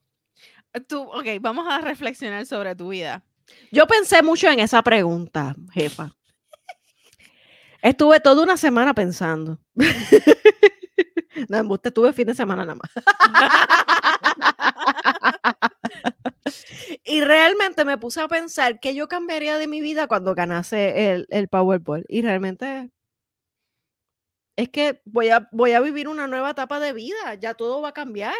Tú, 0.89 1.03
ok, 1.03 1.27
vamos 1.41 1.67
a 1.69 1.81
reflexionar 1.81 2.47
sobre 2.47 2.75
tu 2.77 2.89
vida. 2.89 3.25
Yo 3.73 3.87
pensé 3.87 4.23
mucho 4.23 4.49
en 4.49 4.61
esa 4.61 4.83
pregunta, 4.83 5.57
jefa. 5.73 6.15
Estuve 7.83 8.21
toda 8.21 8.43
una 8.43 8.57
semana 8.57 8.95
pensando. 8.95 9.59
No, 11.49 11.57
embuste, 11.59 11.89
estuve 11.89 12.13
fin 12.13 12.27
de 12.27 12.35
semana 12.35 12.65
nada 12.67 12.75
más. 12.75 12.91
y 17.05 17.21
realmente 17.23 17.85
me 17.85 17.99
puse 17.99 18.21
a 18.21 18.29
pensar 18.29 18.81
que 18.81 18.95
yo 18.95 19.09
cambiaría 19.09 19.57
de 19.59 19.67
mi 19.67 19.81
vida 19.81 20.07
cuando 20.07 20.35
ganase 20.35 21.13
el, 21.13 21.27
el 21.31 21.49
Powerball. 21.49 22.05
Y 22.09 22.23
realmente 22.23 22.91
es 24.57 24.69
que 24.69 25.01
voy 25.05 25.31
a, 25.31 25.49
voy 25.53 25.73
a 25.73 25.81
vivir 25.81 26.09
una 26.09 26.27
nueva 26.27 26.51
etapa 26.51 26.81
de 26.81 26.93
vida. 26.93 27.35
Ya 27.41 27.55
todo 27.55 27.81
va 27.81 27.91
a 27.91 27.95
cambiar. 27.95 28.35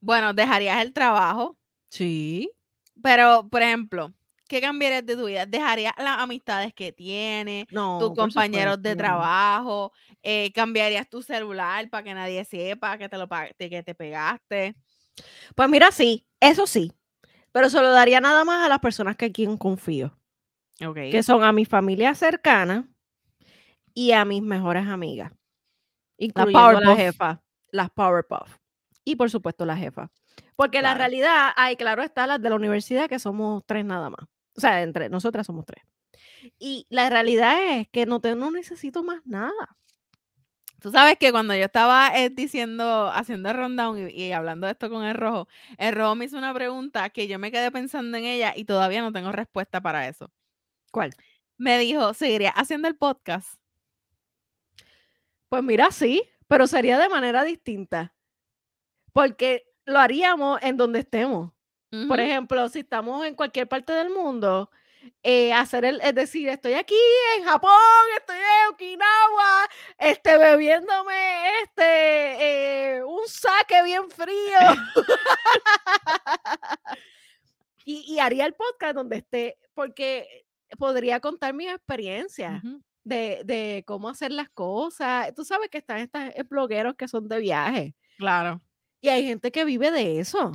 Bueno, 0.00 0.32
dejarías 0.34 0.82
el 0.82 0.92
trabajo, 0.92 1.56
Sí. 1.90 2.50
pero, 3.02 3.48
por 3.48 3.62
ejemplo, 3.62 4.12
¿qué 4.52 4.60
cambiarías 4.60 5.06
de 5.06 5.16
tu 5.16 5.24
vida? 5.24 5.46
¿Dejarías 5.46 5.94
las 5.96 6.18
amistades 6.18 6.74
que 6.74 6.92
tienes? 6.92 7.64
No. 7.70 7.98
tus 7.98 8.14
compañeros 8.14 8.82
de 8.82 8.94
trabajo, 8.94 9.92
eh, 10.22 10.52
cambiarías 10.52 11.08
tu 11.08 11.22
celular 11.22 11.88
para 11.88 12.02
que 12.04 12.12
nadie 12.12 12.44
sepa 12.44 12.98
que 12.98 13.08
te 13.08 13.16
lo 13.16 13.26
que 13.56 13.82
te 13.82 13.94
pegaste. 13.94 14.76
Pues 15.54 15.68
mira, 15.70 15.90
sí, 15.90 16.26
eso 16.38 16.66
sí. 16.66 16.92
Pero 17.50 17.70
se 17.70 17.80
lo 17.80 17.90
daría 17.92 18.20
nada 18.20 18.44
más 18.44 18.62
a 18.62 18.68
las 18.68 18.80
personas 18.80 19.16
que 19.16 19.32
quien 19.32 19.56
confío. 19.56 20.18
Que 20.94 21.22
son 21.22 21.44
a 21.44 21.52
mi 21.52 21.64
familia 21.64 22.14
cercana 22.14 22.86
y 23.94 24.12
a 24.12 24.26
mis 24.26 24.42
mejores 24.42 24.86
amigas. 24.86 25.32
Incluyendo 26.18 26.72
la 26.72 26.80
Powerpuff. 26.80 26.96
jefa, 26.98 27.42
las 27.70 27.90
Powerpuff. 27.90 28.58
Y 29.02 29.16
por 29.16 29.30
supuesto 29.30 29.64
la 29.64 29.76
jefa. 29.76 30.10
Porque 30.56 30.82
la 30.82 30.94
realidad, 30.94 31.52
hay 31.56 31.76
claro 31.76 32.02
está 32.02 32.26
las 32.26 32.40
de 32.42 32.50
la 32.50 32.56
universidad 32.56 33.08
que 33.08 33.18
somos 33.18 33.62
tres 33.64 33.84
nada 33.84 34.10
más. 34.10 34.28
O 34.56 34.60
sea, 34.60 34.82
entre 34.82 35.08
nosotras 35.08 35.46
somos 35.46 35.64
tres. 35.66 35.84
Y 36.58 36.86
la 36.90 37.10
realidad 37.10 37.78
es 37.78 37.88
que 37.88 38.06
no, 38.06 38.20
te, 38.20 38.34
no 38.34 38.50
necesito 38.50 39.02
más 39.02 39.24
nada. 39.24 39.76
Tú 40.80 40.90
sabes 40.90 41.16
que 41.16 41.30
cuando 41.30 41.54
yo 41.54 41.64
estaba 41.64 42.10
eh, 42.16 42.28
diciendo, 42.28 43.08
haciendo 43.12 43.50
el 43.50 43.56
rundown 43.56 44.08
y, 44.08 44.10
y 44.10 44.32
hablando 44.32 44.66
de 44.66 44.72
esto 44.72 44.90
con 44.90 45.04
el 45.04 45.14
rojo, 45.14 45.46
el 45.78 45.94
rojo 45.94 46.16
me 46.16 46.24
hizo 46.24 46.36
una 46.36 46.52
pregunta 46.52 47.08
que 47.10 47.28
yo 47.28 47.38
me 47.38 47.52
quedé 47.52 47.70
pensando 47.70 48.18
en 48.18 48.24
ella 48.24 48.52
y 48.56 48.64
todavía 48.64 49.00
no 49.00 49.12
tengo 49.12 49.30
respuesta 49.30 49.80
para 49.80 50.08
eso. 50.08 50.30
¿Cuál? 50.90 51.12
Me 51.56 51.78
dijo, 51.78 52.14
¿seguiría 52.14 52.50
haciendo 52.50 52.88
el 52.88 52.96
podcast? 52.96 53.60
Pues 55.48 55.62
mira, 55.62 55.90
sí, 55.90 56.22
pero 56.48 56.66
sería 56.66 56.98
de 56.98 57.08
manera 57.08 57.44
distinta. 57.44 58.14
Porque 59.12 59.64
lo 59.84 59.98
haríamos 60.00 60.60
en 60.62 60.76
donde 60.76 61.00
estemos. 61.00 61.52
Por 61.92 62.18
Ujú. 62.18 62.20
ejemplo, 62.20 62.68
si 62.70 62.78
estamos 62.80 63.24
en 63.26 63.34
cualquier 63.34 63.68
parte 63.68 63.92
del 63.92 64.08
mundo, 64.08 64.70
eh, 65.22 65.52
hacer 65.52 65.84
el, 65.84 66.00
es 66.00 66.14
decir, 66.14 66.48
estoy 66.48 66.72
aquí 66.72 66.96
en 67.36 67.44
Japón, 67.44 67.70
estoy 68.18 68.36
en 68.36 68.72
Okinawa, 68.72 69.68
este, 69.98 70.38
bebiéndome 70.38 71.60
este, 71.62 72.94
eh, 72.96 73.04
un 73.04 73.28
saque 73.28 73.82
bien 73.82 74.08
frío. 74.10 74.58
y, 77.84 78.14
y 78.14 78.18
haría 78.20 78.46
el 78.46 78.54
podcast 78.54 78.94
donde 78.94 79.18
esté, 79.18 79.58
porque 79.74 80.46
podría 80.78 81.20
contar 81.20 81.52
mis 81.52 81.70
experiencias 81.70 82.62
de, 83.04 83.42
de 83.44 83.84
cómo 83.86 84.08
hacer 84.08 84.32
las 84.32 84.48
cosas. 84.48 85.34
Tú 85.34 85.44
sabes 85.44 85.68
que 85.68 85.78
están 85.78 85.98
estos 85.98 86.48
blogueros 86.48 86.94
que 86.94 87.06
son 87.06 87.28
de 87.28 87.38
viaje 87.38 87.94
Claro. 88.16 88.60
Y 89.02 89.08
hay 89.10 89.26
gente 89.26 89.52
que 89.52 89.64
vive 89.66 89.90
de 89.90 90.20
eso. 90.20 90.52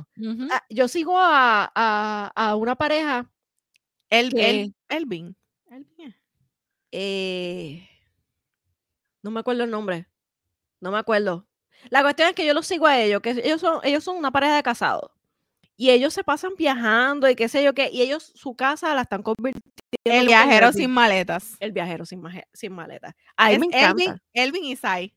Ah, 0.50 0.64
yo 0.70 0.88
sigo 0.88 1.16
a, 1.18 1.70
a- 1.74 2.32
a 2.34 2.56
una 2.56 2.74
pareja, 2.74 3.30
El, 4.10 4.36
el, 4.38 4.74
Elvin. 4.88 5.36
Elvin. 5.70 6.14
eh, 6.92 7.88
no 9.22 9.30
me 9.30 9.40
acuerdo 9.40 9.64
el 9.64 9.70
nombre, 9.70 10.06
no 10.80 10.90
me 10.90 10.98
acuerdo. 10.98 11.46
La 11.90 12.02
cuestión 12.02 12.28
es 12.30 12.34
que 12.34 12.46
yo 12.46 12.54
los 12.54 12.66
sigo 12.66 12.86
a 12.86 12.98
ellos, 13.00 13.20
que 13.20 13.30
ellos 13.30 13.60
son, 13.60 13.80
ellos 13.84 14.02
son 14.02 14.16
una 14.16 14.30
pareja 14.32 14.56
de 14.56 14.62
casados. 14.62 15.10
Y 15.76 15.90
ellos 15.90 16.12
se 16.12 16.24
pasan 16.24 16.54
viajando 16.58 17.28
y 17.30 17.36
qué 17.36 17.48
sé 17.48 17.62
yo 17.62 17.72
qué, 17.72 17.88
y 17.92 18.02
ellos 18.02 18.32
su 18.34 18.56
casa 18.56 18.92
la 18.96 19.02
están 19.02 19.22
convirtiendo 19.22 19.62
El 20.02 20.26
viajero 20.26 20.72
sin 20.72 20.90
maletas. 20.90 21.54
el 21.60 21.70
viajero 21.70 22.04
sin, 22.04 22.20
sin 22.52 22.72
maleta. 22.72 23.14
A 23.36 23.48
mí 23.50 23.54
Es 23.54 23.60
me 23.60 23.66
encanta. 23.66 24.02
Elvin, 24.02 24.20
Elvin 24.32 24.64
y 24.64 24.74
Sai. 24.76 25.14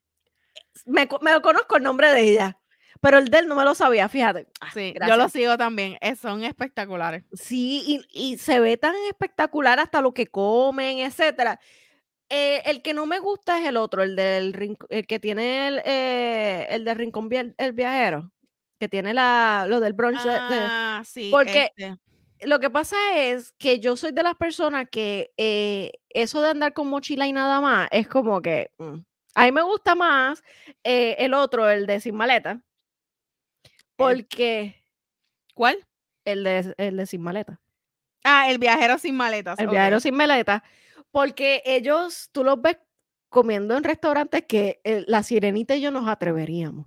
Me, 0.86 1.08
me 1.22 1.42
conozco 1.42 1.78
el 1.78 1.84
nombre 1.84 2.12
de 2.14 2.22
ella, 2.34 2.61
pero 3.02 3.18
el 3.18 3.30
de 3.30 3.40
él 3.40 3.48
no 3.48 3.56
me 3.56 3.64
lo 3.66 3.76
sabía, 3.76 4.08
fíjate. 4.08 4.48
Ah, 4.62 4.70
Sí, 4.74 4.90
yo 4.90 4.94
gracias. 4.96 5.18
lo 5.18 5.30
sigo 5.30 5.58
también. 5.58 5.98
eh, 6.02 6.16
son 6.16 6.44
espectaculares. 6.44 7.24
Sí, 7.34 7.84
y, 7.86 8.34
y 8.34 8.38
se 8.38 8.60
ve 8.60 8.78
tan 8.78 8.96
espectacular 9.10 9.80
hasta 9.80 10.02
lo 10.02 10.14
que 10.14 10.28
comen, 10.28 11.00
etcétera. 11.00 11.60
Eh, 12.30 12.62
el 12.66 12.82
que 12.82 12.94
no 12.94 13.06
me 13.06 13.20
gusta 13.20 13.60
es 13.60 13.66
el 13.68 13.76
otro, 13.76 14.04
el 14.04 14.16
del 14.16 14.78
el 14.90 15.06
que 15.06 15.20
tiene 15.20 15.68
el, 15.68 15.82
eh, 15.84 16.68
el 16.70 16.86
del 16.86 16.96
rincón 16.98 17.30
el 17.58 17.74
viajero, 17.74 18.32
que 18.80 18.88
tiene 18.88 19.14
la, 19.14 19.66
lo 19.68 19.80
del 19.82 19.92
brunch. 19.94 20.24
de- 20.24 20.30
de- 20.32 20.38
Ah, 20.40 21.04
sí. 21.06 21.30
porque- 21.32 21.72
este, 21.76 21.98
Lo 22.48 22.60
que 22.60 22.70
pasa 22.72 22.96
es 23.18 23.52
que 23.60 23.80
yo 23.80 23.96
soy 23.98 24.14
de 24.14 24.24
las 24.24 24.36
personas 24.36 24.88
que 24.90 25.32
eh, 25.38 25.92
eso 26.10 26.42
de 26.42 26.50
andar 26.52 26.74
con 26.74 26.88
mochila 26.88 27.28
y 27.28 27.34
nada 27.34 27.62
más 27.62 27.88
es 27.92 28.08
como 28.08 28.42
que 28.42 28.72
mm, 28.80 28.96
a 29.36 29.46
mí 29.46 29.52
me 29.52 29.62
gusta 29.62 29.94
más 29.94 30.42
eh, 30.84 31.16
el 31.20 31.34
otro, 31.36 31.70
el 31.70 31.86
de 31.86 32.00
sin 32.00 32.16
maleta, 32.16 32.62
porque 34.02 34.84
¿Cuál? 35.54 35.88
el 36.26 36.44
de, 36.44 36.74
el 36.78 36.98
de 36.98 37.06
sin 37.06 37.22
maleta. 37.22 37.60
Ah, 38.24 38.50
el 38.50 38.60
viajero 38.60 38.98
sin 38.98 39.16
maletas. 39.16 39.58
El 39.60 39.68
viajero 39.68 40.00
sin 40.00 40.16
maleta, 40.16 40.64
porque 41.12 41.62
ellos, 41.66 42.30
tú 42.32 42.44
los 42.44 42.62
ves 42.62 42.78
comiendo 43.30 43.76
en 43.76 43.84
restaurantes 43.84 44.44
que 44.46 44.82
eh, 44.84 45.04
la 45.08 45.24
sirenita 45.24 45.76
y 45.76 45.82
yo 45.82 45.92
nos 45.92 46.08
atreveríamos. 46.08 46.86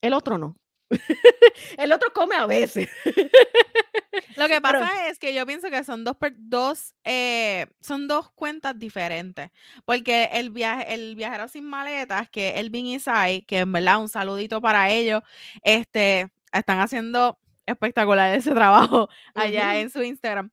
El 0.00 0.12
otro 0.12 0.38
no. 0.38 0.56
el 1.78 1.92
otro 1.92 2.12
come 2.12 2.36
a 2.36 2.46
veces. 2.46 2.88
Lo 4.36 4.48
que 4.48 4.60
pasa 4.60 5.08
es 5.08 5.18
que 5.18 5.34
yo 5.34 5.46
pienso 5.46 5.70
que 5.70 5.84
son 5.84 6.04
dos, 6.04 6.16
dos 6.38 6.94
eh, 7.04 7.66
son 7.80 8.08
dos 8.08 8.30
cuentas 8.30 8.78
diferentes. 8.78 9.50
Porque 9.84 10.30
el, 10.32 10.50
viaje, 10.50 10.94
el 10.94 11.14
viajero 11.14 11.48
sin 11.48 11.64
maletas, 11.64 12.28
que 12.28 12.50
es 12.50 12.56
Elvin 12.56 12.86
Isai, 12.86 13.42
que 13.42 13.58
en 13.58 13.72
verdad 13.72 14.00
un 14.00 14.08
saludito 14.08 14.60
para 14.60 14.90
ellos, 14.90 15.22
este, 15.62 16.30
están 16.52 16.80
haciendo 16.80 17.38
espectacular 17.66 18.34
ese 18.34 18.52
trabajo 18.52 19.08
allá 19.34 19.78
en 19.78 19.90
su 19.90 20.02
Instagram. 20.02 20.50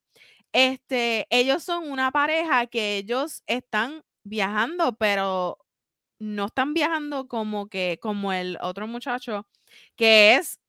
Este, 0.54 1.28
ellos 1.30 1.64
son 1.64 1.90
una 1.90 2.12
pareja 2.12 2.68
que 2.68 2.98
ellos 2.98 3.44
están 3.48 4.04
viajando, 4.24 4.94
pero 4.94 5.60
no 6.20 6.46
están 6.46 6.74
viajando 6.74 7.28
como 7.28 7.68
que, 7.68 8.00
como 8.02 8.34
el 8.34 8.58
otro 8.62 8.88
muchacho, 8.88 9.48
que 9.96 10.36
es 10.36 10.60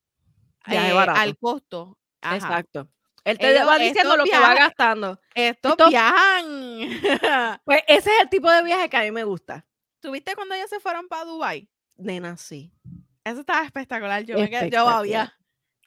eh, 0.66 0.78
al 0.78 1.36
costo. 1.38 1.98
Exacto. 2.22 2.88
Él 3.24 3.38
te 3.38 3.62
va 3.62 3.78
diciendo 3.78 4.16
lo 4.16 4.24
que 4.24 4.38
va 4.38 4.54
gastando. 4.54 5.20
Estos, 5.34 5.76
viajan. 5.88 6.88
pues 7.64 7.82
ese 7.86 8.10
es 8.10 8.22
el 8.22 8.28
tipo 8.28 8.50
de 8.50 8.62
viaje 8.64 8.88
que 8.88 8.96
a 8.96 9.02
mí 9.02 9.10
me 9.10 9.24
gusta. 9.24 9.66
¿Tuviste 10.00 10.34
cuando 10.34 10.54
ellos 10.54 10.70
se 10.70 10.80
fueron 10.80 11.08
para 11.08 11.24
Dubai? 11.24 11.68
Nena, 11.96 12.36
sí. 12.36 12.72
Eso 13.24 13.40
estaba 13.40 13.64
espectacular. 13.64 14.24
Yo, 14.24 14.38
me 14.38 14.70
yo 14.70 14.88
había. 14.88 15.36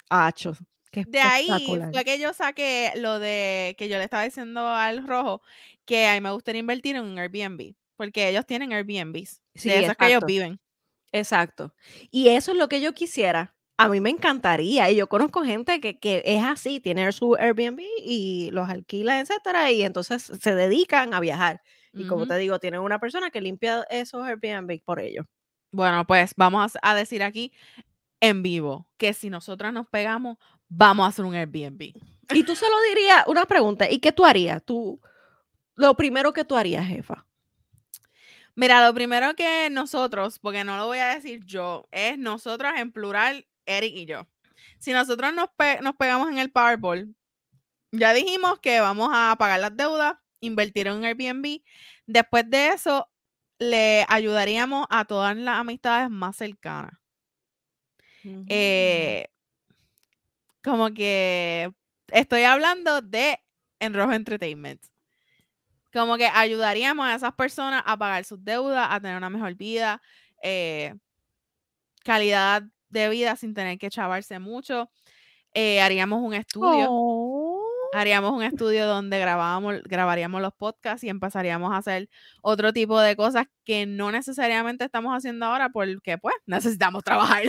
Hacho. 0.09 0.55
De 0.91 1.20
ahí 1.20 1.47
fue 1.93 2.03
que 2.03 2.20
yo 2.20 2.34
saqué 2.34 2.91
lo 2.97 3.20
de 3.20 3.76
que 3.78 3.88
yo 3.88 3.97
le 3.97 4.03
estaba 4.03 4.24
diciendo 4.24 4.68
al 4.68 5.07
rojo 5.07 5.41
que 5.86 6.05
a 6.05 6.14
mí 6.14 6.22
me 6.22 6.32
gustaría 6.32 6.59
invertir 6.59 6.97
en 6.97 7.03
un 7.03 7.18
Airbnb, 7.18 7.76
porque 8.01 8.29
ellos 8.29 8.47
tienen 8.47 8.73
Airbnbs. 8.73 9.43
Sí, 9.53 9.69
de 9.69 9.83
esos 9.83 9.95
que 9.95 10.07
ellos 10.07 10.25
viven. 10.25 10.59
Exacto. 11.11 11.75
Y 12.09 12.29
eso 12.29 12.51
es 12.51 12.57
lo 12.57 12.67
que 12.67 12.81
yo 12.81 12.93
quisiera. 12.93 13.53
A 13.77 13.87
mí 13.89 14.01
me 14.01 14.09
encantaría. 14.09 14.89
Y 14.89 14.95
yo 14.95 15.07
conozco 15.07 15.43
gente 15.43 15.79
que, 15.79 15.99
que 15.99 16.23
es 16.25 16.43
así, 16.43 16.79
tiene 16.79 17.11
su 17.11 17.35
Airbnb 17.35 17.79
y 18.03 18.49
los 18.53 18.67
alquila, 18.67 19.19
etcétera, 19.19 19.71
y 19.71 19.83
entonces 19.83 20.23
se 20.23 20.55
dedican 20.55 21.13
a 21.13 21.19
viajar. 21.19 21.61
Y 21.93 22.07
como 22.07 22.25
te 22.25 22.35
digo, 22.37 22.57
tienen 22.57 22.79
una 22.79 22.97
persona 22.97 23.29
que 23.29 23.39
limpia 23.39 23.85
esos 23.91 24.25
Airbnb 24.25 24.81
por 24.83 24.99
ellos. 24.99 25.27
Bueno, 25.71 26.07
pues 26.07 26.33
vamos 26.35 26.73
a 26.81 26.95
decir 26.95 27.21
aquí 27.21 27.53
en 28.19 28.41
vivo 28.41 28.87
que 28.97 29.13
si 29.13 29.29
nosotras 29.29 29.73
nos 29.73 29.87
pegamos, 29.87 30.37
vamos 30.69 31.05
a 31.05 31.09
hacer 31.09 31.23
un 31.23 31.35
Airbnb. 31.35 31.93
Y 32.33 32.43
tú 32.45 32.55
se 32.55 32.65
lo 32.67 32.81
dirías, 32.89 33.25
una 33.27 33.45
pregunta, 33.45 33.91
¿y 33.91 33.99
qué 33.99 34.11
tú 34.11 34.25
harías? 34.25 34.63
Tú, 34.63 34.99
lo 35.75 35.93
primero 35.95 36.33
que 36.33 36.45
tú 36.45 36.55
harías, 36.55 36.87
jefa. 36.87 37.27
Mira, 38.62 38.86
lo 38.86 38.93
primero 38.93 39.34
que 39.34 39.72
nosotros, 39.72 40.38
porque 40.38 40.64
no 40.64 40.78
lo 40.78 40.86
voy 40.86 40.99
a 40.99 41.16
decir 41.16 41.43
yo, 41.45 41.88
es 41.89 42.16
nosotros 42.20 42.72
en 42.78 42.91
plural, 42.91 43.47
Eric 43.66 43.91
y 43.95 44.05
yo. 44.05 44.28
Si 44.78 44.93
nosotros 44.93 45.34
nos, 45.34 45.49
nos 45.82 45.95
pegamos 45.95 46.30
en 46.30 46.38
el 46.38 46.51
Powerball, 46.51 47.16
ya 47.91 48.14
dijimos 48.14 48.59
que 48.59 48.80
vamos 48.80 49.09
a 49.12 49.36
pagar 49.39 49.62
las 49.62 49.76
deudas, 49.76 50.14
invertir 50.41 50.86
en 50.86 51.03
Airbnb. 51.03 51.64
Después 52.05 52.47
de 52.51 52.68
eso, 52.68 53.09
le 53.57 54.05
ayudaríamos 54.07 54.86
a 54.91 55.05
todas 55.05 55.36
las 55.36 55.57
amistades 55.57 56.12
más 56.12 56.36
cercanas. 56.36 56.93
Eh, 58.47 59.28
como 60.64 60.93
que 60.93 61.74
estoy 62.09 62.43
hablando 62.43 63.01
de 63.01 63.39
Enrojo 63.80 64.14
Entertainment. 64.14 64.84
Como 65.93 66.17
que 66.17 66.27
ayudaríamos 66.27 67.05
a 67.05 67.15
esas 67.15 67.33
personas 67.33 67.83
a 67.85 67.97
pagar 67.97 68.23
sus 68.25 68.43
deudas, 68.43 68.87
a 68.89 68.99
tener 68.99 69.17
una 69.17 69.29
mejor 69.29 69.55
vida, 69.55 70.01
eh, 70.41 70.95
calidad 72.03 72.63
de 72.89 73.09
vida 73.09 73.35
sin 73.35 73.53
tener 73.53 73.77
que 73.77 73.89
chavarse 73.89 74.39
mucho. 74.39 74.89
Eh, 75.53 75.81
haríamos 75.81 76.21
un 76.21 76.33
estudio. 76.33 76.87
Oh 76.89 77.41
haríamos 77.93 78.31
un 78.31 78.43
estudio 78.43 78.87
donde 78.87 79.19
grabábamos, 79.19 79.81
grabaríamos 79.83 80.41
los 80.41 80.53
podcasts 80.53 81.03
y 81.03 81.09
empezaríamos 81.09 81.73
a 81.73 81.77
hacer 81.77 82.09
otro 82.41 82.73
tipo 82.73 82.99
de 82.99 83.15
cosas 83.15 83.47
que 83.65 83.85
no 83.85 84.11
necesariamente 84.11 84.85
estamos 84.85 85.13
haciendo 85.15 85.45
ahora 85.45 85.69
porque 85.69 86.17
pues 86.17 86.35
necesitamos 86.45 87.03
trabajar. 87.03 87.43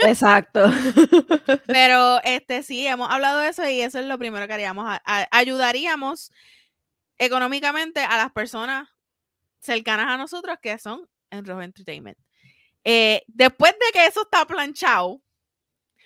Exacto. 0.00 0.64
Pero 1.66 2.20
este 2.24 2.62
sí, 2.62 2.86
hemos 2.86 3.10
hablado 3.10 3.40
de 3.40 3.48
eso 3.48 3.68
y 3.68 3.80
eso 3.80 3.98
es 3.98 4.06
lo 4.06 4.18
primero 4.18 4.46
que 4.46 4.52
haríamos. 4.52 4.98
ayudaríamos 5.30 6.32
económicamente 7.18 8.00
a 8.00 8.16
las 8.16 8.32
personas 8.32 8.88
cercanas 9.60 10.06
a 10.08 10.16
nosotros 10.16 10.58
que 10.60 10.78
son 10.78 11.08
en 11.30 11.44
Rojo 11.44 11.62
Entertainment. 11.62 12.18
Eh, 12.84 13.22
después 13.26 13.72
de 13.72 13.92
que 13.92 14.06
eso 14.06 14.22
está 14.22 14.46
planchado, 14.46 15.20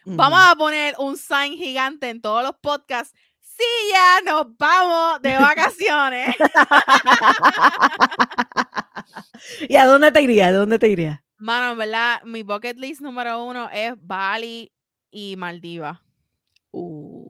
vamos 0.05 0.41
a 0.41 0.55
poner 0.55 0.95
un 0.99 1.17
sign 1.17 1.55
gigante 1.55 2.09
en 2.09 2.21
todos 2.21 2.43
los 2.43 2.57
podcasts 2.61 3.15
sí, 3.59 3.65
ya 3.93 4.21
nos 4.25 4.57
vamos 4.57 5.21
de 5.23 5.37
vacaciones. 5.37 6.37
¿Y 9.69 9.77
a 9.77 9.87
dónde 9.87 10.13
te 10.13 10.23
irías? 10.23 10.49
¿A 10.49 10.53
dónde 10.53 10.79
te 10.79 10.89
irías? 10.89 11.21
Mano, 11.39 11.73
en 11.73 11.79
verdad, 11.79 12.23
mi 12.25 12.43
bucket 12.43 12.79
list 12.79 13.01
número 13.01 13.45
uno 13.45 13.69
es 13.73 13.95
Bali 14.01 14.73
y 15.11 15.37
Maldivas. 15.37 15.99
Uh. 16.71 17.27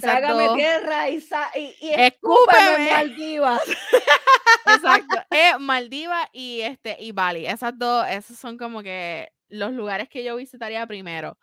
Trágame 0.00 0.48
tierra 0.56 1.08
y, 1.10 1.16
y, 1.16 1.74
y 1.80 1.90
escúpeme 1.90 2.90
Maldivas. 2.92 3.62
Exacto. 4.66 5.16
Es 5.30 5.58
Maldivas 5.58 6.28
y, 6.32 6.60
este, 6.60 6.96
y 7.00 7.12
Bali. 7.12 7.46
Esas 7.46 7.76
dos, 7.76 8.06
esos 8.08 8.36
son 8.38 8.56
como 8.56 8.82
que 8.82 9.28
los 9.48 9.72
lugares 9.72 10.08
que 10.08 10.24
yo 10.24 10.36
visitaría 10.36 10.86
primero. 10.86 11.38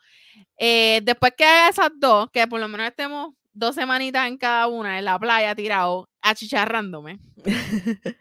Eh, 0.57 1.01
después 1.03 1.33
que 1.37 1.45
haga 1.45 1.69
esas 1.69 1.91
dos, 1.95 2.29
que 2.31 2.47
por 2.47 2.59
lo 2.59 2.67
menos 2.67 2.87
estemos 2.87 3.33
dos 3.53 3.75
semanitas 3.75 4.27
en 4.27 4.37
cada 4.37 4.67
una 4.67 4.97
en 4.97 5.05
la 5.05 5.19
playa 5.19 5.55
tirado, 5.55 6.09
achicharrándome. 6.21 7.19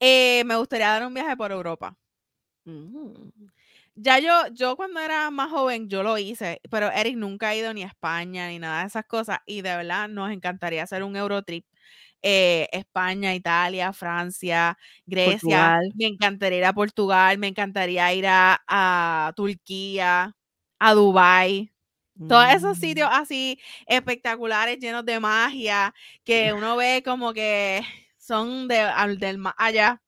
eh, 0.00 0.42
me 0.44 0.56
gustaría 0.56 0.88
dar 0.88 1.06
un 1.06 1.14
viaje 1.14 1.36
por 1.36 1.52
Europa. 1.52 1.96
Mm. 2.64 3.30
Ya 4.00 4.20
yo, 4.20 4.30
yo 4.52 4.76
cuando 4.76 5.00
era 5.00 5.28
más 5.32 5.50
joven, 5.50 5.88
yo 5.88 6.04
lo 6.04 6.18
hice, 6.18 6.60
pero 6.70 6.88
Eric 6.92 7.16
nunca 7.16 7.48
ha 7.48 7.56
ido 7.56 7.74
ni 7.74 7.82
a 7.82 7.88
España 7.88 8.46
ni 8.48 8.60
nada 8.60 8.82
de 8.82 8.86
esas 8.86 9.04
cosas 9.06 9.40
y 9.44 9.60
de 9.62 9.74
verdad 9.76 10.08
nos 10.08 10.30
encantaría 10.30 10.84
hacer 10.84 11.02
un 11.02 11.16
Eurotrip. 11.16 11.66
Eh, 12.22 12.68
España, 12.72 13.34
Italia, 13.34 13.92
Francia, 13.92 14.76
Grecia. 15.06 15.80
Me 15.96 16.06
encantaría 16.06 16.58
ir 16.58 16.64
a 16.64 16.72
Portugal, 16.72 17.38
me 17.38 17.48
encantaría 17.48 18.12
ir 18.14 18.26
a, 18.28 18.60
a 18.68 19.32
Turquía, 19.36 20.34
a 20.78 20.94
Dubai. 20.94 21.72
Todos 22.28 22.46
esos 22.54 22.78
mm. 22.78 22.80
sitios 22.80 23.08
así 23.12 23.60
espectaculares, 23.86 24.78
llenos 24.80 25.04
de 25.06 25.20
magia, 25.20 25.94
que 26.24 26.52
uno 26.52 26.76
ve 26.76 27.02
como 27.04 27.32
que 27.32 27.82
son 28.18 28.68
de, 28.68 28.86
del 29.18 29.38
más 29.38 29.54
allá. 29.58 30.02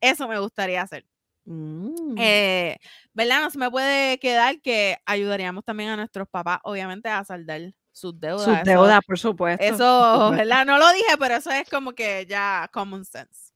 Eso 0.00 0.28
me 0.28 0.38
gustaría 0.40 0.82
hacer. 0.82 1.06
Mm. 1.44 2.14
Eh, 2.18 2.78
¿Verdad? 3.12 3.42
No 3.42 3.50
se 3.50 3.58
me 3.58 3.70
puede 3.70 4.18
quedar 4.18 4.60
que 4.60 4.96
ayudaríamos 5.04 5.64
también 5.64 5.90
a 5.90 5.96
nuestros 5.96 6.28
papás, 6.28 6.60
obviamente, 6.64 7.08
a 7.08 7.24
saldar 7.24 7.72
sus 7.92 8.18
deudas. 8.18 8.44
Sus 8.44 8.62
deudas, 8.64 9.00
por 9.06 9.18
supuesto. 9.18 9.64
Eso, 9.64 10.30
¿verdad? 10.30 10.64
No 10.64 10.78
lo 10.78 10.90
dije, 10.92 11.16
pero 11.18 11.36
eso 11.36 11.50
es 11.50 11.68
como 11.68 11.92
que 11.92 12.26
ya 12.26 12.68
common 12.72 13.04
sense. 13.04 13.52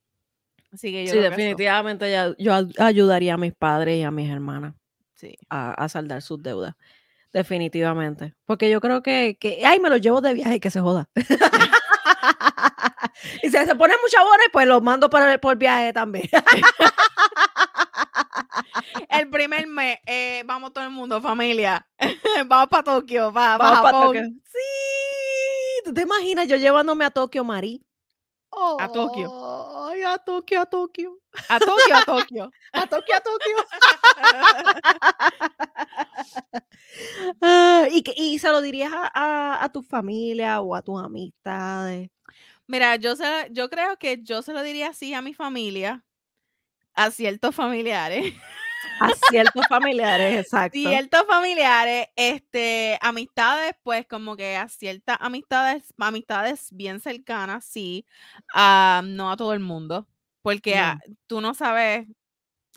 Así 0.72 0.90
que 0.90 1.06
yo 1.06 1.12
sí, 1.12 1.18
definitivamente 1.20 2.12
yo 2.38 2.52
ayudaría 2.78 3.34
a 3.34 3.38
mis 3.38 3.54
padres 3.54 3.98
y 3.98 4.02
a 4.02 4.10
mis 4.10 4.28
hermanas 4.30 4.74
sí. 5.14 5.38
a, 5.48 5.72
a 5.72 5.88
saldar 5.88 6.20
sus 6.22 6.42
deudas. 6.42 6.74
Definitivamente. 7.32 8.34
Porque 8.44 8.70
yo 8.70 8.80
creo 8.80 9.02
que, 9.02 9.36
que, 9.38 9.62
ay, 9.64 9.78
me 9.80 9.90
lo 9.90 9.96
llevo 9.96 10.20
de 10.20 10.34
viaje 10.34 10.56
y 10.56 10.60
que 10.60 10.70
se 10.70 10.80
joda. 10.80 11.08
y 13.42 13.50
si 13.50 13.50
se 13.50 13.74
ponen 13.74 13.96
muchos 14.02 14.20
bones, 14.22 14.48
pues 14.52 14.66
los 14.66 14.82
mando 14.82 15.10
por, 15.10 15.40
por 15.40 15.56
viaje 15.56 15.92
también. 15.92 16.28
El 19.08 19.30
primer 19.30 19.66
mes, 19.66 19.98
eh, 20.06 20.42
vamos 20.46 20.72
todo 20.72 20.84
el 20.84 20.90
mundo, 20.90 21.20
familia. 21.20 21.86
vamos 22.46 22.68
para 22.68 22.82
Tokio, 22.82 23.32
va, 23.32 23.58
vamos 23.58 23.80
para 23.80 24.00
Tokio. 24.00 24.22
Sí, 24.22 25.82
¿tú 25.84 25.94
te 25.94 26.02
imaginas 26.02 26.48
yo 26.48 26.56
llevándome 26.56 27.04
a 27.04 27.10
Tokio, 27.10 27.44
Mari? 27.44 27.86
a 28.78 28.88
Tokio. 28.88 29.88
Ay, 29.88 30.02
a 30.02 30.18
Tokio, 30.18 30.60
a 30.60 30.66
Tokio. 30.66 31.18
A 31.48 31.58
Tokio, 31.58 31.96
a 31.96 32.04
Tokio. 32.04 32.50
a 32.72 32.86
Tokio, 32.86 33.16
a 33.16 33.20
Tokio. 33.20 33.56
Ah, 37.42 37.86
¿y, 37.90 38.38
se 38.38 38.48
lo 38.48 38.62
dirías 38.62 38.90
a, 38.94 39.68
tu 39.72 39.82
familia 39.82 40.62
o 40.62 40.74
a 40.74 40.80
tus 40.80 41.02
amistades? 41.02 42.08
Mira, 42.66 42.96
yo, 42.96 43.12
yo 43.50 43.68
creo 43.68 43.98
que 43.98 44.22
yo 44.22 44.40
se 44.40 44.54
lo 44.54 44.62
diría 44.62 44.88
así 44.88 45.12
a 45.12 45.20
mi 45.20 45.34
familia, 45.34 46.05
a 46.96 47.10
ciertos 47.10 47.54
familiares. 47.54 48.34
A 49.00 49.10
ciertos 49.28 49.66
familiares, 49.68 50.38
exacto. 50.38 50.78
Ciertos 50.78 51.26
familiares, 51.26 52.06
este, 52.16 52.98
amistades, 53.02 53.74
pues 53.82 54.06
como 54.06 54.36
que 54.36 54.56
a 54.56 54.68
ciertas 54.68 55.18
amistades, 55.20 55.82
amistades 55.98 56.68
bien 56.72 57.00
cercanas, 57.00 57.64
sí, 57.64 58.06
no 58.54 59.30
a 59.30 59.36
todo 59.36 59.52
el 59.52 59.60
mundo, 59.60 60.06
porque 60.40 60.80
tú 61.26 61.42
no 61.42 61.52
sabes 61.52 62.06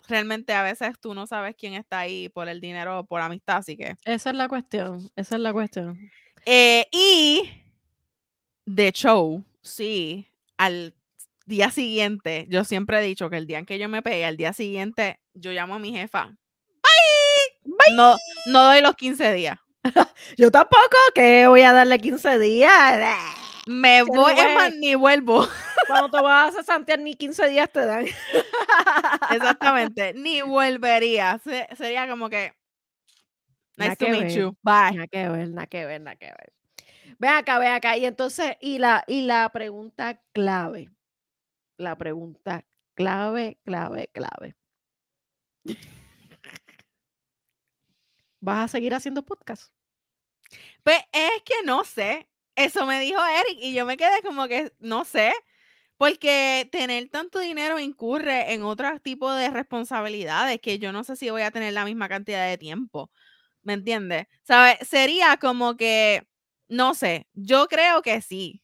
realmente 0.09 0.53
a 0.53 0.63
veces 0.63 0.99
tú 0.99 1.13
no 1.13 1.27
sabes 1.27 1.55
quién 1.55 1.75
está 1.75 1.99
ahí 1.99 2.27
por 2.29 2.49
el 2.49 2.59
dinero 2.59 2.99
o 2.99 3.05
por 3.05 3.21
amistad, 3.21 3.57
así 3.57 3.77
que. 3.77 3.95
Esa 4.03 4.31
es 4.31 4.35
la 4.35 4.49
cuestión, 4.49 5.09
esa 5.15 5.35
es 5.35 5.41
la 5.41 5.53
cuestión. 5.53 5.97
Eh, 6.45 6.87
y 6.91 7.49
de 8.65 8.91
show, 8.91 9.43
sí, 9.61 10.27
al 10.57 10.93
día 11.49 11.71
siguiente, 11.71 12.45
yo 12.47 12.63
siempre 12.63 12.99
he 12.99 13.03
dicho 13.03 13.29
que 13.29 13.37
el 13.37 13.47
día 13.47 13.57
en 13.57 13.65
que 13.65 13.79
yo 13.79 13.89
me 13.89 14.01
pegue, 14.01 14.23
al 14.23 14.37
día 14.37 14.53
siguiente, 14.53 15.19
yo 15.33 15.51
llamo 15.51 15.75
a 15.75 15.79
mi 15.79 15.91
jefa. 15.91 16.27
Bye. 16.27 17.73
Bye. 17.75 17.95
No, 17.95 18.15
no 18.45 18.63
doy 18.63 18.81
los 18.81 18.95
15 18.95 19.33
días. 19.33 19.57
yo 20.37 20.51
tampoco, 20.51 20.97
que 21.13 21.47
voy 21.47 21.61
a 21.61 21.73
darle 21.73 21.99
15 21.99 22.39
días. 22.39 23.17
Me 23.67 24.01
voy, 24.01 24.33
es 24.33 24.55
más, 24.55 24.73
ni 24.75 24.95
vuelvo. 24.95 25.47
Cuando 25.87 26.09
te 26.09 26.23
vas 26.23 26.55
a 26.55 26.63
Santiago, 26.63 27.03
ni 27.03 27.15
15 27.15 27.49
días 27.49 27.71
te 27.71 27.85
dan. 27.85 28.05
Exactamente, 29.31 30.13
ni 30.13 30.41
volvería. 30.41 31.39
sería 31.77 32.07
como 32.07 32.29
que. 32.29 32.53
Nice 33.77 33.95
to 33.95 34.09
meet 34.09 34.29
you. 34.29 34.57
Bye. 34.63 34.95
Nada 34.95 35.07
que 35.07 35.29
ver, 35.29 35.49
nada 35.49 35.67
que 35.67 35.85
ver, 35.85 36.01
nada 36.01 36.15
que 36.15 36.25
ver. 36.25 36.53
Ve 37.19 37.27
acá, 37.27 37.59
ve 37.59 37.67
acá. 37.67 37.95
Y 37.97 38.05
entonces, 38.05 38.55
y 38.59 38.79
la, 38.79 39.03
y 39.07 39.21
la 39.21 39.49
pregunta 39.49 40.19
clave. 40.31 40.89
La 41.79 41.97
pregunta 41.97 42.65
clave, 42.93 43.57
clave, 43.63 44.09
clave. 44.11 44.55
¿Vas 48.41 48.65
a 48.65 48.67
seguir 48.67 48.93
haciendo 48.93 49.23
podcast? 49.23 49.71
Pues 50.83 50.97
es 51.13 51.41
que 51.45 51.53
no 51.63 51.85
sé. 51.85 52.27
Eso 52.55 52.85
me 52.85 52.99
dijo 52.99 53.19
Eric 53.25 53.59
y 53.61 53.73
yo 53.73 53.85
me 53.85 53.95
quedé 53.95 54.21
como 54.21 54.49
que 54.49 54.73
no 54.79 55.05
sé. 55.05 55.31
Porque 55.95 56.67
tener 56.69 57.07
tanto 57.07 57.39
dinero 57.39 57.79
incurre 57.79 58.53
en 58.53 58.63
otro 58.63 58.99
tipo 58.99 59.31
de 59.31 59.49
responsabilidades 59.49 60.59
que 60.59 60.79
yo 60.79 60.91
no 60.91 61.05
sé 61.05 61.15
si 61.15 61.29
voy 61.29 61.43
a 61.43 61.51
tener 61.51 61.71
la 61.71 61.85
misma 61.85 62.09
cantidad 62.09 62.45
de 62.45 62.57
tiempo. 62.57 63.09
¿Me 63.61 63.71
entiendes? 63.71 64.27
Sería 64.81 65.37
como 65.37 65.77
que 65.77 66.27
no 66.67 66.93
sé, 66.93 67.27
yo 67.33 67.67
creo 67.67 68.01
que 68.01 68.21
sí, 68.21 68.63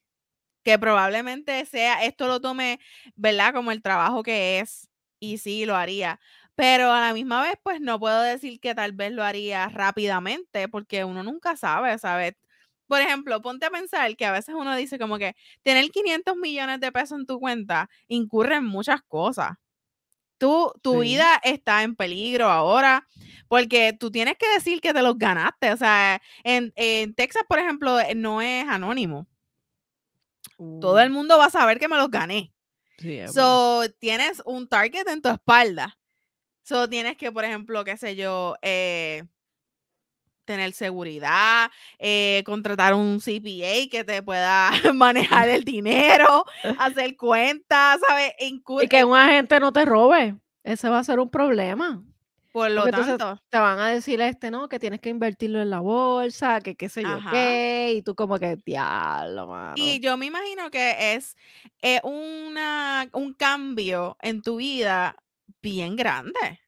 que 0.65 0.79
probablemente 0.79 1.65
sea, 1.65 2.03
esto 2.03 2.27
lo 2.27 2.41
tome, 2.41 2.79
¿verdad? 3.15 3.53
Como 3.53 3.71
el 3.71 3.83
trabajo 3.83 4.23
que 4.23 4.59
es, 4.59 4.89
y 5.19 5.37
sí, 5.37 5.65
lo 5.65 5.75
haría. 5.75 6.19
Pero 6.55 6.91
a 6.91 7.01
la 7.01 7.13
misma 7.13 7.43
vez, 7.43 7.55
pues 7.63 7.81
no 7.81 7.99
puedo 7.99 8.21
decir 8.21 8.59
que 8.59 8.73
tal 8.73 8.93
vez 8.93 9.11
lo 9.11 9.23
haría 9.23 9.69
rápidamente, 9.69 10.67
porque 10.67 11.05
uno 11.05 11.21
nunca 11.23 11.55
sabe, 11.55 11.97
¿sabes? 11.99 12.33
Por 12.87 13.01
ejemplo, 13.01 13.41
ponte 13.41 13.67
a 13.67 13.69
pensar 13.69 14.15
que 14.15 14.25
a 14.25 14.31
veces 14.31 14.55
uno 14.55 14.75
dice 14.75 14.97
como 14.99 15.17
que 15.19 15.35
tener 15.63 15.89
500 15.91 16.35
millones 16.35 16.79
de 16.79 16.91
pesos 16.91 17.19
en 17.19 17.25
tu 17.27 17.39
cuenta 17.39 17.89
incurre 18.07 18.55
en 18.55 18.65
muchas 18.65 19.01
cosas. 19.03 19.51
Tú, 20.37 20.71
tu 20.81 20.99
vida 20.99 21.39
está 21.43 21.83
en 21.83 21.95
peligro 21.95 22.49
ahora 22.49 23.07
porque 23.47 23.93
tú 23.93 24.11
tienes 24.11 24.37
que 24.37 24.49
decir 24.53 24.81
que 24.81 24.93
te 24.93 25.01
los 25.01 25.17
ganaste. 25.17 25.71
O 25.71 25.77
sea, 25.77 26.21
en, 26.43 26.73
Texas, 27.15 27.43
por 27.47 27.59
ejemplo, 27.59 27.99
eh, 27.99 28.15
no 28.15 28.41
es 28.41 28.67
anónimo. 28.67 29.27
Todo 30.57 30.99
el 30.99 31.11
uh. 31.11 31.13
mundo 31.13 31.37
va 31.37 31.45
a 31.45 31.49
saber 31.49 31.79
que 31.79 31.87
me 31.87 31.97
los 31.97 32.09
gané. 32.09 32.53
so, 33.31 33.83
tienes 33.99 34.41
un 34.45 34.67
target 34.67 35.07
en 35.07 35.21
tu 35.21 35.29
espalda. 35.29 35.97
So, 36.63 36.89
tienes 36.89 37.17
que, 37.17 37.31
por 37.31 37.45
ejemplo, 37.45 37.83
qué 37.83 37.97
sé 37.97 38.15
yo, 38.15 38.55
eh, 38.61 39.23
tener 40.45 40.73
seguridad, 40.73 41.69
eh, 41.99 42.43
contratar 42.45 42.93
un 42.93 43.19
CPA 43.19 43.89
que 43.91 44.03
te 44.05 44.23
pueda 44.23 44.71
manejar 44.93 45.49
el 45.49 45.63
dinero, 45.63 46.45
hacer 46.79 47.17
cuentas, 47.17 47.99
¿sabes? 48.07 48.31
y 48.39 48.87
que 48.87 49.03
un 49.03 49.15
agente 49.15 49.59
no 49.59 49.73
te 49.73 49.85
robe. 49.85 50.35
Ese 50.63 50.89
va 50.89 50.99
a 50.99 51.03
ser 51.03 51.19
un 51.19 51.29
problema. 51.29 52.03
Por 52.55 52.71
lo 52.71 52.85
tanto. 52.87 53.37
Te 53.49 53.57
van 53.57 53.79
a 53.79 53.89
decir 53.89 54.21
este, 54.21 54.49
¿no? 54.49 54.69
Que 54.69 54.79
tienes 54.79 55.01
que 55.01 55.09
invertirlo 55.09 55.61
en 55.61 55.69
la 55.69 55.81
bolsa, 55.81 56.61
que 56.61 56.77
qué 56.77 56.87
sé 56.87 57.03
yo 57.03 57.19
qué, 57.29 57.95
y 57.97 58.01
tú 58.01 58.15
como 58.15 58.39
que, 58.39 58.55
diablo, 58.65 59.47
mano. 59.47 59.73
Y 59.75 59.99
yo 59.99 60.15
me 60.15 60.27
imagino 60.27 60.71
que 60.71 61.15
es 61.15 61.35
eh, 61.81 61.99
una, 62.05 63.09
un 63.11 63.33
cambio 63.33 64.15
en 64.21 64.41
tu 64.41 64.55
vida 64.55 65.17
bien 65.61 65.97
grande. 65.97 66.61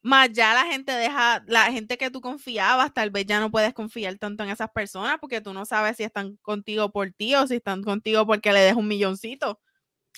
Más 0.00 0.32
ya 0.32 0.54
la 0.54 0.64
gente 0.64 0.92
deja, 0.92 1.44
la 1.46 1.70
gente 1.70 1.98
que 1.98 2.10
tú 2.10 2.22
confiabas, 2.22 2.94
tal 2.94 3.10
vez 3.10 3.26
ya 3.26 3.38
no 3.38 3.50
puedes 3.50 3.74
confiar 3.74 4.16
tanto 4.16 4.44
en 4.44 4.48
esas 4.48 4.70
personas 4.70 5.18
porque 5.20 5.42
tú 5.42 5.52
no 5.52 5.66
sabes 5.66 5.98
si 5.98 6.04
están 6.04 6.38
contigo 6.38 6.90
por 6.90 7.12
ti 7.12 7.34
o 7.34 7.46
si 7.46 7.56
están 7.56 7.82
contigo 7.82 8.24
porque 8.26 8.50
le 8.50 8.60
dejas 8.60 8.78
un 8.78 8.88
milloncito. 8.88 9.60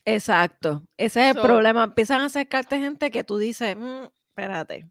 Exacto. 0.05 0.85
Ese 0.97 1.31
es 1.31 1.37
el 1.37 1.43
problema. 1.43 1.83
Empiezan 1.83 2.21
a 2.21 2.27
acercarte 2.27 2.79
gente 2.79 3.11
que 3.11 3.25
tú 3.25 3.39
dices, 3.39 3.77
mm, 3.77 4.05
espérate. 4.35 4.91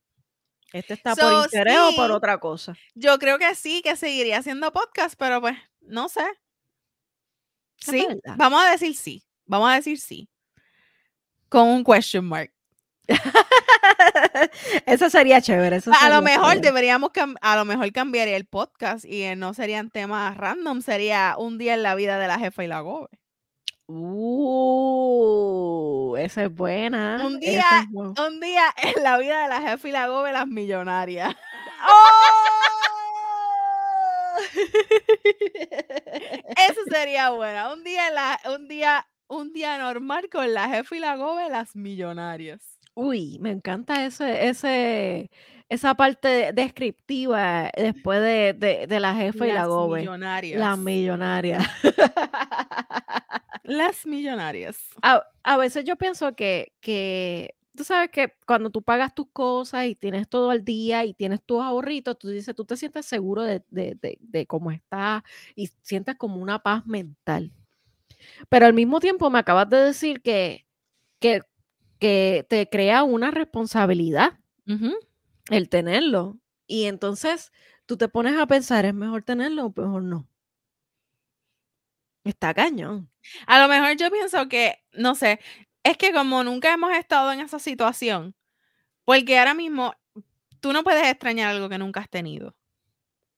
Este 0.71 0.93
está 0.93 1.15
por 1.15 1.43
interés 1.43 1.77
o 1.77 1.95
por 1.95 2.11
otra 2.11 2.39
cosa. 2.39 2.73
Yo 2.95 3.19
creo 3.19 3.37
que 3.37 3.53
sí, 3.55 3.81
que 3.83 3.95
seguiría 3.95 4.39
haciendo 4.39 4.71
podcast, 4.71 5.15
pero 5.17 5.41
pues 5.41 5.55
no 5.81 6.09
sé. 6.09 6.25
Sí, 7.77 8.07
vamos 8.37 8.63
a 8.63 8.71
decir 8.71 8.95
sí. 8.95 9.23
Vamos 9.45 9.69
a 9.69 9.75
decir 9.75 9.99
sí. 9.99 10.29
Con 11.49 11.67
un 11.67 11.83
question 11.83 12.25
mark. 12.25 12.51
eso 14.85 15.09
sería 15.09 15.41
chévere. 15.41 15.81
a 16.01 16.09
lo 16.09 16.21
mejor 16.21 16.61
deberíamos, 16.61 17.11
a 17.41 17.55
lo 17.57 17.65
mejor 17.65 17.91
cambiaría 17.91 18.37
el 18.37 18.45
podcast 18.45 19.03
y 19.03 19.35
no 19.35 19.53
serían 19.53 19.89
temas 19.91 20.37
random, 20.37 20.81
sería 20.81 21.35
un 21.37 21.57
día 21.57 21.73
en 21.73 21.83
la 21.83 21.95
vida 21.95 22.17
de 22.17 22.27
la 22.27 22.39
jefa 22.39 22.63
y 22.63 22.67
la 22.67 22.79
gobe. 22.79 23.09
Uh, 23.87 25.35
esa 26.17 26.43
es 26.45 26.55
buena. 26.55 27.21
Un 27.25 27.39
día, 27.39 27.65
un 27.91 28.39
día 28.39 28.63
en 28.81 29.03
la 29.03 29.17
vida 29.17 29.43
de 29.43 29.49
la 29.49 29.61
jefa 29.61 29.87
y 29.87 29.91
la 29.91 30.07
gobe, 30.07 30.31
las 30.31 30.47
millonarias. 30.47 31.35
¡Oh! 31.85 32.53
Eso 36.69 36.81
sería 36.89 37.31
buena. 37.31 37.73
Un 37.73 37.83
día, 37.83 38.09
la, 38.11 38.39
un 38.55 38.69
día, 38.69 39.05
un 39.27 39.51
día 39.51 39.77
normal 39.77 40.29
con 40.31 40.53
la 40.53 40.69
jefa 40.69 40.95
y 40.95 40.99
la 40.99 41.17
gobe, 41.17 41.49
las 41.49 41.75
millonarias. 41.75 42.79
Uy, 42.95 43.37
me 43.41 43.51
encanta 43.51 44.05
ese, 44.05 44.47
ese, 44.47 45.29
esa 45.67 45.95
parte 45.95 46.53
descriptiva 46.53 47.69
después 47.75 48.21
de, 48.21 48.85
de, 48.87 48.99
la 48.99 49.15
jefa 49.15 49.47
y 49.47 49.51
la 49.51 49.65
gobe. 49.65 50.01
Millonarias. 50.01 50.59
Las 50.59 50.77
millonarias. 50.77 51.67
Las 53.63 54.05
millonarias. 54.05 54.77
A, 55.01 55.57
veces 55.57 55.85
yo 55.85 55.95
pienso 55.95 56.35
que, 56.35 56.73
que, 56.81 57.55
tú 57.75 57.83
sabes 57.85 58.09
que 58.11 58.33
cuando 58.45 58.69
tú 58.69 58.81
pagas 58.81 59.15
tus 59.15 59.27
cosas 59.31 59.85
y 59.85 59.95
tienes 59.95 60.27
todo 60.27 60.49
al 60.49 60.65
día 60.65 61.05
y 61.05 61.13
tienes 61.13 61.41
tus 61.41 61.61
ahorritos, 61.61 62.19
tú 62.19 62.29
dices, 62.29 62.53
tú 62.55 62.65
te 62.65 62.75
sientes 62.75 63.05
seguro 63.05 63.43
de, 63.43 63.63
de, 63.69 64.45
cómo 64.47 64.71
estás 64.71 65.23
y 65.55 65.69
sientes 65.81 66.15
como 66.17 66.37
una 66.37 66.59
paz 66.59 66.85
mental. 66.85 67.51
Pero 68.49 68.65
al 68.65 68.73
mismo 68.73 68.99
tiempo 68.99 69.29
me 69.29 69.39
acabas 69.39 69.69
de 69.69 69.77
decir 69.77 70.21
que, 70.21 70.65
que, 71.19 71.41
que 71.99 72.45
te 72.49 72.67
crea 72.69 73.03
una 73.03 73.31
responsabilidad 73.31 74.39
el 75.49 75.69
tenerlo. 75.69 76.37
Y 76.67 76.85
entonces 76.85 77.51
tú 77.85 77.97
te 77.97 78.09
pones 78.09 78.37
a 78.37 78.47
pensar, 78.47 78.85
¿es 78.85 78.93
mejor 78.93 79.23
tenerlo 79.23 79.65
o 79.65 79.73
mejor 79.75 80.03
no? 80.03 80.27
Está 82.23 82.53
cañón. 82.53 83.09
A 83.47 83.59
lo 83.59 83.67
mejor 83.67 83.97
yo 83.97 84.09
pienso 84.09 84.47
que, 84.47 84.83
no 84.93 85.15
sé, 85.15 85.39
es 85.83 85.97
que 85.97 86.13
como 86.13 86.43
nunca 86.43 86.73
hemos 86.73 86.95
estado 86.95 87.31
en 87.31 87.41
esa 87.41 87.59
situación, 87.59 88.35
porque 89.03 89.37
ahora 89.37 89.53
mismo 89.53 89.93
tú 90.61 90.71
no 90.71 90.83
puedes 90.83 91.05
extrañar 91.05 91.49
algo 91.49 91.67
que 91.67 91.77
nunca 91.77 91.99
has 91.99 92.09
tenido. 92.09 92.55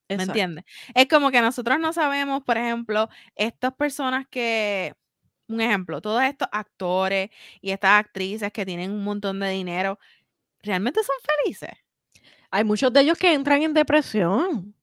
¿Me 0.08 0.22
entiendes? 0.22 0.64
Es 0.94 1.08
como 1.08 1.32
que 1.32 1.40
nosotros 1.40 1.80
no 1.80 1.92
sabemos, 1.92 2.44
por 2.44 2.56
ejemplo, 2.56 3.08
estas 3.34 3.74
personas 3.74 4.26
que, 4.30 4.94
un 5.48 5.60
ejemplo, 5.60 6.00
todos 6.00 6.22
estos 6.22 6.48
actores 6.52 7.30
y 7.60 7.72
estas 7.72 7.98
actrices 7.98 8.52
que 8.52 8.64
tienen 8.64 8.92
un 8.92 9.02
montón 9.02 9.40
de 9.40 9.50
dinero, 9.50 9.98
¿realmente 10.62 11.02
son 11.02 11.16
felices? 11.42 11.70
Hay 12.52 12.62
muchos 12.62 12.92
de 12.92 13.00
ellos 13.00 13.18
que 13.18 13.32
entran 13.32 13.62
en 13.64 13.74
depresión 13.74 14.75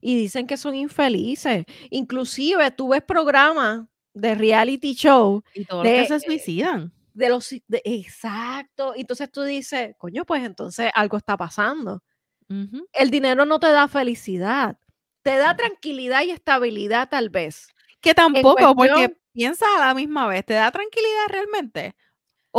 y 0.00 0.16
dicen 0.16 0.46
que 0.46 0.56
son 0.56 0.74
infelices. 0.74 1.64
Inclusive 1.90 2.70
tú 2.70 2.88
ves 2.88 3.02
programas 3.02 3.86
de 4.14 4.34
reality 4.34 4.94
show. 4.94 5.42
Y 5.54 5.64
todos 5.64 5.84
que 5.84 6.06
se 6.06 6.20
suicidan. 6.20 6.92
De 7.14 7.28
los, 7.28 7.52
exacto. 7.52 8.94
Y 8.96 9.00
entonces 9.00 9.30
tú 9.30 9.42
dices, 9.42 9.94
coño, 9.98 10.24
pues 10.24 10.44
entonces 10.44 10.90
algo 10.94 11.16
está 11.16 11.36
pasando. 11.36 12.02
El 12.92 13.10
dinero 13.10 13.44
no 13.44 13.60
te 13.60 13.70
da 13.70 13.88
felicidad. 13.88 14.78
Te 15.22 15.36
da 15.36 15.56
tranquilidad 15.56 16.22
y 16.22 16.30
estabilidad 16.30 17.08
tal 17.08 17.28
vez. 17.28 17.68
Que 18.00 18.14
tampoco, 18.14 18.74
porque 18.74 19.16
piensa 19.32 19.66
a 19.76 19.86
la 19.86 19.94
misma 19.94 20.26
vez, 20.28 20.44
¿te 20.44 20.54
da 20.54 20.70
tranquilidad 20.70 21.26
realmente? 21.28 21.94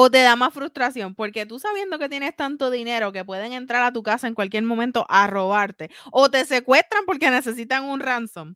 O 0.01 0.09
te 0.09 0.21
da 0.21 0.37
más 0.37 0.53
frustración, 0.53 1.13
porque 1.13 1.45
tú 1.45 1.59
sabiendo 1.59 1.99
que 1.99 2.07
tienes 2.07 2.33
tanto 2.33 2.71
dinero 2.71 3.11
que 3.11 3.25
pueden 3.25 3.51
entrar 3.51 3.83
a 3.83 3.91
tu 3.91 4.01
casa 4.01 4.29
en 4.29 4.33
cualquier 4.33 4.63
momento 4.63 5.05
a 5.09 5.27
robarte, 5.27 5.91
o 6.09 6.31
te 6.31 6.45
secuestran 6.45 7.03
porque 7.05 7.29
necesitan 7.29 7.83
un 7.83 7.99
ransom. 7.99 8.55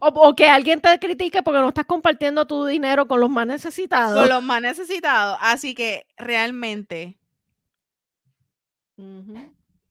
O, 0.00 0.36
que 0.36 0.46
alguien 0.46 0.80
te 0.80 0.96
critique 1.00 1.42
porque 1.42 1.58
no 1.58 1.70
estás 1.70 1.86
compartiendo 1.86 2.46
tu 2.46 2.66
dinero 2.66 3.08
con 3.08 3.18
los 3.18 3.28
más 3.28 3.48
necesitados. 3.48 4.16
Con 4.16 4.28
los 4.28 4.44
más 4.44 4.62
necesitados. 4.62 5.36
Así 5.40 5.74
que 5.74 6.06
realmente. 6.16 7.18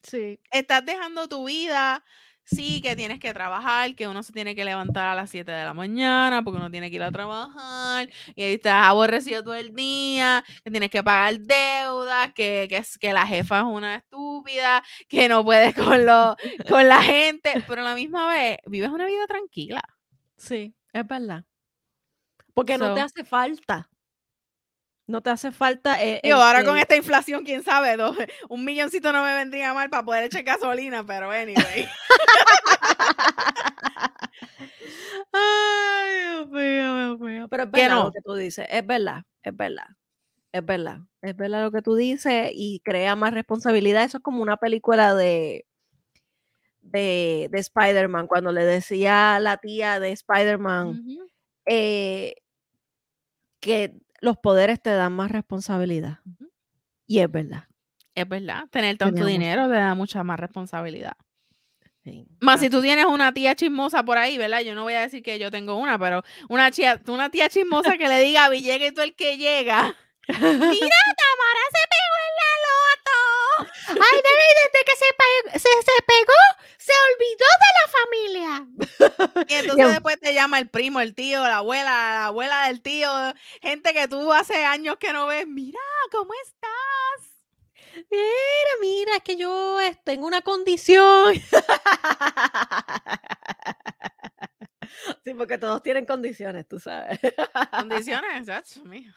Sí. 0.01 0.39
Estás 0.49 0.85
dejando 0.85 1.27
tu 1.27 1.45
vida, 1.45 2.05
sí, 2.45 2.81
que 2.81 2.95
tienes 2.95 3.19
que 3.19 3.33
trabajar, 3.33 3.95
que 3.95 4.07
uno 4.07 4.23
se 4.23 4.31
tiene 4.33 4.55
que 4.55 4.63
levantar 4.65 5.07
a 5.07 5.15
las 5.15 5.29
7 5.29 5.51
de 5.51 5.65
la 5.65 5.73
mañana 5.73 6.43
porque 6.43 6.57
uno 6.57 6.71
tiene 6.71 6.89
que 6.89 6.95
ir 6.97 7.03
a 7.03 7.11
trabajar 7.11 8.09
y 8.35 8.43
ahí 8.43 8.53
estás 8.53 8.85
aborrecido 8.87 9.43
todo 9.43 9.55
el 9.55 9.73
día, 9.75 10.43
que 10.63 10.71
tienes 10.71 10.89
que 10.89 11.03
pagar 11.03 11.39
deudas, 11.39 12.33
que, 12.33 12.67
que, 12.69 12.77
es- 12.77 12.97
que 12.97 13.13
la 13.13 13.27
jefa 13.27 13.59
es 13.59 13.65
una 13.65 13.95
estúpida, 13.95 14.83
que 15.09 15.27
no 15.27 15.43
puedes 15.43 15.73
con, 15.75 16.05
lo, 16.05 16.35
con 16.69 16.87
la 16.87 17.01
gente, 17.03 17.61
pero 17.67 17.81
a 17.81 17.85
la 17.85 17.95
misma 17.95 18.27
vez 18.27 18.57
vives 18.67 18.89
una 18.89 19.05
vida 19.05 19.25
tranquila. 19.27 19.81
Sí, 20.37 20.75
es 20.93 21.07
verdad. 21.07 21.43
Porque 22.53 22.77
no 22.77 22.91
te 22.91 23.01
hace 23.01 23.23
falta. 23.23 23.89
No 25.07 25.21
te 25.21 25.29
hace 25.29 25.51
falta. 25.51 26.01
eh, 26.03 26.19
Digo, 26.23 26.37
el- 26.37 26.41
ahora 26.41 26.63
con 26.63 26.75
el- 26.77 26.81
esta 26.81 26.95
inflación, 26.95 27.43
quién 27.43 27.63
sabe, 27.63 27.95
dos- 27.97 28.17
un 28.49 28.65
milloncito 28.65 29.11
no 29.13 29.23
me 29.23 29.35
vendría 29.35 29.73
mal 29.73 29.89
para 29.89 30.03
poder 30.03 30.23
echar 30.25 30.43
gasolina, 30.43 31.05
pero 31.05 31.29
anyway. 31.31 31.87
Ay, 35.31 36.11
Dios 36.21 36.47
mío, 36.49 36.95
Dios 36.97 37.19
mío. 37.19 37.47
Pero 37.49 37.63
es 37.63 37.71
verdad 37.71 37.95
no. 37.95 38.03
lo 38.05 38.11
que 38.11 38.21
tú 38.21 38.33
dices. 38.35 38.65
Es 38.69 38.85
verdad, 38.85 39.23
es 39.43 39.55
verdad. 39.55 39.87
Es 40.51 40.65
verdad. 40.65 40.99
Es 41.21 41.35
verdad 41.35 41.63
lo 41.63 41.71
que 41.71 41.81
tú 41.81 41.95
dices 41.95 42.51
y 42.53 42.79
crea 42.83 43.15
más 43.15 43.33
responsabilidad. 43.33 44.03
Eso 44.03 44.17
es 44.17 44.23
como 44.23 44.41
una 44.41 44.57
película 44.57 45.13
de, 45.15 45.65
de, 46.81 47.49
de 47.51 47.59
Spider-Man, 47.59 48.27
cuando 48.27 48.51
le 48.51 48.63
decía 48.63 49.35
a 49.35 49.39
la 49.39 49.57
tía 49.57 49.99
de 49.99 50.11
Spider-Man 50.11 51.03
eh, 51.65 52.35
que 53.59 53.95
los 54.21 54.37
poderes 54.37 54.81
te 54.81 54.91
dan 54.91 55.13
más 55.13 55.31
responsabilidad. 55.31 56.19
Y 57.07 57.19
es 57.19 57.31
verdad. 57.31 57.65
Es 58.15 58.27
verdad, 58.27 58.63
tener 58.71 58.97
tanto 58.97 59.25
dinero 59.25 59.67
te 59.67 59.75
da 59.75 59.93
mucha 59.93 60.23
más 60.23 60.39
responsabilidad. 60.39 61.17
sí. 62.03 62.25
Más 62.39 62.61
si 62.61 62.69
tú 62.69 62.81
tienes 62.81 63.05
una 63.05 63.33
tía 63.33 63.55
chismosa 63.55 64.03
por 64.03 64.17
ahí, 64.17 64.37
¿verdad? 64.37 64.61
Yo 64.61 64.73
no 64.73 64.83
voy 64.83 64.93
a 64.93 65.01
decir 65.01 65.21
que 65.21 65.37
yo 65.37 65.51
tengo 65.51 65.75
una, 65.75 65.99
pero 65.99 66.23
una 66.47 66.71
tía, 66.71 67.01
una 67.07 67.29
tía 67.29 67.49
chismosa 67.49 67.97
que 67.97 68.07
le 68.07 68.21
diga 68.21 68.45
a 68.45 68.49
Villegas 68.49 68.91
y 68.91 68.93
tú 68.93 69.01
el 69.01 69.15
que 69.15 69.37
llega. 69.37 69.95
Mira, 70.27 70.39
Tamara 70.39 71.65
se 71.71 71.84
Ay, 73.87 74.21
desde 74.23 74.85
que 74.85 74.95
se, 74.95 75.59
se, 75.59 75.69
se 75.69 76.01
pegó, 76.07 76.41
se 76.77 76.93
olvidó 77.11 77.45
de 77.61 77.71
la 77.79 77.87
familia. 77.99 79.45
Y 79.47 79.53
entonces 79.55 79.85
Yo- 79.85 79.89
después 79.91 80.19
te 80.19 80.33
llama 80.33 80.59
el 80.59 80.69
primo, 80.69 80.99
el 81.01 81.13
tío, 81.15 81.41
la 81.43 81.57
abuela, 81.57 81.83
la 81.91 82.25
abuela 82.27 82.67
del 82.67 82.81
tío, 82.81 83.09
gente 83.61 83.93
que 83.93 84.07
tú 84.07 84.31
hace 84.33 84.65
años 84.65 84.97
que 84.99 85.13
no 85.13 85.27
ves. 85.27 85.47
Mira, 85.47 85.79
¿cómo 86.11 86.31
estás? 86.43 87.31
Mira, 88.11 88.71
mira, 88.81 89.15
es 89.17 89.23
que 89.23 89.35
yo 89.37 89.77
tengo 90.03 90.27
una 90.27 90.41
condición. 90.41 91.33
Sí, 95.23 95.33
porque 95.33 95.57
todos 95.57 95.81
tienen 95.83 96.05
condiciones, 96.05 96.67
tú 96.67 96.79
sabes. 96.79 97.19
Condiciones, 97.71 98.45
that's 98.45 98.77
mío. 98.83 99.11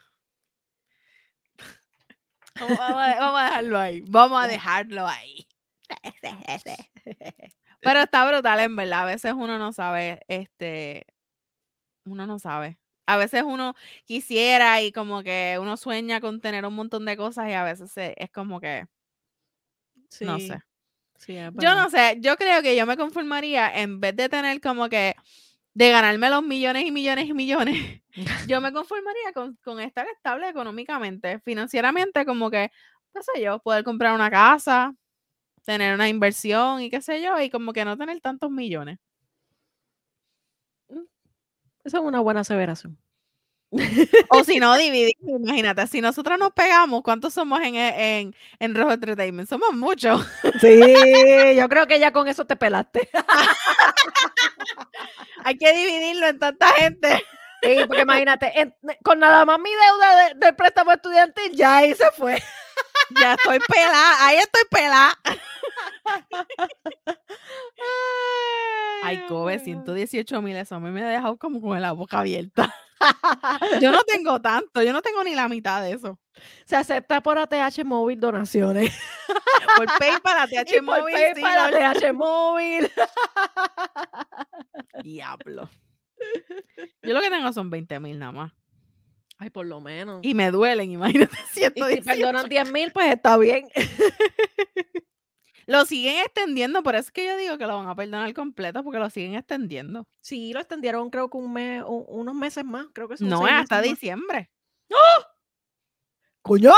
Vamos, 2.59 2.79
a, 2.79 3.15
vamos 3.19 3.39
a 3.41 3.43
dejarlo 3.45 3.79
ahí. 3.79 4.01
Vamos 4.07 4.43
a 4.43 4.47
dejarlo 4.47 5.07
ahí. 5.07 5.47
Pero 7.81 7.99
está 8.01 8.27
brutal, 8.27 8.59
en 8.59 8.75
verdad. 8.75 9.01
A 9.03 9.05
veces 9.05 9.33
uno 9.33 9.57
no 9.57 9.71
sabe, 9.71 10.21
este, 10.27 11.05
uno 12.05 12.27
no 12.27 12.39
sabe. 12.39 12.77
A 13.05 13.17
veces 13.17 13.43
uno 13.43 13.73
quisiera 14.05 14.81
y 14.81 14.91
como 14.91 15.23
que 15.23 15.57
uno 15.59 15.77
sueña 15.77 16.21
con 16.21 16.41
tener 16.41 16.65
un 16.65 16.75
montón 16.75 17.05
de 17.05 17.17
cosas 17.17 17.49
y 17.49 17.53
a 17.53 17.63
veces 17.63 17.91
se- 17.91 18.13
es 18.17 18.29
como 18.31 18.59
que, 18.59 18.85
no 20.25 20.39
sé. 20.39 20.59
sí, 21.17 21.31
Yo 21.63 21.75
no 21.75 21.89
sé, 21.89 22.17
yo 22.21 22.35
creo 22.37 22.61
que 22.61 22.75
yo 22.75 22.85
me 22.85 22.97
conformaría 22.97 23.69
en 23.81 23.99
vez 23.99 24.15
de 24.15 24.29
tener 24.29 24.61
como 24.61 24.89
que 24.89 25.15
de 25.79 25.91
ganarme 25.91 26.29
los 26.29 26.43
millones 26.43 26.83
y 26.85 26.91
millones 26.91 27.27
y 27.29 27.33
millones, 27.33 28.01
yo 28.49 28.59
me 28.59 28.73
conformaría 28.73 29.31
con, 29.33 29.55
con 29.63 29.79
estar 29.79 30.05
estable 30.07 30.49
económicamente, 30.49 31.39
financieramente, 31.39 32.25
como 32.25 32.51
que, 32.51 32.69
qué 33.13 33.21
sé 33.23 33.41
yo, 33.41 33.59
poder 33.59 33.85
comprar 33.85 34.13
una 34.13 34.29
casa, 34.29 34.93
tener 35.65 35.95
una 35.95 36.09
inversión 36.09 36.81
y 36.81 36.89
qué 36.89 37.01
sé 37.01 37.21
yo, 37.23 37.39
y 37.41 37.49
como 37.49 37.73
que 37.73 37.85
no 37.85 37.97
tener 37.97 38.21
tantos 38.21 38.51
millones. 38.51 38.99
Esa 41.83 41.97
es 41.97 42.03
una 42.03 42.21
buena 42.21 42.39
aseveración. 42.41 42.97
O 44.29 44.43
si 44.43 44.59
no, 44.59 44.75
dividir, 44.77 45.13
imagínate, 45.21 45.85
si 45.87 46.01
nosotros 46.01 46.39
nos 46.39 46.51
pegamos, 46.53 47.03
¿cuántos 47.03 47.33
somos 47.33 47.59
en, 47.61 47.75
en, 47.75 48.35
en 48.59 48.75
Rojo 48.75 48.93
Entertainment? 48.93 49.47
Somos 49.47 49.73
muchos. 49.73 50.25
Sí, 50.59 50.79
yo 51.55 51.69
creo 51.69 51.85
que 51.85 51.99
ya 51.99 52.11
con 52.11 52.27
eso 52.27 52.45
te 52.45 52.55
pelaste. 52.55 53.07
Hay 55.43 55.57
que 55.57 55.73
dividirlo 55.73 56.27
en 56.27 56.39
tanta 56.39 56.67
gente. 56.73 57.23
Sí, 57.61 57.75
porque 57.87 58.03
imagínate, 58.03 58.59
en- 58.59 58.75
con 59.03 59.19
nada 59.19 59.45
más 59.45 59.59
mi 59.59 59.69
deuda 59.69 60.15
de- 60.29 60.33
del 60.45 60.55
préstamo 60.55 60.91
estudiantil, 60.91 61.51
ya 61.53 61.77
ahí 61.77 61.93
se 61.93 62.09
fue. 62.11 62.41
Ya 63.19 63.33
estoy 63.33 63.59
pelada, 63.67 64.27
ahí 64.27 64.37
estoy 64.37 64.61
pelada. 64.69 65.17
Ay, 69.03 69.25
Kobe, 69.27 69.59
118 69.59 70.41
mil, 70.41 70.55
eso 70.57 70.75
a 70.75 70.79
mí 70.79 70.89
me 70.91 71.03
ha 71.03 71.09
dejado 71.09 71.37
como 71.37 71.61
con 71.61 71.81
la 71.81 71.91
boca 71.93 72.19
abierta. 72.19 72.73
Yo 73.81 73.91
no 73.91 74.03
tengo 74.03 74.41
tanto, 74.41 74.81
yo 74.83 74.91
no 74.93 75.01
tengo 75.01 75.23
ni 75.23 75.33
la 75.35 75.47
mitad 75.47 75.81
de 75.81 75.93
eso. 75.93 76.19
Se 76.65 76.75
acepta 76.75 77.21
por 77.21 77.37
ATH 77.37 77.83
móvil 77.85 78.19
donaciones. 78.19 78.91
Por 79.77 79.85
PayPal, 79.99 80.37
ATH 80.39 80.51
Y 80.73 80.75
por 80.81 81.01
móvil, 81.01 81.15
sí, 81.35 81.41
PayPal, 81.41 81.71
no- 81.71 81.87
ATH 81.87 82.13
móvil. 82.13 82.91
Diablo. 85.03 85.69
Yo 87.03 87.13
lo 87.13 87.21
que 87.21 87.29
tengo 87.29 87.53
son 87.53 87.69
20 87.69 87.99
mil 87.99 88.19
nada 88.19 88.31
más. 88.31 88.51
Ay, 89.37 89.49
por 89.51 89.65
lo 89.65 89.79
menos. 89.79 90.19
Y 90.23 90.33
me 90.33 90.51
duelen, 90.51 90.91
imagínate. 90.91 91.35
Y 91.35 91.53
si 91.53 91.59
118. 91.61 92.03
perdonan 92.03 92.49
10 92.49 92.71
mil, 92.73 92.91
pues 92.91 93.09
está 93.13 93.37
bien. 93.37 93.69
Lo 95.69 95.85
siguen 95.85 96.17
extendiendo, 96.25 96.81
por 96.81 96.95
eso 96.95 97.05
es 97.05 97.11
que 97.11 97.25
yo 97.25 97.37
digo 97.37 97.57
que 97.59 97.67
lo 97.67 97.77
van 97.77 97.87
a 97.87 97.95
perdonar 97.95 98.33
completo, 98.33 98.83
porque 98.83 98.97
lo 98.99 99.09
siguen 99.11 99.35
extendiendo. 99.35 100.07
Sí, 100.19 100.51
lo 100.51 100.59
extendieron 100.61 101.09
creo 101.11 101.29
que 101.29 101.37
un 101.37 101.53
mes, 101.53 101.83
un- 101.85 102.05
unos 102.07 102.33
meses 102.33 102.65
más. 102.65 102.87
Creo 102.91 103.07
que 103.07 103.17
son 103.17 103.29
No 103.29 103.47
es 103.47 103.53
hasta 103.53 103.81
diciembre. 103.81 104.49
¡Coño! 106.41 106.71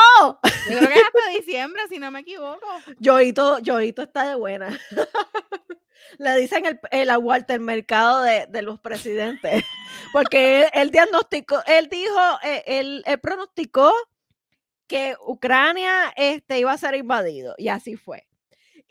Yo 0.69 0.77
creo 0.77 0.89
que 0.89 0.95
es 0.95 1.03
hasta 1.05 1.29
diciembre, 1.37 1.81
si 1.87 1.99
no 1.99 2.11
me 2.11 2.19
equivoco. 2.21 2.67
Yoito, 2.99 3.59
Yoito 3.59 4.01
está 4.01 4.27
de 4.27 4.35
buena. 4.35 4.77
Le 6.17 6.35
dicen 6.37 6.65
el, 6.65 6.79
el 6.91 7.15
Walter 7.17 7.59
Mercado 7.59 8.21
de, 8.23 8.47
de 8.47 8.61
los 8.61 8.79
presidentes. 8.79 9.63
Porque 10.11 10.63
él, 10.63 10.69
él 10.73 10.91
diagnosticó, 10.91 11.61
él 11.67 11.87
dijo, 11.87 12.19
eh, 12.43 12.63
él, 12.65 13.03
él 13.05 13.19
pronosticó 13.19 13.93
que 14.87 15.15
Ucrania 15.25 16.11
este, 16.17 16.59
iba 16.59 16.73
a 16.73 16.77
ser 16.77 16.95
invadido. 16.95 17.55
Y 17.57 17.69
así 17.69 17.95
fue. 17.95 18.27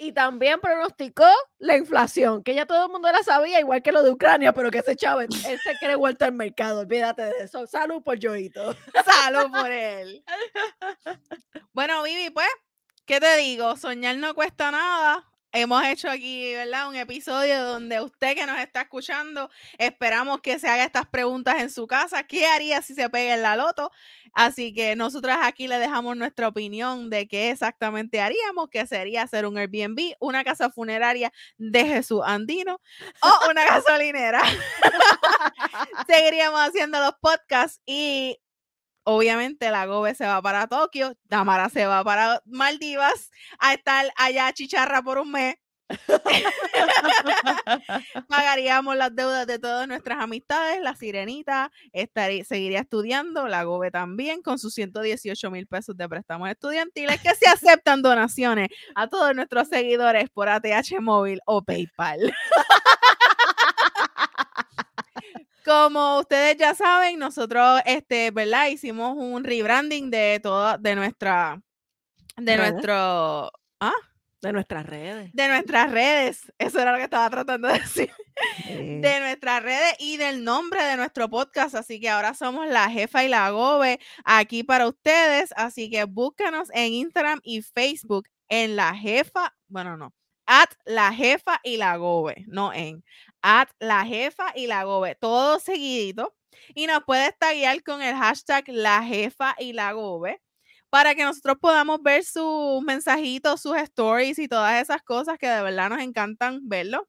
Y 0.02 0.12
también 0.12 0.58
pronosticó 0.60 1.26
la 1.58 1.76
inflación, 1.76 2.42
que 2.42 2.54
ya 2.54 2.64
todo 2.64 2.86
el 2.86 2.90
mundo 2.90 3.12
la 3.12 3.22
sabía, 3.22 3.60
igual 3.60 3.82
que 3.82 3.92
lo 3.92 4.02
de 4.02 4.10
Ucrania, 4.10 4.54
pero 4.54 4.70
que 4.70 4.78
ese 4.78 4.96
chavo, 4.96 5.20
él 5.20 5.30
se 5.30 5.76
cree 5.78 5.94
Walter 5.94 6.32
Mercado. 6.32 6.80
Olvídate 6.80 7.20
de 7.20 7.44
eso. 7.44 7.66
Salud 7.66 8.02
por 8.02 8.18
Yoito. 8.18 8.74
Salud 9.04 9.50
por 9.52 9.70
él. 9.70 10.24
Bueno, 11.72 12.02
Vivi, 12.02 12.30
pues, 12.30 12.48
¿qué 13.04 13.20
te 13.20 13.36
digo? 13.36 13.76
Soñar 13.76 14.16
no 14.16 14.34
cuesta 14.34 14.70
nada. 14.70 15.30
Hemos 15.52 15.84
hecho 15.84 16.08
aquí, 16.08 16.54
¿verdad? 16.54 16.88
Un 16.88 16.94
episodio 16.94 17.64
donde 17.64 18.00
usted 18.00 18.36
que 18.36 18.46
nos 18.46 18.58
está 18.60 18.82
escuchando, 18.82 19.50
esperamos 19.78 20.40
que 20.42 20.60
se 20.60 20.68
haga 20.68 20.84
estas 20.84 21.06
preguntas 21.06 21.56
en 21.58 21.70
su 21.70 21.88
casa. 21.88 22.22
¿Qué 22.22 22.46
haría 22.46 22.82
si 22.82 22.94
se 22.94 23.10
pega 23.10 23.34
en 23.34 23.42
la 23.42 23.56
loto? 23.56 23.90
Así 24.32 24.72
que 24.72 24.94
nosotras 24.94 25.38
aquí 25.42 25.66
le 25.66 25.80
dejamos 25.80 26.16
nuestra 26.16 26.46
opinión 26.46 27.10
de 27.10 27.26
qué 27.26 27.50
exactamente 27.50 28.20
haríamos, 28.20 28.68
que 28.70 28.86
sería 28.86 29.22
hacer 29.22 29.44
un 29.44 29.58
Airbnb, 29.58 30.14
una 30.20 30.44
casa 30.44 30.70
funeraria 30.70 31.32
de 31.58 31.84
Jesús 31.84 32.22
Andino 32.24 32.80
o 33.20 33.50
una 33.50 33.64
gasolinera. 33.66 34.42
Seguiríamos 36.06 36.60
haciendo 36.60 37.00
los 37.00 37.14
podcasts 37.20 37.80
y 37.86 38.38
obviamente 39.04 39.70
la 39.70 39.86
Gobe 39.86 40.14
se 40.14 40.26
va 40.26 40.42
para 40.42 40.66
Tokio, 40.66 41.14
Tamara 41.28 41.68
se 41.68 41.86
va 41.86 42.04
para 42.04 42.42
Maldivas 42.46 43.30
a 43.58 43.74
estar 43.74 44.06
allá 44.16 44.52
chicharra 44.52 45.02
por 45.02 45.18
un 45.18 45.32
mes. 45.32 45.56
Pagaríamos 48.28 48.96
las 48.96 49.14
deudas 49.14 49.46
de 49.46 49.58
todas 49.58 49.88
nuestras 49.88 50.22
amistades, 50.22 50.80
la 50.80 50.94
sirenita 50.94 51.70
estaría, 51.92 52.44
seguiría 52.44 52.80
estudiando, 52.80 53.48
la 53.48 53.64
Gobe 53.64 53.90
también, 53.90 54.42
con 54.42 54.58
sus 54.58 54.74
118 54.74 55.50
mil 55.50 55.66
pesos 55.66 55.96
de 55.96 56.08
préstamos 56.08 56.48
estudiantiles 56.48 57.20
que 57.20 57.34
se 57.34 57.48
aceptan 57.48 58.02
donaciones 58.02 58.68
a 58.94 59.08
todos 59.08 59.34
nuestros 59.34 59.68
seguidores 59.68 60.30
por 60.30 60.48
ATH 60.48 61.00
móvil 61.00 61.40
o 61.44 61.62
PayPal. 61.62 62.20
Como 65.64 66.18
ustedes 66.20 66.56
ya 66.56 66.74
saben, 66.74 67.18
nosotros, 67.18 67.80
este, 67.84 68.30
¿verdad? 68.30 68.68
Hicimos 68.68 69.16
un 69.16 69.44
rebranding 69.44 70.10
de 70.10 70.40
toda, 70.42 70.78
de 70.78 70.94
nuestra, 70.94 71.60
de 72.36 72.56
¿Redes? 72.56 72.72
nuestro, 72.72 73.52
¿ah? 73.80 73.92
De 74.42 74.52
nuestras 74.52 74.86
redes. 74.86 75.30
De 75.34 75.48
nuestras 75.48 75.90
redes. 75.90 76.52
Eso 76.58 76.80
era 76.80 76.92
lo 76.92 76.98
que 76.98 77.04
estaba 77.04 77.28
tratando 77.28 77.68
de 77.68 77.74
decir. 77.78 78.10
De 78.66 79.20
nuestras 79.20 79.62
redes 79.62 79.96
y 79.98 80.16
del 80.16 80.44
nombre 80.44 80.82
de 80.82 80.96
nuestro 80.96 81.28
podcast. 81.28 81.74
Así 81.74 82.00
que 82.00 82.08
ahora 82.08 82.32
somos 82.32 82.66
la 82.66 82.88
jefa 82.88 83.22
y 83.22 83.28
la 83.28 83.50
gobe 83.50 84.00
aquí 84.24 84.64
para 84.64 84.88
ustedes. 84.88 85.52
Así 85.56 85.90
que 85.90 86.04
búscanos 86.04 86.68
en 86.72 86.94
Instagram 86.94 87.40
y 87.42 87.60
Facebook 87.60 88.28
en 88.48 88.76
la 88.76 88.94
jefa. 88.94 89.54
Bueno, 89.68 89.98
no. 89.98 90.14
At 90.52 90.70
la 90.84 91.12
jefa 91.12 91.60
y 91.62 91.76
la 91.76 91.96
gobe. 91.96 92.44
No 92.48 92.72
en. 92.72 93.04
At 93.40 93.68
la 93.78 94.04
jefa 94.04 94.52
y 94.56 94.66
la 94.66 94.82
gobe. 94.82 95.14
Todo 95.14 95.60
seguidito. 95.60 96.34
Y 96.74 96.88
nos 96.88 97.04
puedes 97.04 97.38
taguear 97.38 97.80
con 97.84 98.02
el 98.02 98.16
hashtag 98.16 98.64
la 98.66 99.00
jefa 99.04 99.54
y 99.60 99.72
la 99.72 99.92
gobe 99.92 100.42
para 100.90 101.14
que 101.14 101.22
nosotros 101.22 101.56
podamos 101.60 102.02
ver 102.02 102.24
sus 102.24 102.82
mensajitos, 102.82 103.60
sus 103.60 103.76
stories 103.76 104.40
y 104.40 104.48
todas 104.48 104.82
esas 104.82 105.02
cosas 105.02 105.38
que 105.38 105.46
de 105.46 105.62
verdad 105.62 105.88
nos 105.88 106.00
encantan 106.00 106.68
verlo. 106.68 107.08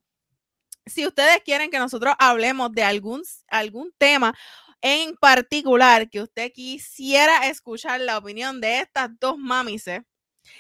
Si 0.86 1.08
ustedes 1.08 1.42
quieren 1.44 1.72
que 1.72 1.80
nosotros 1.80 2.14
hablemos 2.20 2.72
de 2.74 2.84
algún, 2.84 3.24
algún 3.48 3.92
tema 3.98 4.36
en 4.82 5.16
particular 5.16 6.12
que 6.12 6.22
usted 6.22 6.52
quisiera 6.52 7.48
escuchar 7.48 8.02
la 8.02 8.20
opinión 8.20 8.62
de 8.62 8.82
estas 8.82 9.10
dos 9.20 9.40
mamises 9.40 10.02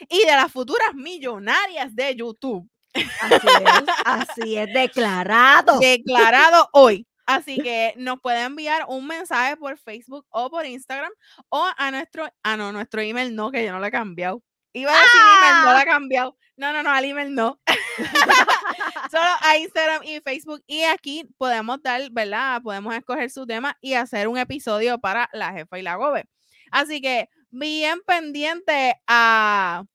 y 0.09 0.19
de 0.25 0.31
las 0.31 0.51
futuras 0.51 0.93
millonarias 0.93 1.95
de 1.95 2.15
YouTube, 2.15 2.69
Así 2.93 3.47
es, 3.47 3.95
así 4.05 4.57
es 4.57 4.73
declarado. 4.73 5.79
declarado 5.79 6.69
hoy. 6.73 7.07
Así 7.25 7.57
que 7.63 7.93
nos 7.97 8.19
puede 8.19 8.41
enviar 8.43 8.85
un 8.87 9.07
mensaje 9.07 9.55
por 9.57 9.77
Facebook 9.77 10.25
o 10.29 10.49
por 10.49 10.65
Instagram 10.65 11.11
o 11.49 11.67
a 11.77 11.91
nuestro, 11.91 12.27
ah, 12.43 12.57
no, 12.57 12.71
nuestro 12.71 13.01
email 13.01 13.35
no, 13.35 13.51
que 13.51 13.63
yo 13.65 13.71
no 13.71 13.79
lo 13.79 13.85
he 13.85 13.91
cambiado. 13.91 14.41
Iba 14.73 14.91
a 14.91 14.95
decir 14.95 15.21
email, 15.37 15.65
no 15.65 15.73
lo 15.73 15.79
he 15.79 15.85
cambiado. 15.85 16.37
No, 16.55 16.71
no, 16.71 16.83
no, 16.83 16.91
al 16.91 17.03
email 17.03 17.33
no. 17.33 17.59
Solo 19.11 19.29
a 19.41 19.57
Instagram 19.57 20.03
y 20.03 20.21
Facebook. 20.21 20.63
Y 20.65 20.83
aquí 20.83 21.27
podemos 21.37 21.81
dar, 21.81 22.09
¿verdad? 22.11 22.61
Podemos 22.61 22.95
escoger 22.95 23.29
su 23.29 23.45
tema 23.45 23.77
y 23.81 23.95
hacer 23.95 24.27
un 24.27 24.37
episodio 24.37 24.97
para 24.99 25.29
la 25.33 25.51
jefa 25.51 25.77
y 25.77 25.81
la 25.81 25.95
gobe. 25.95 26.25
Así 26.71 27.01
que 27.01 27.27
bien 27.51 28.01
pendiente 28.05 28.95
a 29.07 29.85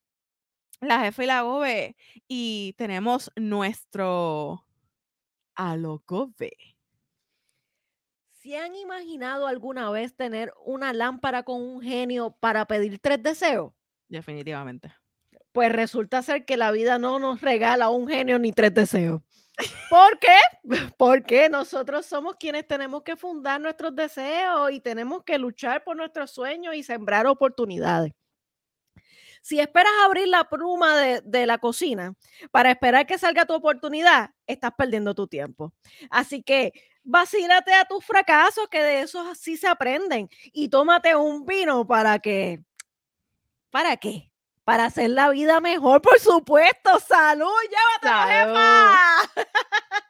la 0.80 1.00
jefa 1.00 1.24
y 1.24 1.26
la 1.26 1.42
gobe. 1.42 1.96
Y 2.28 2.74
tenemos 2.76 3.32
nuestro 3.36 4.64
a 5.54 5.76
lo 5.76 6.02
gobe. 6.06 6.56
¿Se 8.30 8.58
han 8.58 8.76
imaginado 8.76 9.48
alguna 9.48 9.90
vez 9.90 10.14
tener 10.14 10.52
una 10.64 10.92
lámpara 10.92 11.42
con 11.42 11.60
un 11.60 11.82
genio 11.82 12.36
para 12.38 12.66
pedir 12.66 13.00
tres 13.00 13.20
deseos? 13.22 13.72
Definitivamente. 14.08 14.94
Pues 15.50 15.72
resulta 15.72 16.22
ser 16.22 16.44
que 16.44 16.56
la 16.56 16.70
vida 16.70 16.98
no 16.98 17.18
nos 17.18 17.40
regala 17.40 17.88
un 17.88 18.06
genio 18.06 18.38
ni 18.38 18.52
tres 18.52 18.72
deseos. 18.72 19.22
¿Por 19.88 20.18
qué? 20.18 20.36
Porque 20.98 21.48
nosotros 21.48 22.06
somos 22.06 22.36
quienes 22.36 22.66
tenemos 22.66 23.02
que 23.02 23.16
fundar 23.16 23.60
nuestros 23.60 23.94
deseos 23.94 24.70
y 24.72 24.80
tenemos 24.80 25.24
que 25.24 25.38
luchar 25.38 25.84
por 25.84 25.96
nuestros 25.96 26.30
sueños 26.30 26.74
y 26.74 26.82
sembrar 26.82 27.26
oportunidades. 27.26 28.12
Si 29.42 29.60
esperas 29.60 29.92
abrir 30.04 30.26
la 30.26 30.48
pluma 30.48 30.96
de, 30.96 31.20
de 31.24 31.46
la 31.46 31.58
cocina 31.58 32.14
para 32.50 32.72
esperar 32.72 33.06
que 33.06 33.16
salga 33.16 33.46
tu 33.46 33.54
oportunidad, 33.54 34.30
estás 34.46 34.72
perdiendo 34.76 35.14
tu 35.14 35.28
tiempo. 35.28 35.72
Así 36.10 36.42
que 36.42 36.72
vacílate 37.04 37.72
a 37.72 37.84
tus 37.84 38.04
fracasos, 38.04 38.68
que 38.68 38.82
de 38.82 39.00
esos 39.02 39.26
así 39.28 39.56
se 39.56 39.68
aprenden, 39.68 40.28
y 40.52 40.68
tómate 40.68 41.14
un 41.14 41.46
vino 41.46 41.86
para 41.86 42.18
que, 42.18 42.62
¿para 43.70 43.96
qué? 43.96 44.30
Para 44.66 44.86
hacer 44.86 45.10
la 45.10 45.28
vida 45.30 45.60
mejor, 45.60 46.02
por 46.02 46.18
supuesto. 46.18 46.98
¡Salud! 46.98 47.46
¡Llévatelo, 47.70 48.26
Salud. 48.26 48.56
jefa! 48.56 49.46